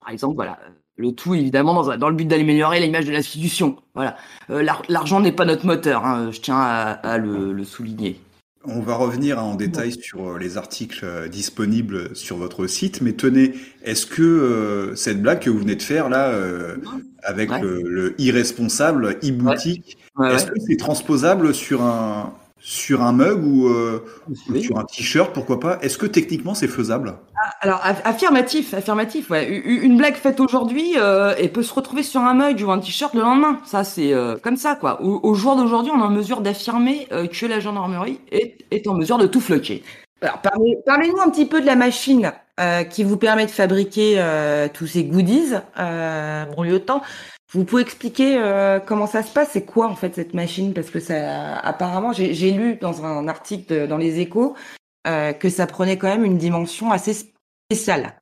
Par 0.00 0.10
exemple, 0.10 0.34
voilà. 0.36 0.58
Le 0.96 1.10
tout, 1.12 1.34
évidemment, 1.34 1.82
dans, 1.96 2.08
le 2.08 2.14
but 2.14 2.26
d'améliorer 2.26 2.78
l'image 2.80 3.04
de 3.06 3.10
l'institution. 3.12 3.76
Voilà. 3.94 4.16
Euh, 4.50 4.62
l'ar- 4.62 4.82
L'argent 4.88 5.18
n'est 5.20 5.32
pas 5.32 5.44
notre 5.44 5.66
moteur, 5.66 6.04
hein, 6.04 6.30
je 6.30 6.40
tiens 6.40 6.56
à, 6.56 6.90
à 6.92 7.18
le, 7.18 7.52
le 7.52 7.64
souligner. 7.64 8.20
On 8.66 8.80
va 8.80 8.94
revenir 8.94 9.42
en 9.44 9.56
détail 9.56 9.92
sur 9.92 10.24
euh, 10.26 10.38
les 10.38 10.56
articles 10.56 11.00
euh, 11.04 11.28
disponibles 11.28 12.14
sur 12.16 12.36
votre 12.36 12.66
site, 12.68 13.00
mais 13.02 13.12
tenez, 13.12 13.54
est-ce 13.82 14.06
que 14.06 14.22
euh, 14.22 14.94
cette 14.94 15.20
blague 15.20 15.40
que 15.40 15.50
vous 15.50 15.58
venez 15.58 15.74
de 15.74 15.82
faire 15.82 16.08
là, 16.08 16.28
euh, 16.28 16.76
avec 17.24 17.50
Ouais. 17.50 17.60
le, 17.60 17.82
le 17.82 18.14
irresponsable 18.20 19.18
e-boutique, 19.24 19.98
Ouais, 20.16 20.32
est-ce 20.32 20.46
que 20.46 20.60
c'est 20.64 20.76
transposable 20.76 21.52
sur 21.54 21.82
un 21.82 22.32
sur 22.66 23.02
un 23.02 23.12
mug 23.12 23.44
ou, 23.44 23.68
euh, 23.68 24.02
ou 24.26 24.56
sur 24.56 24.78
un 24.78 24.84
t-shirt, 24.84 25.34
pourquoi 25.34 25.60
pas? 25.60 25.78
Est-ce 25.82 25.98
que 25.98 26.06
techniquement 26.06 26.54
c'est 26.54 26.66
faisable? 26.66 27.14
Alors, 27.60 27.80
aff- 27.80 28.00
affirmatif, 28.04 28.72
affirmatif, 28.72 29.28
ouais. 29.28 29.46
Une 29.46 29.98
blague 29.98 30.14
faite 30.14 30.40
aujourd'hui, 30.40 30.94
euh, 30.96 31.34
elle 31.38 31.52
peut 31.52 31.62
se 31.62 31.74
retrouver 31.74 32.02
sur 32.02 32.22
un 32.22 32.32
mug 32.32 32.64
ou 32.66 32.70
un 32.70 32.78
t-shirt 32.78 33.12
le 33.12 33.20
lendemain. 33.20 33.58
Ça, 33.66 33.84
c'est 33.84 34.14
euh, 34.14 34.36
comme 34.42 34.56
ça, 34.56 34.76
quoi. 34.76 35.02
Au, 35.02 35.20
au 35.22 35.34
jour 35.34 35.56
d'aujourd'hui, 35.56 35.92
on 35.94 35.98
est 36.00 36.04
en 36.04 36.10
mesure 36.10 36.40
d'affirmer 36.40 37.06
euh, 37.12 37.26
que 37.26 37.44
la 37.44 37.60
gendarmerie 37.60 38.18
est, 38.32 38.56
est 38.70 38.86
en 38.86 38.94
mesure 38.94 39.18
de 39.18 39.26
tout 39.26 39.42
floquer. 39.42 39.82
Alors, 40.22 40.38
parlez- 40.38 40.78
parlez-nous 40.86 41.20
un 41.20 41.28
petit 41.28 41.44
peu 41.44 41.60
de 41.60 41.66
la 41.66 41.76
machine 41.76 42.32
euh, 42.60 42.84
qui 42.84 43.04
vous 43.04 43.16
permet 43.16 43.46
de 43.46 43.50
fabriquer 43.50 44.14
euh, 44.18 44.68
tous 44.72 44.86
ces 44.86 45.04
goodies, 45.04 45.54
euh, 45.78 46.44
mon 46.56 46.62
lieutenant. 46.62 47.02
Vous 47.52 47.64
pouvez 47.64 47.82
expliquer 47.82 48.36
euh, 48.38 48.80
comment 48.80 49.06
ça 49.06 49.22
se 49.22 49.32
passe? 49.32 49.50
C'est 49.52 49.64
quoi 49.64 49.88
en 49.88 49.94
fait 49.96 50.14
cette 50.14 50.34
machine? 50.34 50.74
Parce 50.74 50.90
que 50.90 50.98
ça, 51.00 51.56
apparemment, 51.58 52.12
j'ai 52.12 52.34
j'ai 52.34 52.50
lu 52.52 52.76
dans 52.80 53.04
un 53.04 53.28
article 53.28 53.72
de- 53.72 53.86
dans 53.86 53.96
les 53.98 54.18
Échos 54.20 54.54
euh, 55.06 55.32
que 55.32 55.48
ça 55.48 55.66
prenait 55.66 55.96
quand 55.98 56.08
même 56.08 56.24
une 56.24 56.38
dimension 56.38 56.90
assez 56.90 57.14
spéciale. 57.70 58.20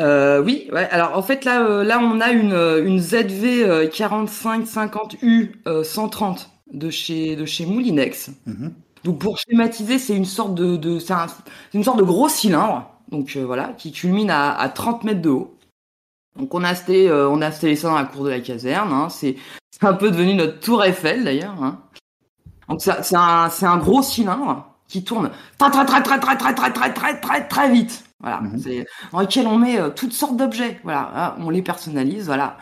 Euh, 0.00 0.42
oui, 0.42 0.68
ouais. 0.72 0.88
Alors 0.90 1.16
en 1.16 1.22
fait 1.22 1.44
là, 1.44 1.62
euh, 1.64 1.84
là 1.84 2.00
on 2.00 2.20
a 2.20 2.30
une, 2.32 2.52
une 2.84 2.98
ZV 2.98 3.64
euh, 3.64 3.86
4550U 3.88 5.52
euh, 5.68 5.84
130 5.84 6.50
de 6.72 6.90
chez 6.90 7.36
de 7.36 7.44
chez 7.44 7.66
Moulinex. 7.66 8.30
Donc 9.04 9.18
pour 9.20 9.38
schématiser, 9.38 9.98
c'est 9.98 10.16
une 10.16 10.24
sorte 10.24 10.54
de, 10.54 10.76
de 10.76 10.98
c'est 10.98 11.12
un- 11.12 11.26
c'est 11.28 11.78
une 11.78 11.84
sorte 11.84 11.98
de 11.98 12.02
gros 12.04 12.28
cylindre, 12.28 12.90
donc 13.10 13.36
euh, 13.36 13.44
voilà, 13.44 13.68
qui 13.76 13.92
culmine 13.92 14.30
à, 14.30 14.54
à 14.54 14.68
30 14.68 15.04
mètres 15.04 15.22
de 15.22 15.30
haut. 15.30 15.54
Donc 16.36 16.54
on 16.54 16.64
a 16.64 16.70
installé, 16.70 17.06
euh, 17.08 17.28
on 17.28 17.40
a 17.42 17.46
installé 17.48 17.76
ça 17.76 17.88
dans 17.88 17.94
la 17.94 18.04
cour 18.04 18.24
de 18.24 18.30
la 18.30 18.40
caserne. 18.40 18.92
Hein. 18.92 19.08
C'est 19.08 19.36
un 19.82 19.94
peu 19.94 20.10
devenu 20.10 20.34
notre 20.34 20.60
tour 20.60 20.82
Eiffel 20.84 21.24
d'ailleurs. 21.24 21.62
Hein. 21.62 21.80
Donc 22.68 22.80
c'est 22.80 23.16
un 23.16 23.50
c'est 23.50 23.66
un 23.66 23.76
gros 23.76 24.02
cylindre 24.02 24.66
qui 24.88 25.04
tourne 25.04 25.30
très 25.58 25.70
très 25.70 25.84
très 25.84 26.02
très 26.02 26.18
très 26.18 26.36
très 26.36 26.54
très 26.54 26.72
très 26.72 26.92
très 26.92 27.20
très 27.20 27.48
très 27.48 27.70
vite. 27.70 28.04
Voilà, 28.20 28.40
c'est 28.62 28.86
dans 29.12 29.20
lequel 29.20 29.46
on 29.46 29.58
met 29.58 29.78
euh, 29.78 29.90
toutes 29.90 30.12
sortes 30.12 30.36
d'objets. 30.36 30.80
Voilà, 30.82 31.10
hein, 31.14 31.34
on 31.40 31.50
les 31.50 31.62
personnalise. 31.62 32.26
Voilà. 32.26 32.56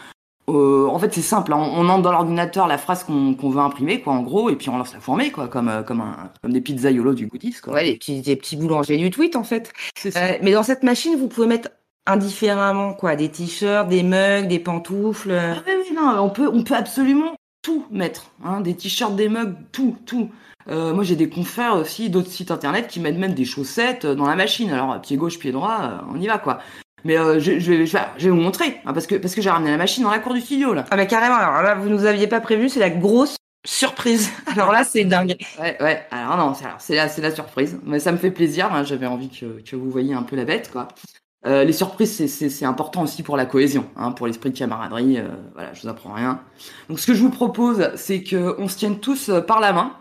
Euh, 0.48 0.88
en 0.88 0.98
fait, 0.98 1.14
c'est 1.14 1.22
simple. 1.22 1.52
hein, 1.52 1.70
On, 1.72 1.88
entre 1.88 2.02
dans 2.02 2.12
l'ordinateur 2.12 2.66
la 2.66 2.78
phrase 2.78 3.04
qu'on 3.04 3.50
veut 3.50 3.60
imprimer, 3.60 4.00
quoi, 4.00 4.12
en 4.12 4.22
gros, 4.22 4.50
et 4.50 4.56
puis 4.56 4.68
on 4.70 4.76
lance 4.76 4.92
la 4.92 5.00
fourmée, 5.00 5.30
quoi, 5.30 5.46
comme 5.46 5.68
euh, 5.68 5.82
comme 5.82 6.00
un 6.00 6.30
comme 6.42 6.52
des 6.52 6.60
pizzaiolos 6.60 7.14
du 7.14 7.26
goodies, 7.28 7.56
quoi. 7.62 7.74
Ouais, 7.74 7.84
les 7.84 7.94
petits, 7.96 8.20
des 8.22 8.34
petits 8.36 8.56
boulangers 8.56 8.96
du 8.96 9.10
tweet 9.10 9.36
en 9.36 9.44
fait. 9.44 9.72
Euh, 10.04 10.10
mais 10.42 10.52
dans 10.52 10.64
cette 10.64 10.82
machine, 10.82 11.16
vous 11.16 11.28
pouvez 11.28 11.46
mettre 11.46 11.70
indifféremment 12.06 12.94
quoi, 12.94 13.14
des 13.14 13.28
t-shirts, 13.28 13.88
des 13.88 14.02
mugs, 14.02 14.48
des 14.48 14.58
pantoufles. 14.58 15.32
Ah 15.32 15.62
oui, 15.66 15.72
oui, 15.88 15.96
non, 15.96 16.18
on 16.20 16.30
peut, 16.30 16.50
on 16.52 16.64
peut 16.64 16.74
absolument 16.74 17.36
tout 17.62 17.86
mettre. 17.92 18.32
Hein, 18.44 18.60
des 18.62 18.74
t-shirts, 18.74 19.14
des 19.14 19.28
mugs, 19.28 19.54
tout, 19.70 19.96
tout. 20.06 20.28
Moi, 20.68 21.02
j'ai 21.02 21.16
des 21.16 21.28
confrères 21.28 21.74
aussi 21.76 22.08
d'autres 22.08 22.30
sites 22.30 22.52
internet 22.52 22.86
qui 22.86 23.00
mettent 23.00 23.18
même 23.18 23.34
des 23.34 23.44
chaussettes 23.44 24.06
dans 24.06 24.26
la 24.26 24.36
machine. 24.36 24.70
Alors, 24.70 25.00
pied 25.00 25.16
gauche, 25.16 25.38
pied 25.40 25.50
droit, 25.50 26.04
on 26.12 26.20
y 26.20 26.28
va, 26.28 26.38
quoi. 26.38 26.60
Mais 27.04 27.16
euh, 27.18 27.38
je, 27.40 27.58
je, 27.58 27.72
vais- 27.72 27.86
je, 27.86 27.92
vais- 27.96 28.04
je 28.18 28.24
vais 28.24 28.30
vous 28.30 28.40
montrer, 28.40 28.80
hein, 28.84 28.92
parce 28.92 29.06
que, 29.06 29.14
parce 29.16 29.34
que 29.34 29.42
j'ai 29.42 29.50
ramené 29.50 29.70
la 29.70 29.76
machine 29.76 30.02
dans 30.04 30.10
la 30.10 30.18
cour 30.18 30.34
du 30.34 30.40
studio, 30.40 30.72
là. 30.74 30.84
Ah 30.90 30.96
bah 30.96 31.06
carrément, 31.06 31.36
alors 31.36 31.62
là, 31.62 31.74
vous 31.74 31.88
nous 31.88 32.04
aviez 32.04 32.26
pas 32.26 32.40
prévenu, 32.40 32.68
c'est 32.68 32.80
la 32.80 32.90
grosse 32.90 33.36
Surprise. 33.64 34.28
Alors 34.48 34.72
là, 34.72 34.82
c'est 34.82 35.04
dingue. 35.04 35.36
Ouais, 35.60 35.76
ouais. 35.80 36.02
Alors 36.10 36.36
non, 36.36 36.52
c'est 36.80 36.96
la, 36.96 37.06
la 37.06 37.30
surprise. 37.30 37.78
Mais 37.84 38.00
ça 38.00 38.10
me 38.10 38.16
fait 38.16 38.32
plaisir. 38.32 38.72
hein, 38.74 38.82
J'avais 38.82 39.06
envie 39.06 39.28
que, 39.28 39.60
que 39.62 39.76
vous 39.76 39.88
voyiez 39.88 40.14
un 40.14 40.24
peu 40.24 40.34
la 40.34 40.44
bête, 40.44 40.68
quoi. 40.72 40.88
Euh, 41.46 41.62
les 41.62 41.72
surprises, 41.72 42.26
c'est- 42.26 42.64
important 42.64 43.02
aussi 43.02 43.22
pour 43.22 43.36
la 43.36 43.46
cohésion, 43.46 43.84
hein, 43.96 44.10
pour 44.10 44.26
l'esprit 44.26 44.50
de 44.50 44.58
camaraderie. 44.58 45.18
euh, 45.18 45.28
voilà, 45.54 45.72
je 45.74 45.82
vous 45.82 45.88
apprends 45.88 46.12
rien. 46.12 46.40
Donc, 46.88 46.98
ce 46.98 47.06
que 47.06 47.14
je 47.14 47.22
vous 47.22 47.30
propose, 47.30 47.90
c'est 47.94 48.24
que 48.24 48.56
on 48.58 48.66
se 48.66 48.76
tienne 48.78 48.98
tous 48.98 49.28
euh, 49.28 49.40
par 49.40 49.60
la 49.60 49.72
main, 49.72 49.92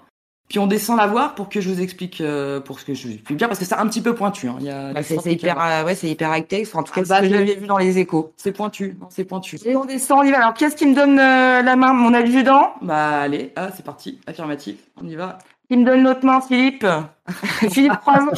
puis 0.52 0.60
on 0.60 0.68
descend 0.68 0.98
la 0.98 1.08
voir 1.08 1.34
pour 1.34 1.48
que 1.48 1.62
je 1.62 1.70
vous 1.70 1.80
explique, 1.82 2.20
euh, 2.20 2.60
pour 2.60 2.78
ce 2.82 2.84
que 2.84 2.94
je 2.94 3.08
vous 3.08 3.14
explique 3.14 3.38
bien, 3.38 3.48
parce 3.48 3.58
que 3.58 3.64
c'est 3.64 3.76
un 3.76 3.88
petit 3.88 4.02
peu 4.02 4.14
pointu. 4.14 4.50
Hein. 4.50 4.58
Il 4.60 4.66
y 4.66 4.70
a 4.70 4.92
Bah, 4.92 5.02
c'est 5.02 5.16
hyper, 5.32 5.58
euh, 5.58 5.86
ouais, 5.86 5.96
c'est 5.96 6.10
hyper 6.10 6.30
tech. 6.46 6.68
En 6.76 6.84
tout 6.84 6.92
cas, 6.92 7.00
Ah, 7.04 7.06
c'est 7.06 7.10
bah, 7.10 7.16
ce 7.20 7.22
que 7.22 7.28
je- 7.30 7.32
j'avais 7.38 7.56
vu 7.56 7.68
dans 7.68 7.78
les 7.78 7.98
échos. 8.00 8.34
C'est 8.36 8.52
pointu, 8.52 8.98
non, 9.00 9.08
c'est 9.10 9.24
pointu. 9.24 9.58
Et 9.64 9.78
on 9.78 9.86
descend, 9.86 10.20
on 10.20 10.24
y 10.24 10.32
va. 10.32 10.40
Alors, 10.40 10.54
qu'est-ce 10.54 10.76
qui 10.76 10.86
me 10.88 10.94
donne 10.94 11.18
euh, 11.20 11.62
la 11.62 11.76
main 11.78 11.94
Mon 11.94 12.14
adjudant? 12.14 12.74
Bah 12.82 13.22
allez, 13.22 13.54
ah, 13.56 13.70
c'est 13.74 13.86
parti, 13.86 14.20
affirmatif, 14.28 14.76
on 15.02 15.08
y 15.08 15.16
va. 15.16 15.38
Qui 15.70 15.78
me 15.78 15.86
donne 15.86 16.04
l'autre 16.04 16.26
main, 16.26 16.42
Philippe? 16.42 16.86
Philippe 17.72 17.94
Croison. 18.02 18.32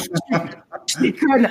Je 0.86 1.00
déconne. 1.00 1.48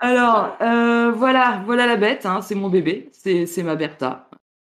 Alors, 0.00 0.56
euh, 0.60 1.12
voilà, 1.12 1.62
voilà 1.66 1.86
la 1.86 1.96
bête, 1.96 2.24
hein, 2.26 2.40
c'est 2.42 2.54
mon 2.54 2.68
bébé, 2.68 3.10
c'est 3.12 3.46
c'est 3.46 3.62
ma 3.62 3.74
Bertha. 3.76 4.27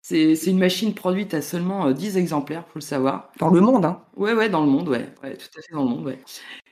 C'est 0.03 0.34
une 0.46 0.59
machine 0.59 0.94
produite 0.94 1.32
à 1.34 1.40
seulement 1.42 1.86
euh, 1.86 1.92
10 1.92 2.16
exemplaires, 2.16 2.64
faut 2.66 2.78
le 2.78 2.80
savoir. 2.82 3.30
Dans 3.38 3.50
le 3.50 3.61
monde, 3.61 3.84
hein 3.84 4.03
Ouais, 4.16 4.34
ouais, 4.34 4.48
dans 4.50 4.62
le 4.64 4.70
monde, 4.70 4.88
ouais, 4.88 5.14
ouais, 5.22 5.36
tout 5.36 5.46
à 5.59 5.62
fait 5.62 5.72
dans 5.72 5.84
le 5.84 5.88
monde, 5.90 6.05
ouais. 6.07 6.18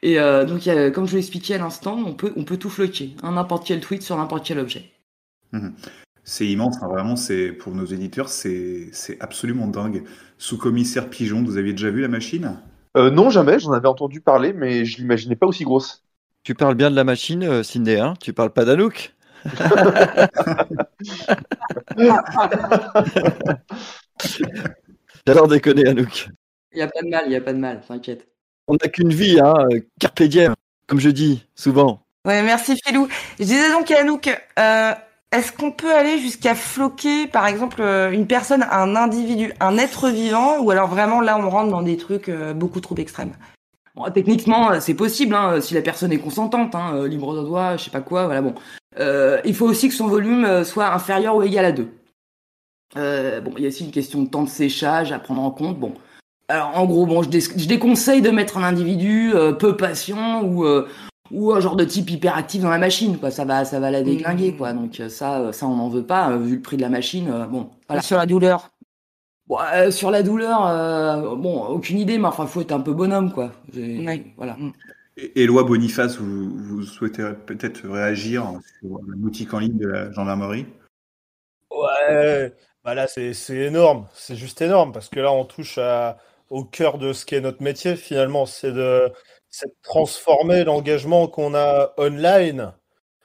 Et 0.03 0.19
euh, 0.21 0.45
donc, 0.45 0.67
a- 0.69 0.91
comme 0.91 1.07
je 1.07 1.11
vous 1.13 1.17
l'expliquais 1.17 1.55
à 1.55 1.59
l'instant, 1.59 1.97
on 1.99 2.15
peut, 2.15 2.33
on 2.37 2.45
peut 2.45 2.57
tout 2.59 2.71
floquer, 2.71 3.15
hein, 3.23 3.33
n'importe 3.33 3.67
quel 3.67 3.81
tweet 3.81 4.03
sur 4.03 4.17
n'importe 4.17 4.47
quel 4.47 4.59
objet. 4.59 4.93
Mhm. 5.53 5.75
C'est 6.25 6.47
immense, 6.49 6.77
hein, 6.83 6.89
vraiment, 6.89 7.17
c'est 7.17 7.53
pour 7.53 7.75
nos 7.75 7.85
éditeurs, 7.87 8.29
c'est 8.29 8.91
absolument 9.21 9.67
dingue. 9.69 10.05
Sous-commissaire 10.39 11.09
Pigeon, 11.11 11.43
vous 11.45 11.57
aviez 11.57 11.73
déjà 11.73 11.91
vu 11.91 12.01
la 12.03 12.09
machine? 12.09 12.59
Euh, 12.97 13.11
non, 13.11 13.31
jamais, 13.31 13.59
j'en 13.59 13.73
avais 13.73 13.89
entendu 13.89 14.21
parler, 14.21 14.53
mais 14.53 14.85
je 14.85 14.99
l'imaginais 14.99 15.37
pas 15.37 15.47
aussi 15.47 15.65
grosse. 15.65 16.05
Tu 16.43 16.55
parles 16.55 16.75
bien 16.75 16.91
de 16.91 16.97
la 16.97 17.05
machine, 17.05 17.43
euh, 17.45 17.63
Cindy, 17.63 17.95
hein? 17.95 18.13
Tu 18.21 18.35
parles 18.35 18.53
pas 18.53 18.67
d'Anouk 18.67 19.15
J'adore 25.27 25.49
déconner, 25.49 25.89
Anouk. 25.89 26.29
Il 26.73 26.77
n'y 26.77 26.83
a 26.83 26.89
pas 26.89 27.03
de 27.03 27.09
mal, 27.09 27.23
il 27.27 27.31
n'y 27.31 27.37
a 27.37 27.41
pas 27.41 27.53
de 27.53 27.59
mal, 27.59 27.81
t'inquiète. 27.87 28.29
On 28.69 28.75
n'a 28.75 28.89
qu'une 28.89 29.13
vie, 29.13 29.41
hein 29.41 29.55
euh, 29.73 29.81
Carpe 29.99 30.23
diem, 30.23 30.55
comme 30.87 31.01
je 31.01 31.11
dis 31.11 31.45
souvent. 31.55 32.03
Ouais, 32.27 32.43
merci 32.43 32.79
Philou. 32.85 33.09
Je 33.39 33.45
disais 33.45 33.71
donc 33.71 33.91
à 33.91 34.01
Anouk, 34.01 34.29
euh, 34.59 34.93
est-ce 35.33 35.53
qu'on 35.53 35.73
peut 35.73 35.93
aller 35.93 36.19
jusqu'à 36.19 36.55
floquer, 36.55 37.27
par 37.27 37.47
exemple, 37.47 37.81
euh, 37.81 38.11
une 38.11 38.27
personne, 38.27 38.65
un 38.71 38.95
individu, 38.95 39.53
un 39.61 39.79
être 39.79 40.11
vivant, 40.11 40.61
ou 40.61 40.71
alors 40.71 40.89
vraiment 40.89 41.21
là 41.21 41.39
on 41.39 41.49
rentre 41.49 41.71
dans 41.71 41.83
des 41.83 41.97
trucs 41.97 42.29
euh, 42.29 42.53
beaucoup 42.53 42.81
trop 42.81 42.97
extrêmes? 42.97 43.33
Bon, 43.95 44.05
techniquement, 44.11 44.81
c'est 44.81 44.95
possible, 44.95 45.35
hein, 45.35 45.61
si 45.61 45.75
la 45.75 45.83
personne 45.83 46.13
est 46.13 46.19
consentante, 46.19 46.75
hein, 46.75 47.07
libre 47.07 47.35
de 47.35 47.43
droit, 47.43 47.77
je 47.77 47.85
sais 47.85 47.91
pas 47.91 48.01
quoi, 48.01 48.27
voilà, 48.27 48.43
bon. 48.43 48.55
Euh, 48.99 49.41
il 49.45 49.55
faut 49.55 49.67
aussi 49.67 49.89
que 49.89 49.95
son 49.95 50.09
volume 50.09 50.45
euh, 50.45 50.65
soit 50.65 50.93
inférieur 50.93 51.37
ou 51.37 51.43
égal 51.43 51.65
à 51.65 51.73
2. 51.73 51.89
Euh, 52.97 53.41
bon, 53.41 53.53
il 53.57 53.63
y 53.63 53.67
a 53.67 53.69
aussi 53.69 53.85
une 53.85 53.93
question 53.93 54.23
de 54.23 54.29
temps 54.29 54.43
de 54.43 54.49
séchage 54.49 55.13
à 55.13 55.19
prendre 55.19 55.43
en 55.43 55.51
compte, 55.51 55.79
bon. 55.79 55.95
Alors, 56.49 56.77
en 56.77 56.85
gros, 56.87 57.07
bon, 57.07 57.23
je, 57.23 57.29
dé- 57.29 57.41
je 57.41 57.69
déconseille 57.69 58.23
de 58.23 58.31
mettre 58.31 58.59
un 58.59 58.65
individu 58.65 59.33
euh, 59.35 59.53
peu 59.53 59.77
patient 59.77 60.43
ou, 60.43 60.67
ou 61.31 61.53
un 61.53 61.61
genre 61.61 61.77
de 61.77 61.85
type 61.85 62.11
hyperactif 62.11 62.63
dans 62.63 62.71
la 62.71 62.79
machine, 62.79 63.17
quoi. 63.19 63.31
Ça 63.31 63.45
va, 63.45 63.65
ça 63.65 63.79
va 63.79 63.93
la 63.93 64.03
déglinguer, 64.03 64.57
quoi. 64.57 64.73
Donc, 64.73 65.01
ça, 65.09 65.53
ça, 65.53 65.67
on 65.67 65.77
n'en 65.77 65.89
veut 65.89 66.05
pas, 66.05 66.37
vu 66.37 66.57
le 66.57 66.61
prix 66.63 66.77
de 66.77 66.83
la 66.83 66.89
machine, 66.89 67.47
bon. 67.49 67.71
Voilà. 67.87 68.03
Sur 68.03 68.17
la 68.19 68.27
douleur. 68.27 68.71
Bon, 69.47 69.59
sur 69.91 70.11
la 70.11 70.25
douleur, 70.25 71.37
bon, 71.37 71.65
aucune 71.67 71.99
idée, 71.99 72.19
mais 72.19 72.27
enfin, 72.27 72.47
faut 72.47 72.61
être 72.61 72.73
un 72.73 72.81
peu 72.81 72.93
bonhomme, 72.93 73.33
quoi. 73.33 73.53
Ouais. 73.77 74.25
Voilà. 74.37 74.57
Éloi 75.35 75.65
Boniface, 75.65 76.17
vous, 76.19 76.51
vous 76.57 76.83
souhaitez 76.83 77.29
peut-être 77.47 77.87
réagir 77.89 78.53
sur 78.81 78.99
la 79.09 79.17
boutique 79.17 79.53
en 79.55 79.59
ligne 79.59 79.79
de 79.79 79.89
la 79.89 80.11
gendarmerie? 80.13 80.67
Ouais, 81.71 82.53
bah 82.85 82.95
là 82.95 83.07
c'est 83.07 83.33
c'est 83.33 83.57
énorme, 83.57 84.09
c'est 84.13 84.37
juste 84.37 84.61
énorme 84.61 84.93
parce 84.93 85.09
que 85.09 85.21
là 85.21 85.33
on 85.33 85.45
touche 85.45 85.79
à- 85.79 86.19
au 86.49 86.65
cœur 86.65 86.99
de 86.99 87.13
ce 87.13 87.25
qu'est 87.25 87.41
notre 87.41 87.63
métier 87.63 87.95
finalement, 87.97 88.45
c'est 88.45 88.73
de, 88.73 89.09
de 89.63 89.73
transformer 89.83 90.65
l'engagement 90.65 91.29
qu'on 91.29 91.55
a 91.55 91.93
online 91.97 92.73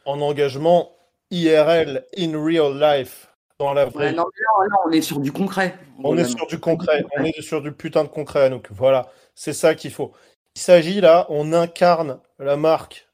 en 0.05 0.21
engagement 0.21 0.91
IRL, 1.31 2.05
in 2.17 2.37
real 2.37 2.79
life, 2.79 3.33
dans 3.57 3.73
la 3.73 3.85
vraie 3.85 4.09
Ouais, 4.09 4.15
non, 4.15 4.23
là, 4.23 4.75
on 4.85 4.91
est 4.91 5.01
sur 5.01 5.19
du 5.19 5.31
concret. 5.31 5.75
On 6.03 6.15
est 6.17 6.25
sur 6.25 6.45
du 6.45 6.59
concret, 6.59 7.03
on 7.17 7.23
est 7.23 7.41
sur 7.41 7.63
du 7.63 7.71
putain 7.71 8.03
de 8.03 8.09
concret, 8.09 8.51
donc 8.51 8.67
voilà, 8.69 9.09
c'est 9.33 9.53
ça 9.53 9.73
qu'il 9.73 9.91
faut. 9.91 10.13
Il 10.55 10.61
s'agit 10.61 11.01
là, 11.01 11.25
on 11.29 11.51
incarne 11.53 12.17
la 12.39 12.55
marque, 12.55 13.07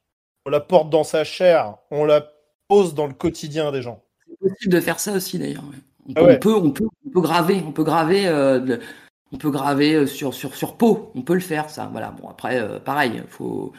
on 0.46 0.52
la 0.52 0.60
porte 0.60 0.90
dans 0.90 1.04
sa 1.04 1.24
chair, 1.24 1.76
on 1.90 2.06
la 2.06 2.32
pose 2.68 2.94
dans 2.94 3.08
le 3.08 3.14
quotidien 3.14 3.72
des 3.72 3.82
gens. 3.82 4.04
C'est 4.28 4.38
possible 4.50 4.74
de 4.74 4.80
faire 4.80 5.00
ça 5.00 5.14
aussi 5.14 5.40
d'ailleurs. 5.40 5.64
ouais. 5.64 5.78
On, 6.10 6.14
Ah 6.16 6.24
ouais. 6.24 6.36
on 6.36 6.40
peut, 6.40 6.54
on 6.54 6.72
peut, 6.72 6.86
on 7.08 7.10
peut 7.10 7.22
graver, 7.22 7.64
on 7.66 7.72
peut 7.72 7.84
graver, 7.84 8.28
euh, 8.28 8.60
de- 8.60 8.80
on 9.32 9.38
peut 9.38 9.50
graver 9.50 9.96
euh, 9.96 10.08
sur 10.08 10.34
sur 10.34 10.56
sur 10.56 10.76
peau. 10.78 11.12
On 11.16 11.22
peut 11.22 11.34
le 11.34 11.40
faire, 11.40 11.70
ça. 11.70 11.90
Voilà. 11.92 12.12
Bon 12.12 12.28
après, 12.30 12.60
euh, 12.60 12.80
pareil, 12.80 13.22
faut. 13.30 13.72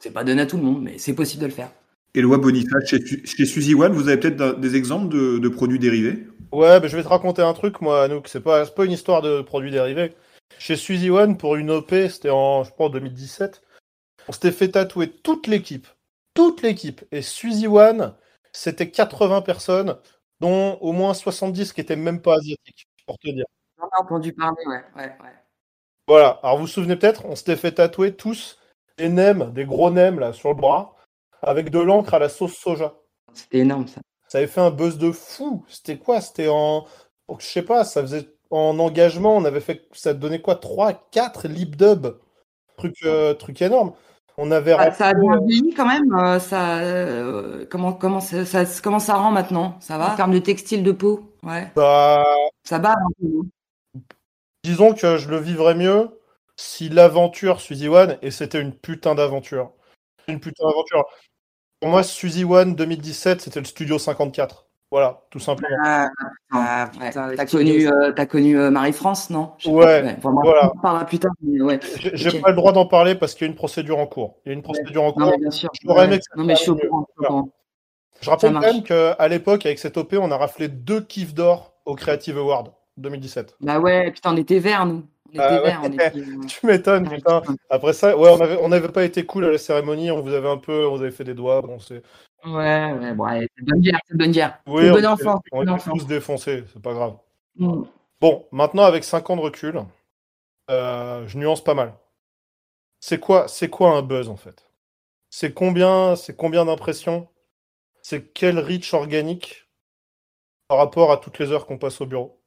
C'est 0.00 0.12
pas 0.12 0.24
donné 0.24 0.42
à 0.42 0.46
tout 0.46 0.56
le 0.56 0.62
monde, 0.62 0.82
mais 0.82 0.98
c'est 0.98 1.14
possible 1.14 1.42
de 1.42 1.46
le 1.48 1.52
faire. 1.52 1.70
Éloi 2.14 2.38
Boniface, 2.38 2.86
chez, 2.88 2.98
chez 3.24 3.44
Suzy 3.46 3.74
One, 3.74 3.92
vous 3.92 4.08
avez 4.08 4.18
peut-être 4.18 4.58
des 4.58 4.76
exemples 4.76 5.08
de, 5.14 5.38
de 5.38 5.48
produits 5.48 5.78
dérivés? 5.78 6.26
Ouais, 6.52 6.80
bah, 6.80 6.88
je 6.88 6.96
vais 6.96 7.02
te 7.02 7.08
raconter 7.08 7.42
un 7.42 7.52
truc, 7.52 7.80
moi, 7.80 8.02
Anouk. 8.04 8.28
C'est 8.28 8.40
pas, 8.40 8.64
c'est 8.64 8.74
pas 8.74 8.84
une 8.84 8.92
histoire 8.92 9.22
de 9.22 9.42
produits 9.42 9.70
dérivés. 9.70 10.12
Chez 10.58 10.76
Suzy 10.76 11.10
One, 11.10 11.36
pour 11.36 11.56
une 11.56 11.70
OP, 11.70 11.90
c'était 11.90 12.30
en, 12.30 12.64
je 12.64 12.70
crois, 12.70 12.86
en 12.86 12.90
2017, 12.90 13.62
on 14.28 14.32
s'était 14.32 14.52
fait 14.52 14.68
tatouer 14.68 15.10
toute 15.10 15.46
l'équipe. 15.46 15.86
Toute 16.34 16.62
l'équipe. 16.62 17.02
Et 17.12 17.22
Suzy 17.22 17.66
One, 17.66 18.14
c'était 18.52 18.90
80 18.90 19.42
personnes, 19.42 19.98
dont 20.40 20.74
au 20.80 20.92
moins 20.92 21.14
70 21.14 21.72
qui 21.72 21.80
étaient 21.80 21.96
même 21.96 22.20
pas 22.20 22.36
asiatiques, 22.36 22.88
pour 23.06 23.18
te 23.18 23.28
dire. 23.30 23.46
J'en 23.78 23.86
ai 23.86 24.00
entendu 24.00 24.32
parler, 24.32 24.62
ouais, 24.66 24.84
ouais, 24.96 25.16
ouais. 25.22 25.34
Voilà. 26.06 26.40
Alors, 26.42 26.56
vous 26.56 26.62
vous 26.62 26.68
souvenez 26.68 26.96
peut-être, 26.96 27.24
on 27.24 27.36
s'était 27.36 27.56
fait 27.56 27.72
tatouer 27.72 28.14
tous 28.14 28.58
des 28.98 29.08
nems, 29.08 29.52
des 29.52 29.64
gros 29.64 29.90
nems, 29.90 30.18
là, 30.18 30.32
sur 30.32 30.50
le 30.50 30.56
bras, 30.56 30.96
avec 31.42 31.70
de 31.70 31.78
l'encre 31.78 32.14
à 32.14 32.18
la 32.18 32.28
sauce 32.28 32.54
soja. 32.54 32.94
C'était 33.32 33.58
énorme, 33.58 33.86
ça. 33.86 34.00
Ça 34.28 34.38
avait 34.38 34.46
fait 34.46 34.60
un 34.60 34.70
buzz 34.70 34.98
de 34.98 35.10
fou. 35.10 35.64
C'était 35.68 35.98
quoi? 35.98 36.20
C'était 36.20 36.48
en. 36.48 36.86
Je 37.38 37.44
sais 37.44 37.62
pas, 37.62 37.84
ça 37.84 38.02
faisait. 38.02 38.28
En 38.50 38.78
engagement, 38.78 39.36
on 39.36 39.44
avait 39.44 39.60
fait. 39.60 39.86
Ça 39.92 40.12
donnait 40.14 40.40
quoi 40.40 40.56
3, 40.56 40.92
4 41.10 41.48
lip 41.48 41.76
dub 41.76 42.18
Truc, 42.76 42.96
euh, 43.04 43.34
truc 43.34 43.60
énorme. 43.62 43.92
On 44.38 44.50
avait. 44.50 44.72
Ah, 44.72 44.90
ça 44.92 45.08
a 45.08 45.14
bien 45.14 45.38
vieilli 45.46 45.74
quand 45.74 45.86
même. 45.86 46.14
euh, 46.14 46.38
ça, 46.38 46.78
euh, 46.78 47.66
comment, 47.70 47.92
comment, 47.92 48.20
ça, 48.20 48.44
ça- 48.44 48.64
comment 48.82 48.98
ça 48.98 49.14
rend 49.16 49.30
maintenant? 49.30 49.76
Ça 49.80 49.98
va? 49.98 50.12
En 50.12 50.16
termes 50.16 50.32
de 50.32 50.38
textile 50.38 50.82
de 50.82 50.92
peau. 50.92 51.30
Ouais. 51.42 51.70
bah, 51.76 52.24
Ça 52.64 52.78
bat 52.78 52.92
un 52.94 53.10
peu. 53.20 54.00
disons 54.64 54.94
que 54.94 55.16
je 55.18 55.28
le 55.28 55.38
vivrais 55.38 55.74
mieux 55.74 56.08
si 56.56 56.88
l'aventure 56.88 57.60
Suzy 57.60 57.88
One, 57.88 58.18
et 58.22 58.30
c'était 58.30 58.60
une 58.60 58.74
putain 58.74 59.14
d'aventure. 59.14 59.72
Une 60.28 60.40
putain 60.40 60.66
d'aventure. 60.66 61.04
Pour 61.80 61.90
moi, 61.90 62.02
Suzy 62.02 62.44
One 62.44 62.74
2017, 62.74 63.40
c'était 63.42 63.60
le 63.60 63.64
Studio 63.66 63.98
54. 63.98 64.66
Voilà, 64.90 65.22
tout 65.30 65.38
simplement. 65.38 65.76
Ah, 65.84 66.08
Ah, 66.50 66.90
ouais. 67.00 67.06
putain, 67.08 67.32
T'as 67.36 67.46
connu, 67.46 67.88
euh, 67.88 68.12
connu 68.26 68.58
euh, 68.58 68.70
Marie-France, 68.70 69.30
non? 69.30 69.52
Ouais, 69.64 70.14
pas, 70.16 70.30
bon, 70.30 70.40
voilà. 70.42 70.72
On 70.74 70.78
en 70.78 70.80
parlera 70.80 71.06
plus 71.06 71.20
tard, 71.20 71.30
mais 71.42 71.60
ouais. 71.62 71.78
J'ai 72.12 72.40
pas 72.40 72.50
le 72.50 72.56
droit 72.56 72.72
d'en 72.72 72.86
parler 72.86 73.14
parce 73.14 73.34
qu'il 73.34 73.46
y 73.46 73.48
a 73.48 73.52
une 73.52 73.56
procédure 73.56 73.98
en 73.98 74.06
cours. 74.08 74.36
Il 74.44 74.48
y 74.48 74.50
a 74.50 74.54
une 74.54 74.62
procédure 74.62 75.02
en 75.04 75.06
Non, 75.08 75.12
cours. 75.12 75.30
mais 75.30 75.38
bien 75.38 75.50
sûr. 75.52 75.70
Ouais. 75.84 76.08
Non, 76.36 76.44
mais 76.44 76.56
je 76.56 76.60
suis 76.62 76.70
au 76.70 76.76
courant. 76.76 77.06
Voilà. 77.16 77.42
Je 78.20 78.28
rappelle 78.30 78.52
quand 78.52 78.60
même 78.60 78.82
qu'à 78.82 79.28
l'époque, 79.28 79.64
avec 79.64 79.78
cette 79.78 79.96
OP, 79.96 80.14
on 80.14 80.30
a 80.32 80.36
raflé 80.36 80.66
deux 80.68 81.00
kiffs 81.00 81.34
d'or 81.34 81.72
au 81.84 81.94
Creative 81.94 82.36
Award 82.36 82.72
2017. 82.96 83.56
Bah 83.60 83.78
ouais, 83.78 84.10
putain, 84.10 84.34
on 84.34 84.36
était 84.36 84.58
verts, 84.58 84.86
nous. 84.86 85.04
On 85.28 85.32
était 85.34 85.40
Ah 85.40 85.62
ouais. 85.62 85.88
était. 85.94 86.18
euh, 86.18 86.22
Tu 86.48 86.66
m'étonnes, 86.66 87.06
Ouais, 87.08 87.14
putain. 87.16 87.42
Après 87.70 87.92
ça, 87.92 88.16
ouais, 88.18 88.28
on 88.28 88.40
avait, 88.40 88.58
on 88.60 88.68
n'avait 88.68 88.88
pas 88.88 89.04
été 89.04 89.24
cool 89.24 89.44
à 89.44 89.52
la 89.52 89.58
cérémonie, 89.58 90.10
on 90.10 90.20
vous 90.20 90.34
avait 90.34 90.48
un 90.50 90.58
peu, 90.58 90.86
on 90.88 90.96
vous 90.96 91.02
avait 91.02 91.12
fait 91.12 91.24
des 91.24 91.34
doigts, 91.34 91.62
bon, 91.62 91.78
c'est. 91.78 92.02
Ouais, 92.44 92.92
ouais, 92.92 93.12
bon, 93.14 93.24
allez, 93.24 93.48
c'est 93.56 93.64
bonne 93.64 93.80
guerre, 93.80 94.00
c'est 94.08 94.16
bonne 94.16 94.30
guerre. 94.32 94.58
Oui, 94.66 94.82
C'est 94.84 94.90
on 94.90 94.92
bon 94.92 94.98
était- 94.98 95.06
enfant, 95.06 95.40
on 95.52 95.68
enfant. 95.68 95.92
tous 95.92 96.06
défoncés, 96.06 96.64
c'est 96.72 96.80
pas 96.82 96.94
grave. 96.94 97.16
Mm. 97.56 97.82
Bon, 98.20 98.46
maintenant, 98.50 98.84
avec 98.84 99.04
5 99.04 99.28
ans 99.30 99.36
de 99.36 99.42
recul, 99.42 99.80
euh, 100.70 101.26
je 101.26 101.38
nuance 101.38 101.62
pas 101.62 101.74
mal. 101.74 101.94
C'est 103.00 103.20
quoi, 103.20 103.48
c'est 103.48 103.68
quoi 103.70 103.92
un 103.96 104.02
buzz, 104.02 104.28
en 104.28 104.36
fait? 104.36 104.70
C'est 105.30 105.52
combien, 105.54 106.16
c'est 106.16 106.36
combien 106.36 106.64
d'impressions? 106.64 107.28
C'est 108.02 108.32
quel 108.32 108.58
reach 108.58 108.94
organique 108.94 109.68
par 110.68 110.78
rapport 110.78 111.12
à 111.12 111.18
toutes 111.18 111.38
les 111.38 111.52
heures 111.52 111.66
qu'on 111.66 111.78
passe 111.78 112.00
au 112.00 112.06
bureau? 112.06 112.40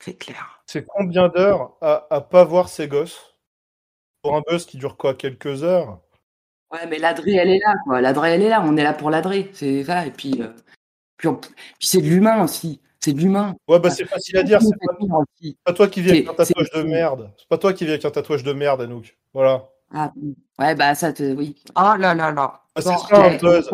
C'est 0.00 0.16
clair. 0.18 0.62
C'est 0.66 0.84
combien 0.86 1.28
d'heures 1.28 1.76
à, 1.80 2.06
à 2.10 2.20
pas 2.20 2.44
voir 2.44 2.68
ses 2.68 2.88
gosses 2.88 3.36
pour 4.22 4.36
un 4.36 4.42
buzz 4.48 4.66
qui 4.66 4.78
dure 4.78 4.96
quoi 4.98 5.14
Quelques 5.14 5.62
heures? 5.64 6.00
Ouais, 6.72 6.86
mais 6.88 6.98
l'adré, 6.98 7.34
elle 7.34 7.50
est 7.50 7.58
là, 7.58 7.74
quoi. 7.84 8.00
L'adré, 8.00 8.32
elle 8.32 8.42
est 8.42 8.48
là. 8.48 8.62
On 8.64 8.76
est 8.76 8.82
là 8.82 8.92
pour 8.92 9.10
l'adré. 9.10 9.50
C'est 9.52 9.84
ça. 9.84 10.04
Et 10.06 10.10
puis, 10.10 10.34
euh, 10.42 10.48
puis, 11.16 11.28
on- 11.28 11.36
puis 11.36 11.52
c'est 11.80 12.00
de 12.00 12.06
l'humain 12.08 12.42
aussi. 12.42 12.80
C'est 13.00 13.12
de 13.12 13.20
l'humain. 13.20 13.54
Ouais, 13.68 13.78
bah 13.78 13.90
c'est 13.90 14.04
facile 14.04 14.36
à 14.38 14.42
dire. 14.42 14.60
C'est 14.60 14.70
pas, 14.84 14.94
C'est 15.40 15.56
pas 15.64 15.72
toi 15.72 15.86
qui 15.86 16.00
viens 16.02 16.12
avec 16.14 16.26
un 16.28 16.30
c'est- 16.44 16.54
tatouage 16.54 16.70
de 16.74 16.82
merde. 16.82 17.30
C'est 17.38 17.48
pas 17.48 17.58
toi 17.58 17.72
qui 17.72 17.84
viens 17.84 17.94
avec 17.94 18.04
un 18.04 18.10
tatouage 18.10 18.42
de 18.42 18.52
merde, 18.52 18.80
Anouk. 18.80 19.16
Voilà. 19.32 19.68
Ah, 19.94 20.12
ouais, 20.58 20.74
bah 20.74 20.94
ça 20.96 21.12
te. 21.12 21.22
Oui. 21.34 21.54
Oh 21.76 21.94
là 21.98 22.14
là 22.14 22.32
là. 22.32 22.60
Ah, 22.74 22.80
c'est 22.82 22.88
Bon, 22.90 22.98
ça 22.98 23.24
un 23.24 23.36
buzz. 23.36 23.70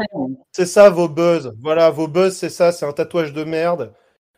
C'est 0.53 0.67
ça 0.67 0.91
vos 0.91 1.09
buzz. 1.09 1.55
Voilà, 1.61 1.89
vos 1.91 2.09
buzz, 2.09 2.37
c'est 2.37 2.51
ça. 2.51 2.73
C'est 2.73 2.85
un 2.85 2.93
tatouage 2.93 3.33
de 3.33 3.45
merde. 3.45 3.95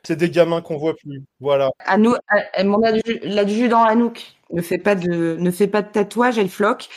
C'est 0.06 0.16
des 0.16 0.30
gamins 0.30 0.60
qu'on 0.60 0.76
voit 0.76 0.94
plus. 0.96 1.22
Voilà. 1.40 1.70
Anou- 1.86 2.16
mon 2.64 2.80
adju- 2.82 3.20
l'adjudant 3.22 3.84
Anouk 3.84 4.34
ne 4.52 4.60
fait 4.62 4.78
pas 4.78 4.94
de 4.94 5.36
ne 5.38 5.50
fait 5.50 5.66
pas 5.66 5.82
de 5.82 5.88
tatouage, 5.88 6.38
elle 6.38 6.48
floque. 6.50 6.88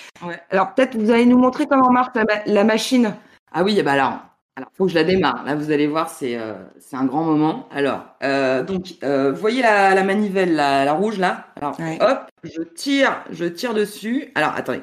Alors 0.50 0.74
peut-être 0.74 0.96
vous 0.96 1.10
allez 1.12 1.26
nous 1.26 1.38
montrer 1.38 1.66
comment 1.68 1.90
marche 1.90 2.10
la, 2.16 2.24
ma- 2.26 2.44
la 2.46 2.64
machine. 2.64 3.16
Ah 3.54 3.64
oui, 3.64 3.82
bah 3.82 3.94
alors, 3.94 4.20
alors 4.58 4.70
faut 4.76 4.86
que 4.86 4.92
je 4.92 4.96
la 4.96 5.06
démarre. 5.06 5.44
Là, 5.46 5.56
vous 5.56 5.72
allez 5.72 5.88
voir, 5.88 6.10
c'est 6.10 6.38
euh, 6.38 6.54
c'est 6.80 6.98
un 6.98 7.06
grand 7.06 7.24
moment. 7.24 7.68
Alors, 7.72 8.04
euh, 8.24 8.62
donc, 8.64 8.96
euh, 9.04 9.32
vous 9.32 9.40
voyez 9.40 9.62
la, 9.62 9.96
la 9.96 10.04
manivelle, 10.04 10.54
la, 10.54 10.84
la 10.84 10.94
rouge 10.94 11.18
là? 11.18 11.46
Alors, 11.56 11.78
hop, 12.02 12.20
je 12.44 12.62
tire, 12.62 13.24
je 13.32 13.46
tire 13.46 13.74
dessus. 13.74 14.32
Alors, 14.36 14.54
attendez, 14.56 14.82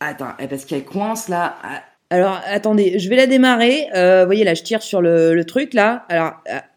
attends, 0.00 0.32
eh, 0.38 0.46
parce 0.46 0.64
qu'elle 0.64 0.84
coince 0.84 1.28
là. 1.28 1.56
Ah, 1.64 1.82
Alors, 2.10 2.40
attendez, 2.46 2.98
je 3.00 3.08
vais 3.08 3.16
la 3.16 3.26
démarrer. 3.26 3.88
Euh, 3.96 4.20
vous 4.22 4.26
voyez, 4.26 4.44
là, 4.44 4.54
je 4.54 4.62
tire 4.62 4.82
sur 4.82 5.02
le, 5.02 5.34
le 5.34 5.44
truc, 5.44 5.74
là. 5.74 6.04
Alors, 6.08 6.34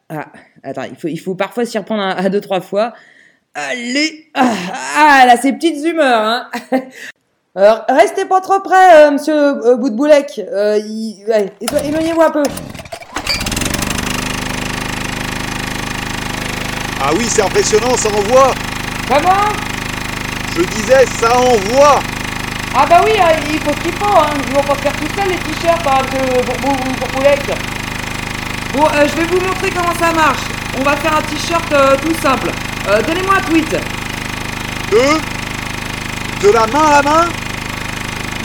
ah, 0.10 0.26
attends, 0.64 0.84
il 0.84 0.96
faut, 0.96 1.08
il 1.08 1.18
faut 1.18 1.36
parfois 1.36 1.66
s'y 1.66 1.78
reprendre 1.78 2.04
à, 2.04 2.12
à 2.12 2.30
deux, 2.30 2.42
trois 2.42 2.62
fois. 2.62 2.94
Allez 3.54 4.30
Ah, 4.34 4.52
ah, 4.98 5.26
là, 5.26 5.38
ces 5.38 5.54
petites 5.54 5.84
humeurs, 5.86 6.22
hein 6.22 6.50
Alors, 7.58 7.86
restez 7.88 8.26
pas 8.26 8.42
trop 8.42 8.60
près, 8.60 9.06
euh, 9.06 9.12
monsieur 9.12 9.34
euh, 9.34 9.76
Boutboulec. 9.78 10.42
Euh, 10.52 10.78
il- 10.78 11.24
ouais, 11.28 11.46
élo- 11.62 11.84
éloignez-vous 11.88 12.22
un 12.22 12.32
peu. 12.32 12.44
Ah 17.02 17.12
oui, 17.18 17.26
c'est 17.30 17.42
impressionnant, 17.44 17.96
ça 17.96 18.10
envoie 18.10 18.54
Comment 19.08 19.54
Je 20.56 20.64
disais, 20.64 21.06
ça 21.20 21.38
envoie 21.40 22.00
Ah 22.76 22.86
bah 22.90 23.02
oui, 23.06 23.12
hein, 23.20 23.30
il 23.50 23.60
faut 23.60 23.72
ce 23.72 23.82
qu'il 23.84 23.94
faut, 23.94 24.06
hein. 24.18 24.34
Ils 24.48 24.54
vont 24.54 24.64
pas 24.64 24.76
faire 24.76 24.94
tout 24.94 25.08
seul, 25.16 25.30
les 25.30 25.38
t-shirts, 25.38 25.86
hein, 25.88 26.02
monsieur 26.04 26.42
Boutboulec. 27.00 27.40
Bon, 28.76 28.88
euh, 28.94 29.08
je 29.08 29.16
vais 29.16 29.24
vous 29.28 29.40
montrer 29.40 29.70
comment 29.70 29.94
ça 29.98 30.12
marche. 30.12 30.42
On 30.78 30.84
va 30.84 30.98
faire 30.98 31.16
un 31.16 31.22
t-shirt 31.22 31.72
euh, 31.72 31.96
tout 31.96 32.14
simple. 32.22 32.50
Euh, 32.90 33.02
Donnez-moi 33.04 33.36
un 33.38 33.42
tweet. 33.50 33.72
De? 34.92 36.46
De 36.46 36.52
la 36.52 36.68
main 36.68 36.86
à 36.88 36.92
la 36.92 37.02
main? 37.02 37.30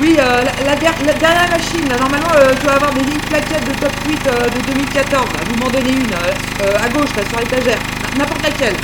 Oui, 0.00 0.14
la, 0.16 0.44
la 0.44 1.48
machine, 1.50 1.88
là, 1.88 1.96
normalement, 1.98 2.30
tu 2.60 2.64
vas 2.64 2.74
avoir 2.74 2.92
des 2.94 3.00
lignes 3.00 3.18
plaquettes 3.28 3.64
de 3.66 3.80
top 3.80 3.92
tweet 4.04 4.22
de 4.24 4.72
2014. 4.72 5.12
là. 5.32 5.40
Vous 5.48 5.56
m'en 5.56 5.68
donnez 5.68 5.90
une, 5.90 6.14
à 6.14 6.88
gauche, 6.88 7.10
là, 7.16 7.22
sur 7.28 7.40
l'étagère. 7.40 7.78
N'importe 8.16 8.42
laquelle. 8.44 8.76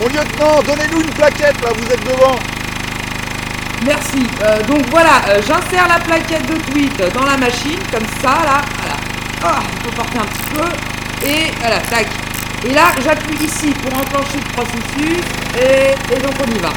Mon 0.00 0.06
lieutenant, 0.06 0.62
donnez-nous 0.62 1.00
une 1.02 1.10
plaquette, 1.10 1.60
là, 1.60 1.70
vous 1.76 1.92
êtes 1.92 2.04
devant 2.04 2.38
Merci. 3.84 4.26
Donc 4.68 4.86
voilà, 4.90 5.22
j'insère 5.40 5.88
la 5.88 5.98
plaquette 5.98 6.46
de 6.46 6.54
tweet 6.70 7.12
dans 7.12 7.24
la 7.24 7.36
machine, 7.36 7.80
comme 7.92 8.06
ça, 8.22 8.44
là. 8.44 8.62
Voilà. 8.78 9.05
Ah, 9.48 9.62
il 9.72 9.78
faut 9.84 9.94
porter 9.94 10.18
un 10.18 10.26
petit 10.26 10.48
peu. 10.56 11.28
Et 11.28 11.52
voilà, 11.60 11.78
tac. 11.78 12.08
Et 12.64 12.72
là, 12.72 12.90
j'appuie 13.04 13.36
ici 13.44 13.72
pour 13.82 13.96
enclencher 13.96 14.38
le 14.38 14.52
processus. 14.54 15.24
Et, 15.56 15.94
et 16.12 16.18
donc 16.18 16.34
on 16.44 16.50
y 16.50 16.58
va. 16.58 16.72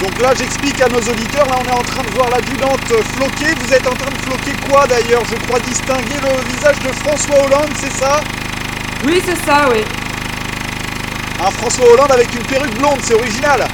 Donc 0.00 0.20
là, 0.20 0.32
j'explique 0.38 0.80
à 0.80 0.88
nos 0.88 1.00
auditeurs, 1.00 1.46
là, 1.48 1.56
on 1.58 1.64
est 1.64 1.72
en 1.72 1.82
train 1.82 2.04
de 2.04 2.10
voir 2.10 2.30
l'adjudante 2.30 2.86
floquer. 3.16 3.52
Vous 3.60 3.72
êtes 3.72 3.86
en 3.86 3.94
train 3.94 4.10
de 4.10 4.18
floquer 4.18 4.52
quoi, 4.68 4.86
d'ailleurs? 4.86 5.22
Je 5.28 5.34
crois 5.46 5.58
distinguer 5.58 6.20
le 6.22 6.54
visage 6.54 6.78
de 6.80 6.92
François 6.92 7.44
Hollande, 7.44 7.70
c'est 7.74 7.92
ça? 7.92 8.20
Oui, 9.04 9.20
c'est 9.24 9.44
ça, 9.44 9.68
oui. 9.72 9.82
Un 11.44 11.50
François 11.50 11.90
Hollande 11.92 12.12
avec 12.12 12.32
une 12.32 12.46
perruque 12.46 12.78
blonde, 12.78 13.00
c'est 13.02 13.14
original 13.14 13.66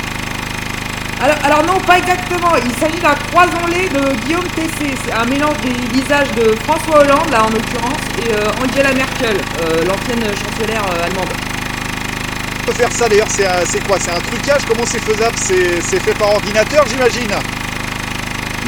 Alors, 1.22 1.36
alors 1.44 1.64
non, 1.64 1.78
pas 1.86 1.98
exactement. 1.98 2.50
Il 2.56 2.74
s'agit 2.74 3.00
d'un 3.00 3.14
croisonlé 3.14 3.88
de 3.90 4.12
Guillaume 4.24 4.48
Tessé. 4.56 4.92
C'est 5.04 5.12
un 5.12 5.24
mélange 5.24 5.56
des 5.58 5.86
visages 5.92 6.32
de 6.32 6.56
François 6.64 7.02
Hollande, 7.02 7.30
là 7.30 7.44
en 7.44 7.50
l'occurrence, 7.50 8.02
et 8.18 8.32
euh, 8.34 8.50
Angela 8.60 8.92
Merkel, 8.92 9.36
euh, 9.60 9.84
l'ancienne 9.84 10.24
chancelière 10.34 10.84
euh, 10.90 11.04
allemande. 11.04 11.30
On 12.58 12.64
peut 12.66 12.72
faire 12.72 12.90
ça, 12.90 13.08
d'ailleurs, 13.08 13.28
c'est 13.30 13.86
quoi? 13.86 13.98
C'est 14.00 14.10
un 14.10 14.18
trucage? 14.18 14.62
Comment 14.66 14.84
c'est 14.84 15.02
faisable? 15.02 15.36
C'est 15.36 15.80
c'est 15.80 16.00
fait 16.00 16.14
par 16.14 16.30
ordinateur, 16.30 16.84
j'imagine? 16.88 17.34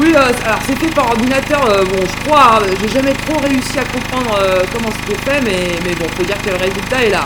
Oui, 0.01 0.13
euh, 0.15 0.33
alors 0.45 0.61
c'est 0.65 0.79
fait 0.79 0.95
par 0.95 1.07
ordinateur, 1.09 1.65
euh, 1.69 1.85
bon, 1.85 2.05
je 2.07 2.25
crois, 2.25 2.61
hein, 2.61 2.67
j'ai 2.81 2.89
jamais 2.89 3.15
trop 3.27 3.39
réussi 3.39 3.79
à 3.81 3.85
comprendre 3.85 4.39
euh, 4.41 4.63
comment 4.73 4.91
c'était 5.01 5.21
fait, 5.29 5.41
mais, 5.41 5.79
mais 5.85 5.95
bon, 5.97 6.07
faut 6.17 6.25
dire 6.25 6.41
que 6.41 6.51
le 6.51 6.57
résultat 6.57 7.03
est 7.03 7.11
là. 7.11 7.25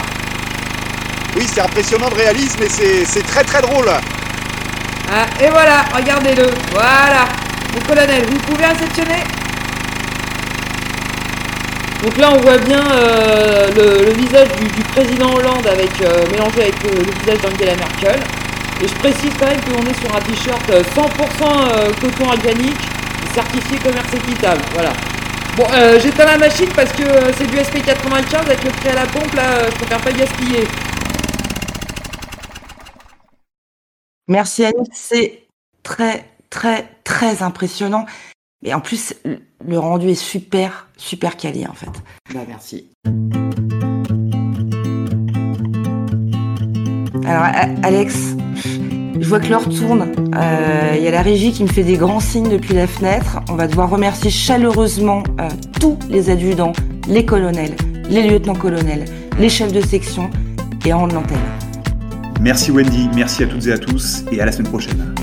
Oui, 1.37 1.47
c'est 1.47 1.61
impressionnant 1.61 2.09
de 2.09 2.15
réalisme 2.15 2.63
et 2.63 2.69
c'est 2.69 3.05
c'est 3.05 3.27
très 3.27 3.45
très 3.45 3.61
drôle 3.61 3.91
Ah, 5.11 5.25
et 5.43 5.49
voilà, 5.49 5.87
regardez-le, 5.95 6.51
voilà. 6.71 7.25
Mon 7.73 7.81
colonel, 7.81 8.27
vous 8.27 8.37
pouvez 8.41 8.67
réceptionner 8.67 9.25
Donc 12.03 12.19
là, 12.19 12.31
on 12.35 12.37
voit 12.43 12.59
bien 12.59 12.85
euh, 12.93 13.71
le, 14.05 14.13
visage 14.13 14.49
du, 14.57 14.83
président 14.85 15.33
Hollande 15.35 15.67
avec, 15.67 16.03
euh, 16.03 16.27
mélangé 16.31 16.61
avec 16.61 16.83
le, 16.83 17.11
visage 17.21 17.41
d'Angela 17.41 17.75
Merkel. 17.77 18.21
Et 18.83 18.87
je 18.87 18.95
précise 18.97 19.33
quand 19.41 19.47
même 19.47 19.61
qu'on 19.63 19.87
est 19.87 19.99
sur 19.99 20.15
un 20.15 20.21
t-shirt 20.21 20.69
euh, 20.69 20.83
100% 20.83 21.01
euh, 21.01 21.91
coton 22.03 22.29
organique, 22.29 22.91
certifié 23.33 23.79
commerce 23.79 24.13
équitable. 24.13 24.61
Voilà. 24.75 24.93
Bon, 25.57 25.65
j'éteins 26.01 26.27
la 26.27 26.39
machine 26.39 26.69
parce 26.77 26.93
que 26.93 27.03
c'est 27.37 27.47
du 27.47 27.57
SP95 27.57 28.43
avec 28.47 28.63
le 28.63 28.71
prix 28.71 28.91
à 28.91 28.95
la 28.95 29.07
pompe, 29.07 29.35
là, 29.35 29.65
je 29.69 29.75
préfère 29.75 29.99
pas 29.99 30.13
gaspiller. 30.13 30.69
Merci 34.29 34.65
Annie, 34.65 34.89
c'est 34.93 35.47
très 35.83 36.25
très 36.51 36.87
très 37.05 37.43
impressionnant. 37.43 38.07
Et 38.65 38.75
en 38.75 38.81
plus, 38.81 39.15
le- 39.25 39.79
rendu 39.79 40.09
est 40.11 40.15
super 40.15 40.89
super 40.97 41.37
quali 41.37 41.67
en 41.67 41.73
fait. 41.75 41.91
Bah 42.35 42.41
merci. 42.47 42.91
Alors 47.25 47.45
Alex, 47.83 48.35
je 49.21 49.29
vois 49.29 49.41
que 49.41 49.49
l'heure 49.49 49.69
tourne. 49.69 50.13
Euh, 50.35 50.95
Il 50.97 51.03
y 51.03 51.09
a 51.09 51.11
la 51.11 51.23
régie 51.23 51.53
qui 51.53 51.63
me 51.63 51.69
fait 51.69 51.85
des 51.85 51.97
grands 51.97 52.21
signes 52.21 52.49
depuis 52.49 52.75
la 52.75 52.87
fenêtre. 52.87 53.41
On 53.49 53.55
va 53.55 53.67
devoir 53.69 53.91
remercier 53.91 54.31
chaleureusement 54.31 55.23
euh, 55.41 55.49
tous 55.81 55.99
les 56.09 56.31
adjudants, 56.31 56.73
les 57.07 57.25
colonels, 57.25 57.77
les 58.09 58.29
lieutenants-colonels, 58.29 59.05
les 59.39 59.49
chefs 59.49 59.73
de 59.73 59.81
section 59.81 60.31
et 60.85 60.93
en 60.93 61.07
de 61.07 61.15
l'antenne. 61.15 61.39
Merci 62.41 62.71
Wendy, 62.71 63.11
merci 63.15 63.43
à 63.43 63.47
toutes 63.47 63.67
et 63.67 63.73
à 63.73 63.79
tous, 63.79 64.25
et 64.33 64.41
à 64.41 64.47
la 64.47 64.53
semaine 64.53 64.69
prochaine. 64.69 65.15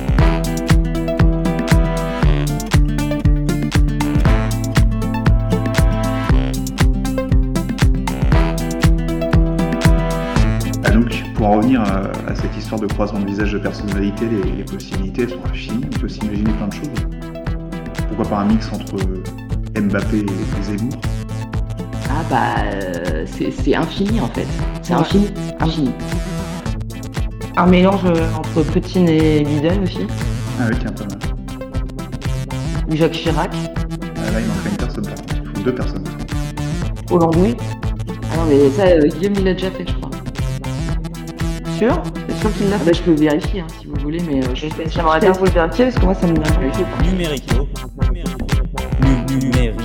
Anouk, 10.83 11.23
pour 11.35 11.47
en 11.47 11.51
revenir 11.53 11.81
à, 11.81 12.11
à 12.27 12.35
cette 12.35 12.55
histoire 12.57 12.79
de 12.79 12.85
croisement 12.87 13.21
de 13.21 13.25
visage 13.25 13.53
de 13.53 13.59
personnalité, 13.59 14.25
les, 14.29 14.51
les 14.57 14.63
possibilités 14.63 15.23
elles 15.23 15.29
sont 15.29 15.45
infinies, 15.49 15.85
on 15.95 15.99
peut 15.99 16.09
s'imaginer 16.09 16.51
plein 16.51 16.67
de 16.67 16.73
choses. 16.73 17.07
Pourquoi 18.09 18.25
pas 18.29 18.37
un 18.41 18.45
mix 18.45 18.69
entre 18.71 18.97
Mbappé 19.79 20.19
et 20.19 20.63
Zemmour? 20.63 20.93
Ah 22.09 22.23
bah, 22.29 22.63
euh, 22.71 23.25
c'est 23.25 23.51
c'est 23.51 23.75
infini 23.75 24.19
en 24.21 24.27
fait. 24.27 24.47
C'est 24.83 24.93
infini. 24.93 25.31
Infini. 25.59 25.91
Un 27.57 27.67
mélange 27.67 28.01
euh, 28.05 28.27
entre 28.37 28.63
Poutine 28.63 29.07
et 29.07 29.43
Biden 29.43 29.83
aussi. 29.83 30.07
Ah 30.59 30.65
oui, 30.69 30.75
tiens, 30.79 30.91
pas 30.91 31.05
mal. 31.05 31.17
Ou 32.89 32.95
Jacques 32.95 33.13
Chirac. 33.13 33.51
Ah, 33.53 34.31
là, 34.31 34.41
il 34.41 34.47
manquerait 34.47 34.69
une 34.71 34.77
personne, 34.77 35.05
par 35.05 35.15
contre. 35.15 35.35
Il 35.41 35.57
faut 35.57 35.63
deux 35.63 35.75
personnes. 35.75 36.03
Hollande, 37.11 37.35
oui. 37.37 37.55
Ah 38.33 38.37
non, 38.37 38.45
mais 38.49 38.69
ça, 38.71 38.87
euh, 38.87 39.07
Guillaume, 39.07 39.35
il 39.37 39.45
l'a 39.45 39.53
déjà 39.53 39.71
fait, 39.71 39.85
je 39.87 39.93
crois. 39.93 40.11
Sûr? 41.77 42.03
C'est 42.27 42.37
sûr 42.39 42.53
qu'il 42.57 42.69
l'a 42.69 42.77
fait 42.77 42.85
bah, 42.85 42.91
Je 42.93 43.01
peux 43.01 43.13
vérifier 43.13 43.61
hein, 43.61 43.67
si 43.79 43.87
vous 43.87 43.95
voulez, 44.01 44.19
mais 44.29 44.43
euh, 44.43 44.53
j'aimerais 44.53 45.19
bien 45.19 45.31
vous 45.31 45.45
le 45.45 45.51
vérifier 45.51 45.85
parce 45.85 45.97
que 45.97 46.05
moi, 46.05 46.13
ça 46.13 46.27
me 46.27 46.33
vient. 46.33 47.09
Numérico. 47.09 47.67
Numérico. 49.29 49.84